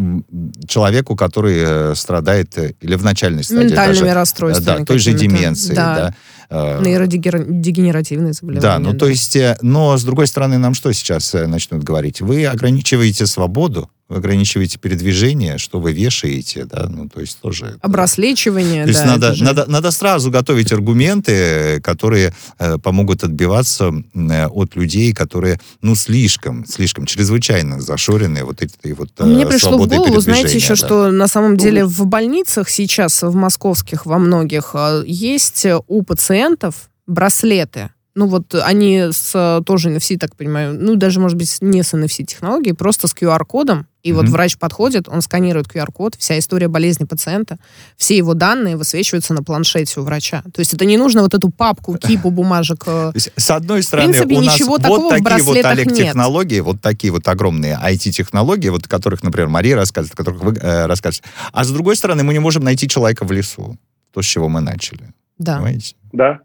человеку, 0.69 1.17
который 1.17 1.57
э, 1.57 1.95
страдает 1.95 2.59
э, 2.59 2.75
или 2.83 2.97
в 2.97 3.03
начальной 3.03 3.43
стадии 3.43 3.69
Ментальными 3.69 4.01
даже, 4.01 4.15
расстройствами. 4.15 4.79
Да, 4.81 4.85
той 4.85 4.99
же 4.99 5.15
деменции, 5.15 5.75
да. 5.75 6.15
да 6.51 6.81
Нейродегенеративные 6.81 8.35
заболевания. 8.35 8.61
Да, 8.61 8.79
ну 8.79 8.93
да. 8.93 8.99
то 8.99 9.09
есть, 9.09 9.37
но 9.63 9.97
с 9.97 10.05
другой 10.05 10.27
стороны, 10.27 10.59
нам 10.59 10.75
что 10.75 10.93
сейчас 10.93 11.33
начнут 11.33 11.83
говорить? 11.83 12.21
Вы 12.21 12.45
ограничиваете 12.45 13.27
свободу, 13.27 13.91
ограничиваете 14.09 14.79
передвижение, 14.79 15.57
что 15.59 15.81
вы 15.81 15.93
вешаете, 15.93 16.67
да, 16.67 16.87
ну, 16.89 17.09
то 17.09 17.21
есть 17.21 17.41
тоже... 17.41 17.79
Обраслечивание, 17.81 18.85
То 18.85 18.89
есть 18.91 19.01
да, 19.01 19.07
надо, 19.07 19.35
же... 19.35 19.45
надо, 19.45 19.65
надо 19.67 19.91
сразу 19.91 20.31
готовить 20.31 20.73
аргументы, 20.73 21.81
которые 21.83 22.35
э, 22.59 22.79
помогут 22.79 23.25
отбиваться 23.25 23.93
э, 24.15 24.47
от 24.47 24.77
людей, 24.77 25.15
которые, 25.15 25.59
ну, 25.81 25.95
слишком, 25.95 26.67
слишком, 26.67 27.07
чрезвычайно 27.07 27.81
зашоренные 27.81 28.45
вот 28.45 28.63
эти 28.63 28.93
вот 28.93 29.11
э, 29.19 29.25
Мне 29.25 29.47
пришло 29.47 29.79
в 29.79 29.89
голову, 29.89 30.21
знаете, 30.21 30.55
еще, 30.55 30.71
да. 30.71 30.77
что 30.77 31.11
на 31.11 31.27
самом 31.27 31.57
деле 31.57 31.87
в 31.87 32.05
больницах 32.05 32.69
сейчас, 32.69 33.23
в 33.23 33.35
московских, 33.35 34.05
во 34.05 34.19
многих, 34.19 34.75
есть 35.07 35.67
у 35.87 36.03
пациентов 36.03 36.91
браслеты, 37.07 37.91
ну 38.15 38.27
вот 38.27 38.55
они 38.55 39.09
с 39.11 39.63
тоже 39.67 39.91
NFC, 39.91 40.17
так 40.19 40.37
понимаю, 40.37 40.79
ну 40.79 40.95
даже, 40.95 41.21
может 41.21 41.37
быть, 41.37 41.57
не 41.61 41.83
с 41.83 41.95
NFC 41.95 42.25
технологией, 42.25 42.75
просто 42.75 43.09
с 43.09 43.15
QR-кодом, 43.15 43.87
и 44.03 44.11
mm-hmm. 44.11 44.15
вот 44.15 44.29
врач 44.29 44.59
подходит, 44.59 45.09
он 45.09 45.23
сканирует 45.23 45.67
QR-код, 45.67 46.15
вся 46.19 46.39
история 46.39 46.69
болезни 46.69 47.05
пациента, 47.05 47.59
все 47.97 48.17
его 48.17 48.35
данные 48.35 48.77
высвечиваются 48.77 49.35
на 49.35 49.43
планшете 49.43 49.99
у 49.99 50.05
врача. 50.05 50.43
То 50.53 50.61
есть 50.61 50.75
это 50.75 50.85
не 50.85 50.97
нужно 50.97 51.23
вот 51.23 51.35
эту 51.35 51.51
папку, 51.51 51.97
кипу 51.97 52.31
бумажек. 52.31 52.85
Э, 52.87 53.13
с 53.15 53.51
одной 53.51 53.83
стороны, 53.83 54.13
в 54.13 54.17
принципе, 54.17 54.37
у 54.37 54.43
нас 54.43 54.55
ничего 54.55 54.79
вот 54.79 55.09
такие 55.09 55.43
вот, 55.43 55.65
Олег, 55.65 55.87
нет. 55.87 55.97
технологии, 55.97 56.61
вот 56.61 56.81
такие 56.81 57.13
вот 57.13 57.27
огромные 57.27 57.79
IT-технологии, 57.83 58.69
вот 58.69 58.87
которых, 58.87 59.23
например, 59.23 59.49
Мария 59.49 59.75
рассказывает, 59.75 60.15
о 60.15 60.17
которых 60.17 60.43
вы 60.43 60.53
э, 60.55 60.87
рассказываете. 60.87 61.29
А 61.53 61.65
с 61.65 61.71
другой 61.71 61.97
стороны, 61.97 62.23
мы 62.23 62.35
не 62.35 62.41
можем 62.41 62.63
найти 62.63 62.87
человека 62.87 63.25
в 63.25 63.33
лесу. 63.33 63.79
То, 64.13 64.23
с 64.23 64.27
чего 64.27 64.49
мы 64.49 64.61
начали. 64.61 65.13
Да. 65.39 65.57
Понимаете? 65.57 65.97
Да. 66.13 66.41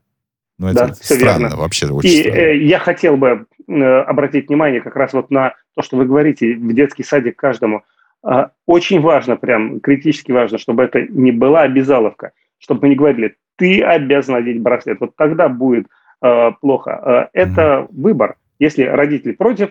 Ну, 0.59 0.67
это 0.67 0.87
да, 0.89 0.93
странно, 0.93 1.47
верно. 1.47 1.55
вообще 1.55 1.87
очень 1.87 2.09
И 2.09 2.21
э, 2.27 2.57
я 2.57 2.79
хотел 2.79 3.15
бы 3.15 3.45
э, 3.67 3.73
обратить 3.73 4.49
внимание 4.49 4.81
как 4.81 4.97
раз 4.97 5.13
вот 5.13 5.31
на 5.31 5.55
то, 5.75 5.81
что 5.81 5.95
вы 5.95 6.05
говорите 6.05 6.53
в 6.53 6.73
детский 6.73 7.03
садик 7.03 7.37
каждому. 7.37 7.83
Э, 8.27 8.47
очень 8.65 8.99
важно, 8.99 9.37
прям 9.37 9.79
критически 9.79 10.33
важно, 10.33 10.57
чтобы 10.57 10.83
это 10.83 11.01
не 11.01 11.31
была 11.31 11.61
обязаловка, 11.61 12.33
чтобы 12.57 12.81
мы 12.81 12.89
не 12.89 12.95
говорили, 12.95 13.37
ты 13.55 13.81
обязан 13.81 14.35
надеть 14.35 14.61
браслет. 14.61 14.99
Вот 14.99 15.15
тогда 15.15 15.47
будет 15.47 15.87
э, 16.21 16.51
плохо. 16.59 17.29
Это 17.31 17.61
mm-hmm. 17.61 17.87
выбор. 17.91 18.35
Если 18.59 18.83
родители 18.83 19.31
против, 19.31 19.69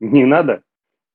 не 0.00 0.24
надо. 0.24 0.62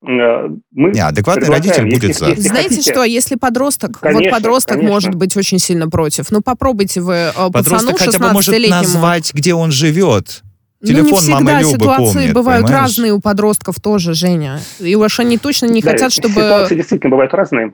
Мы 0.02 0.62
не, 0.72 1.02
адекватный 1.02 1.50
родитель 1.50 1.90
будет 1.92 2.16
за. 2.16 2.34
Знаете 2.36 2.70
хотите... 2.70 2.92
что, 2.92 3.04
если 3.04 3.36
подросток, 3.36 4.00
конечно, 4.00 4.24
вот 4.24 4.32
подросток 4.32 4.76
конечно. 4.76 4.94
может 4.94 5.16
быть 5.16 5.36
очень 5.36 5.60
сильно 5.60 5.90
против, 5.90 6.32
ну 6.32 6.42
попробуйте 6.42 7.02
вы 7.02 7.14
э, 7.14 7.32
Подросток 7.52 7.92
пацану 7.92 7.98
хотя 7.98 8.20
бы 8.20 8.32
может 8.32 8.56
назвать, 8.70 9.34
где 9.34 9.54
он 9.54 9.72
живет. 9.72 10.42
Телефон 10.82 11.04
ну, 11.04 11.12
не 11.12 11.18
всегда 11.18 11.40
мамы 11.40 11.60
Любы 11.60 11.72
ситуации 11.74 12.14
помнит, 12.14 12.34
бывают 12.34 12.66
понимаешь? 12.66 12.88
разные 12.88 13.12
у 13.12 13.20
подростков 13.20 13.82
тоже, 13.82 14.14
Женя. 14.14 14.62
И 14.80 14.96
уж 14.96 15.20
они 15.20 15.38
точно 15.38 15.66
не 15.66 15.82
да, 15.82 15.92
хотят, 15.92 16.14
чтобы... 16.14 16.30
Ситуации 16.30 16.76
действительно 16.76 17.12
бывают 17.12 17.34
разные 17.34 17.74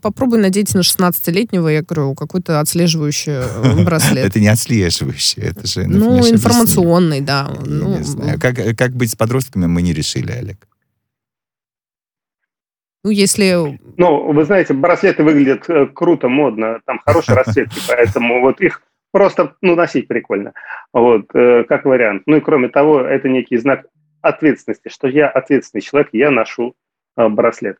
попробуй 0.00 0.38
надеть 0.38 0.74
на 0.74 0.80
16-летнего, 0.80 1.68
я 1.68 1.82
говорю, 1.82 2.14
какой-то 2.14 2.60
отслеживающий 2.60 3.32
э, 3.32 3.84
браслет. 3.84 4.26
Это 4.26 4.40
не 4.40 4.48
отслеживающий, 4.48 5.42
это 5.42 5.66
же... 5.66 5.86
Ну, 5.86 6.18
информационный, 6.18 7.20
да. 7.20 7.50
Ну, 7.64 8.02
знаю. 8.02 8.38
Как 8.40 8.92
быть 8.92 9.10
с 9.10 9.16
подростками, 9.16 9.66
мы 9.66 9.82
не 9.82 9.92
решили, 9.92 10.32
Олег. 10.32 10.66
Ну, 13.04 13.10
если... 13.10 13.78
Ну, 13.96 14.32
вы 14.32 14.44
знаете, 14.44 14.74
браслеты 14.74 15.22
выглядят 15.22 15.68
э, 15.68 15.86
круто, 15.86 16.28
модно, 16.28 16.80
там 16.84 17.00
хорошие 17.04 17.36
расцветки, 17.36 17.78
поэтому 17.86 18.40
вот 18.40 18.60
их 18.60 18.82
просто, 19.12 19.54
ну, 19.62 19.76
носить 19.76 20.08
прикольно. 20.08 20.52
Вот, 20.92 21.26
э, 21.34 21.64
как 21.68 21.84
вариант. 21.84 22.24
Ну 22.26 22.36
и 22.36 22.40
кроме 22.40 22.68
того, 22.68 23.00
это 23.00 23.28
некий 23.28 23.58
знак 23.58 23.86
ответственности, 24.22 24.88
что 24.88 25.06
я 25.06 25.28
ответственный 25.28 25.82
человек, 25.82 26.08
я 26.12 26.30
ношу 26.30 26.74
браслет. 27.16 27.78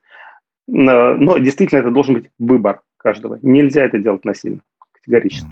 Но 0.66 1.38
действительно 1.38 1.80
это 1.80 1.90
должен 1.90 2.14
быть 2.14 2.30
выбор 2.38 2.80
каждого. 2.96 3.38
Нельзя 3.42 3.84
это 3.84 3.98
делать 3.98 4.24
насильно, 4.24 4.60
категорически. 4.92 5.46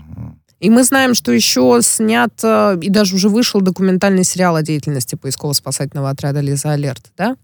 И 0.59 0.69
мы 0.69 0.83
знаем, 0.83 1.13
что 1.13 1.31
еще 1.31 1.79
снят 1.81 2.33
э, 2.41 2.77
и 2.81 2.89
даже 2.89 3.15
уже 3.15 3.27
вышел 3.27 3.61
документальный 3.61 4.23
сериал 4.23 4.55
о 4.55 4.63
деятельности 4.63 5.15
поисково-спасательного 5.15 6.09
отряда 6.09 6.39
«Лиза 6.39 6.71
Алерт», 6.71 7.11
да? 7.17 7.35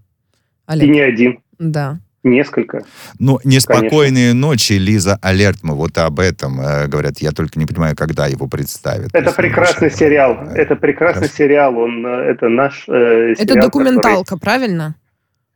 Олег? 0.65 0.87
И 0.87 0.89
не 0.89 1.01
один. 1.01 1.39
Да. 1.59 1.99
Несколько. 2.23 2.83
Ну, 3.19 3.39
«Неспокойные 3.43 4.29
Конечно. 4.29 4.47
ночи» 4.47 4.73
Лиза 4.73 5.17
Алерт, 5.21 5.59
мы 5.63 5.75
вот 5.75 5.97
об 5.97 6.19
этом 6.19 6.61
э, 6.61 6.87
говорят. 6.87 7.17
Я 7.19 7.31
только 7.31 7.59
не 7.59 7.65
понимаю, 7.65 7.95
когда 7.95 8.27
его 8.27 8.47
представят. 8.47 9.09
Это 9.13 9.31
прекрасный 9.31 9.91
сериал. 9.91 10.37
Это 10.55 10.75
прекрасный 10.75 11.23
Раз... 11.23 11.33
сериал. 11.33 11.77
Он, 11.77 12.05
э, 12.05 12.09
это 12.09 12.47
наш 12.47 12.85
э, 12.87 13.35
сериал, 13.35 13.35
Это 13.39 13.55
документалка, 13.55 14.23
который... 14.23 14.39
правильно? 14.39 14.95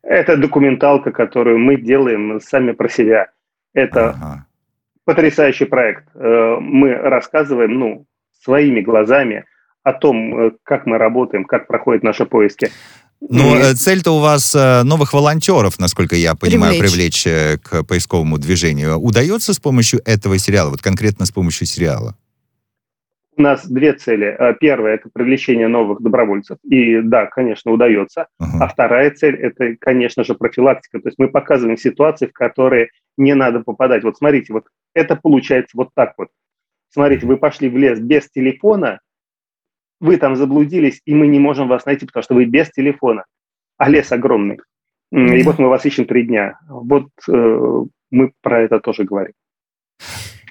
Это 0.06 0.38
документалка, 0.38 1.12
которую 1.12 1.58
мы 1.58 1.78
делаем 1.78 2.40
сами 2.40 2.72
про 2.72 2.88
себя. 2.88 3.32
Это 3.74 4.12
ага. 4.12 4.46
потрясающий 5.04 5.66
проект. 5.66 6.06
Э, 6.14 6.58
мы 6.62 6.94
рассказываем, 6.94 7.80
ну, 7.80 8.06
своими 8.44 8.82
глазами 8.82 9.46
о 9.84 9.94
том, 9.94 10.40
э, 10.40 10.52
как 10.64 10.86
мы 10.86 11.00
работаем, 11.00 11.44
как 11.44 11.68
проходят 11.68 12.04
наши 12.04 12.26
поиски. 12.26 12.72
Но 13.20 13.58
mm. 13.58 13.74
цель-то 13.74 14.12
у 14.12 14.20
вас 14.20 14.54
новых 14.54 15.14
волонтеров, 15.14 15.80
насколько 15.80 16.16
я 16.16 16.36
понимаю, 16.36 16.78
привлечь. 16.78 17.24
привлечь 17.24 17.62
к 17.64 17.84
поисковому 17.84 18.38
движению. 18.38 18.98
Удается 18.98 19.54
с 19.54 19.60
помощью 19.60 20.02
этого 20.06 20.38
сериала, 20.38 20.70
вот 20.70 20.82
конкретно 20.82 21.26
с 21.26 21.32
помощью 21.32 21.66
сериала? 21.66 22.16
У 23.38 23.42
нас 23.42 23.68
две 23.68 23.94
цели. 23.94 24.36
Э, 24.38 24.54
первая– 24.60 24.96
это 24.96 25.10
привлечение 25.12 25.68
новых 25.68 26.02
добровольцев. 26.02 26.58
И 26.64 27.02
да, 27.02 27.26
конечно, 27.26 27.72
удается. 27.72 28.28
Uh-huh. 28.42 28.60
А 28.62 28.68
вторая 28.68 29.12
цель– 29.12 29.36
это, 29.42 29.76
конечно 29.80 30.24
же, 30.24 30.36
профилактика. 30.36 31.00
То 31.00 31.10
есть 31.10 31.20
мы 31.20 31.28
показываем 31.28 31.78
ситуации, 31.78 32.28
в 32.28 32.34
которые 32.34 32.90
не 33.18 33.34
надо 33.36 33.62
попадать. 33.62 34.04
Вот 34.04 34.18
смотрите, 34.18 34.54
вот 34.54 34.66
это 34.94 35.16
получается 35.16 35.78
вот 35.78 35.90
так 35.94 36.14
вот. 36.18 36.30
смотрите, 36.90 37.26
вы 37.26 37.38
пошли 37.38 37.70
в 37.70 37.78
лес 37.78 38.00
без 38.00 38.30
телефона, 38.30 39.00
вы 40.00 40.18
там 40.18 40.36
заблудились, 40.36 41.02
и 41.06 41.14
мы 41.14 41.28
не 41.28 41.40
можем 41.40 41.68
вас 41.68 41.86
найти, 41.86 42.06
потому 42.06 42.24
что 42.24 42.36
вы 42.36 42.46
без 42.46 42.70
телефона, 42.72 43.26
а 43.78 43.90
лес 43.90 44.12
огромный. 44.12 44.60
И 45.12 45.44
вот 45.44 45.60
мы 45.60 45.70
вас 45.70 45.86
ищем 45.86 46.06
три 46.06 46.24
дня. 46.24 46.60
Вот 46.68 47.08
э, 47.30 47.84
мы 48.12 48.32
про 48.42 48.62
это 48.62 48.80
тоже 48.80 49.04
говорим. 49.04 49.34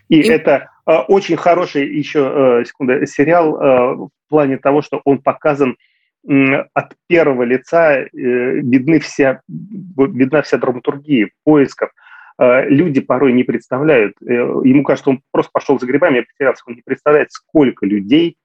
И, 0.09 0.21
и... 0.21 0.29
это 0.29 0.71
э, 0.87 0.97
очень 1.09 1.37
хороший 1.37 1.87
еще 1.87 2.61
э, 2.61 2.65
секунда, 2.65 3.07
сериал 3.07 3.57
э, 3.57 3.95
в 3.95 4.11
плане 4.29 4.59
того, 4.59 4.83
что 4.83 5.01
он 5.05 5.19
показан 5.19 5.77
от 6.27 6.95
первого 7.07 7.43
лица, 7.43 7.99
э, 7.99 8.07
видны 8.15 8.99
вся, 8.99 9.43
видна 9.49 10.41
вся 10.41 10.57
драматургия 10.57 11.29
поисков. 11.45 11.91
Люди 12.39 13.01
порой 13.01 13.33
не 13.33 13.45
представляют, 13.45 14.15
ему 14.21 14.83
кажется, 14.83 15.11
он 15.11 15.21
просто 15.31 15.51
пошел 15.53 15.79
за 15.79 15.87
грибами, 15.87 16.17
я 16.17 16.23
потерялся, 16.25 16.65
он 16.67 16.75
не 16.75 16.83
представляет, 16.83 17.31
сколько 17.31 17.87
людей 17.87 18.37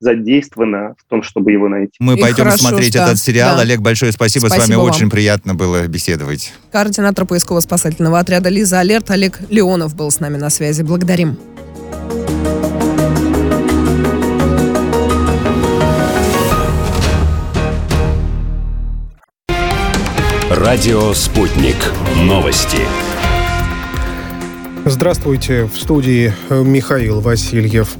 задействовано 0.00 0.94
в 0.98 1.08
том, 1.08 1.22
чтобы 1.22 1.52
его 1.52 1.68
найти. 1.68 1.94
Мы 1.98 2.16
и 2.16 2.20
пойдем 2.20 2.44
хорошо, 2.44 2.68
смотреть 2.68 2.94
что... 2.94 3.04
этот 3.04 3.18
сериал. 3.18 3.56
Да. 3.56 3.62
Олег, 3.62 3.80
большое 3.80 4.12
спасибо. 4.12 4.46
спасибо 4.46 4.64
С 4.64 4.68
вами 4.68 4.76
вам. 4.76 4.86
очень 4.86 5.10
приятно 5.10 5.54
было 5.54 5.86
беседовать. 5.86 6.52
Координатор 6.70 7.24
поисково-спасательного 7.24 8.18
отряда 8.18 8.48
«Лиза 8.48 8.80
Алерт» 8.80 9.10
Олег 9.10 9.40
Леонов 9.50 9.94
был 9.94 10.10
с 10.10 10.20
нами 10.20 10.36
на 10.36 10.50
связи. 10.50 10.82
Благодарим. 10.82 11.38
Радио 20.50 21.12
«Спутник». 21.14 21.76
Новости. 22.16 22.78
Здравствуйте. 24.84 25.64
В 25.64 25.76
студии 25.76 26.32
Михаил 26.50 27.20
Васильев. 27.20 27.96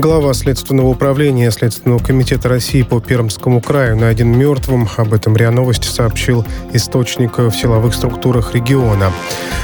Глава 0.00 0.32
Следственного 0.32 0.86
управления 0.86 1.50
Следственного 1.50 1.98
комитета 1.98 2.48
России 2.48 2.82
по 2.82 3.00
Пермскому 3.00 3.60
краю 3.60 3.96
найден 3.96 4.28
мертвым. 4.30 4.88
Об 4.96 5.12
этом 5.12 5.36
РИА 5.36 5.50
Новости 5.50 5.88
сообщил 5.88 6.46
источник 6.72 7.38
в 7.38 7.50
силовых 7.50 7.94
структурах 7.94 8.54
региона. 8.54 9.10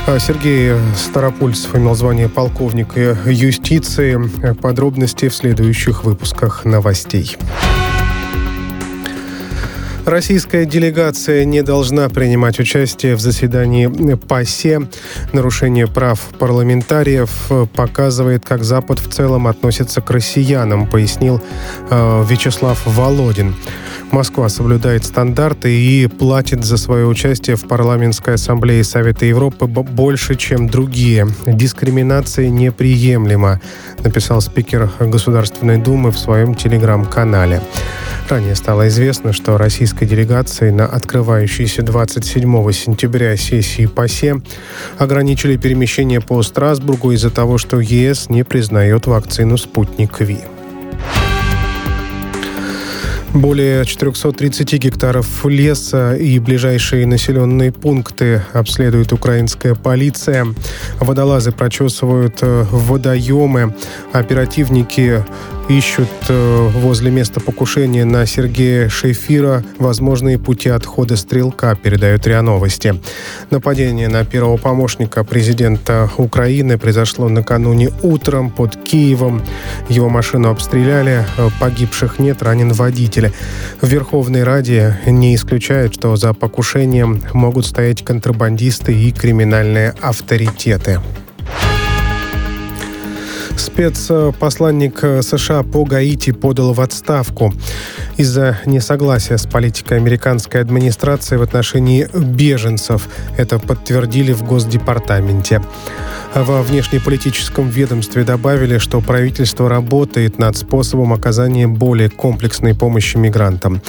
А 0.09 0.19
Сергей 0.19 0.73
Старопульцев 0.97 1.77
имел 1.77 1.95
звание 1.95 2.29
полковника 2.29 3.17
юстиции. 3.27 4.21
Подробности 4.55 5.29
в 5.29 5.37
следующих 5.37 6.03
выпусках 6.03 6.65
новостей. 6.65 7.37
Российская 10.07 10.67
делегация 10.67 11.47
не 11.47 11.63
должна 11.63 12.11
принимать 12.11 12.61
участие 12.61 13.17
в 13.17 13.21
заседании 13.21 13.87
ПАСЕ. 14.17 14.83
Нарушение 15.33 15.87
прав 15.87 16.21
парламентариев 16.39 17.31
показывает, 17.75 18.45
как 18.45 18.65
Запад 18.65 18.99
в 18.99 19.11
целом 19.11 19.47
относится 19.47 20.03
к 20.03 20.11
россиянам, 20.11 20.87
пояснил 20.87 21.43
э, 21.91 22.25
Вячеслав 22.29 22.83
Володин. 22.85 23.55
Москва 24.11 24.49
соблюдает 24.49 25.05
стандарты 25.05 25.75
и 25.75 26.07
платит 26.07 26.65
за 26.65 26.77
свое 26.77 27.07
участие 27.07 27.57
в 27.57 27.67
парламентской 27.67 28.35
ассамблее 28.35 28.85
Совета 28.85 29.25
Европы 29.25 29.67
больше, 29.67 30.37
чем 30.37 30.69
другие. 30.69 31.27
Дискриминация 31.47 32.49
неприемлема, 32.51 33.61
написал 34.05 34.41
спикер 34.41 34.91
Государственной 35.01 35.79
Думы 35.79 36.13
в 36.13 36.19
своем 36.19 36.55
телеграм-канале. 36.55 37.61
Ранее 38.29 38.55
стало 38.55 38.89
известно, 38.89 39.33
что 39.33 39.59
российской 39.95 40.07
делегации 40.07 40.71
на 40.71 40.87
открывающейся 40.87 41.83
27 41.83 42.73
сентября 42.73 43.37
сессии 43.37 43.87
ПАСЕ 43.87 44.41
ограничили 44.99 45.57
перемещение 45.57 46.21
по 46.21 46.43
Страсбургу 46.43 47.13
из-за 47.13 47.31
того, 47.31 47.59
что 47.59 47.81
ЕС 47.81 48.29
не 48.29 48.45
признает 48.45 49.07
вакцину 49.07 49.57
«Спутник 49.57 50.21
Ви». 50.21 50.39
Более 53.35 53.85
430 53.85 54.75
гектаров 54.75 55.45
леса 55.45 56.15
и 56.15 56.39
ближайшие 56.39 57.05
населенные 57.05 57.73
пункты 57.73 58.43
обследует 58.53 59.13
украинская 59.13 59.75
полиция. 59.75 60.47
Водолазы 61.01 61.51
прочесывают 61.51 62.39
э, 62.43 62.65
водоемы. 62.71 63.75
Оперативники 64.13 65.25
ищут 65.69 66.09
э, 66.29 66.69
возле 66.75 67.11
места 67.11 67.41
покушения 67.41 68.05
на 68.05 68.27
Сергея 68.27 68.89
Шефира 68.89 69.65
возможные 69.79 70.39
пути 70.39 70.69
отхода 70.69 71.17
стрелка, 71.17 71.75
передают 71.75 72.27
РИА 72.27 72.43
Новости. 72.43 73.01
Нападение 73.51 74.09
на 74.09 74.25
первого 74.25 74.57
помощника 74.57 75.25
президента 75.25 76.11
Украины 76.19 76.79
произошло 76.79 77.29
накануне 77.29 77.91
утром 78.03 78.51
под 78.51 78.77
Киевом. 78.77 79.43
Его 79.89 80.09
машину 80.09 80.51
обстреляли, 80.51 81.25
э, 81.37 81.49
погибших 81.61 82.19
нет, 82.19 82.43
ранен 82.43 82.73
водитель. 82.73 83.33
В 83.81 83.87
Верховной 83.87 84.45
Раде 84.45 84.99
не 85.07 85.35
исключают, 85.35 85.95
что 85.95 86.17
за 86.17 86.35
покушением 86.35 87.23
могут 87.33 87.67
стоять 87.67 88.05
контрабандисты 88.05 88.93
и 88.95 89.13
криминальные 89.13 89.95
авторитеты. 90.01 91.01
Спецпосланник 93.57 94.99
США 95.23 95.63
по 95.63 95.85
Гаити 95.85 96.33
подал 96.33 96.73
в 96.73 96.81
отставку 96.81 97.53
из-за 98.17 98.59
несогласия 98.67 99.39
с 99.39 99.47
политикой 99.47 99.99
американской 99.99 100.61
администрации 100.61 101.37
в 101.37 101.43
отношении 101.43 102.09
беженцев. 102.15 103.09
Это 103.37 103.59
подтвердили 103.59 104.33
в 104.33 104.45
Госдепартаменте. 104.45 105.63
Во 106.35 106.63
внешнеполитическом 106.63 107.69
ведомстве 107.69 108.25
добавили, 108.25 108.79
что 108.79 109.01
правительство 109.01 109.69
работает 109.69 110.37
над 110.39 110.57
способом 110.57 111.13
оказания 111.13 111.69
более 111.69 112.11
комплексной 112.11 112.75
помощи 112.75 113.17
мигрантам. 113.17 113.81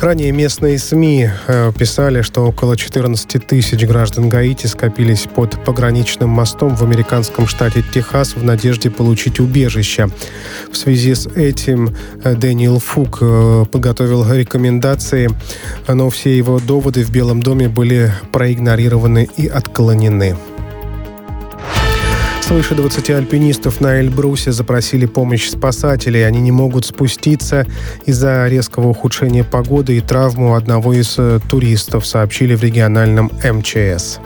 Ранее 0.00 0.32
местные 0.32 0.78
СМИ 0.78 1.28
э, 1.46 1.72
писали, 1.78 2.22
что 2.22 2.46
около 2.46 2.78
14 2.78 3.46
тысяч 3.46 3.84
граждан 3.84 4.30
Гаити 4.30 4.66
скопились 4.66 5.26
под 5.34 5.62
пограничным 5.62 6.30
мостом 6.30 6.74
в 6.74 6.82
американском 6.82 7.46
штате 7.46 7.84
Техас 7.92 8.34
в 8.34 8.42
надежде 8.42 8.90
получить 8.90 9.38
убежище. 9.38 10.08
В 10.72 10.76
связи 10.78 11.14
с 11.14 11.26
этим 11.26 11.94
э, 12.24 12.34
Дэниел 12.34 12.78
Фук 12.78 13.18
э, 13.20 13.66
подготовил 13.70 14.24
рекомендации, 14.32 15.28
но 15.86 16.08
все 16.08 16.34
его 16.34 16.60
доводы 16.60 17.04
в 17.04 17.10
Белом 17.10 17.42
доме 17.42 17.68
были 17.68 18.10
проигнорированы 18.32 19.28
и 19.36 19.48
отклонены. 19.48 20.34
Свыше 22.40 22.74
20 22.74 23.10
альпинистов 23.10 23.80
на 23.80 24.00
Эльбрусе 24.00 24.52
запросили 24.52 25.06
помощь 25.06 25.48
спасателей. 25.48 26.26
Они 26.26 26.40
не 26.40 26.50
могут 26.50 26.84
спуститься 26.84 27.66
из-за 28.06 28.48
резкого 28.48 28.88
ухудшения 28.88 29.44
погоды 29.44 29.96
и 29.96 30.00
травму 30.00 30.54
одного 30.54 30.92
из 30.92 31.14
э, 31.18 31.38
туристов, 31.48 32.06
сообщили 32.06 32.54
в 32.54 32.62
региональном 32.64 33.30
МЧС. 33.44 34.18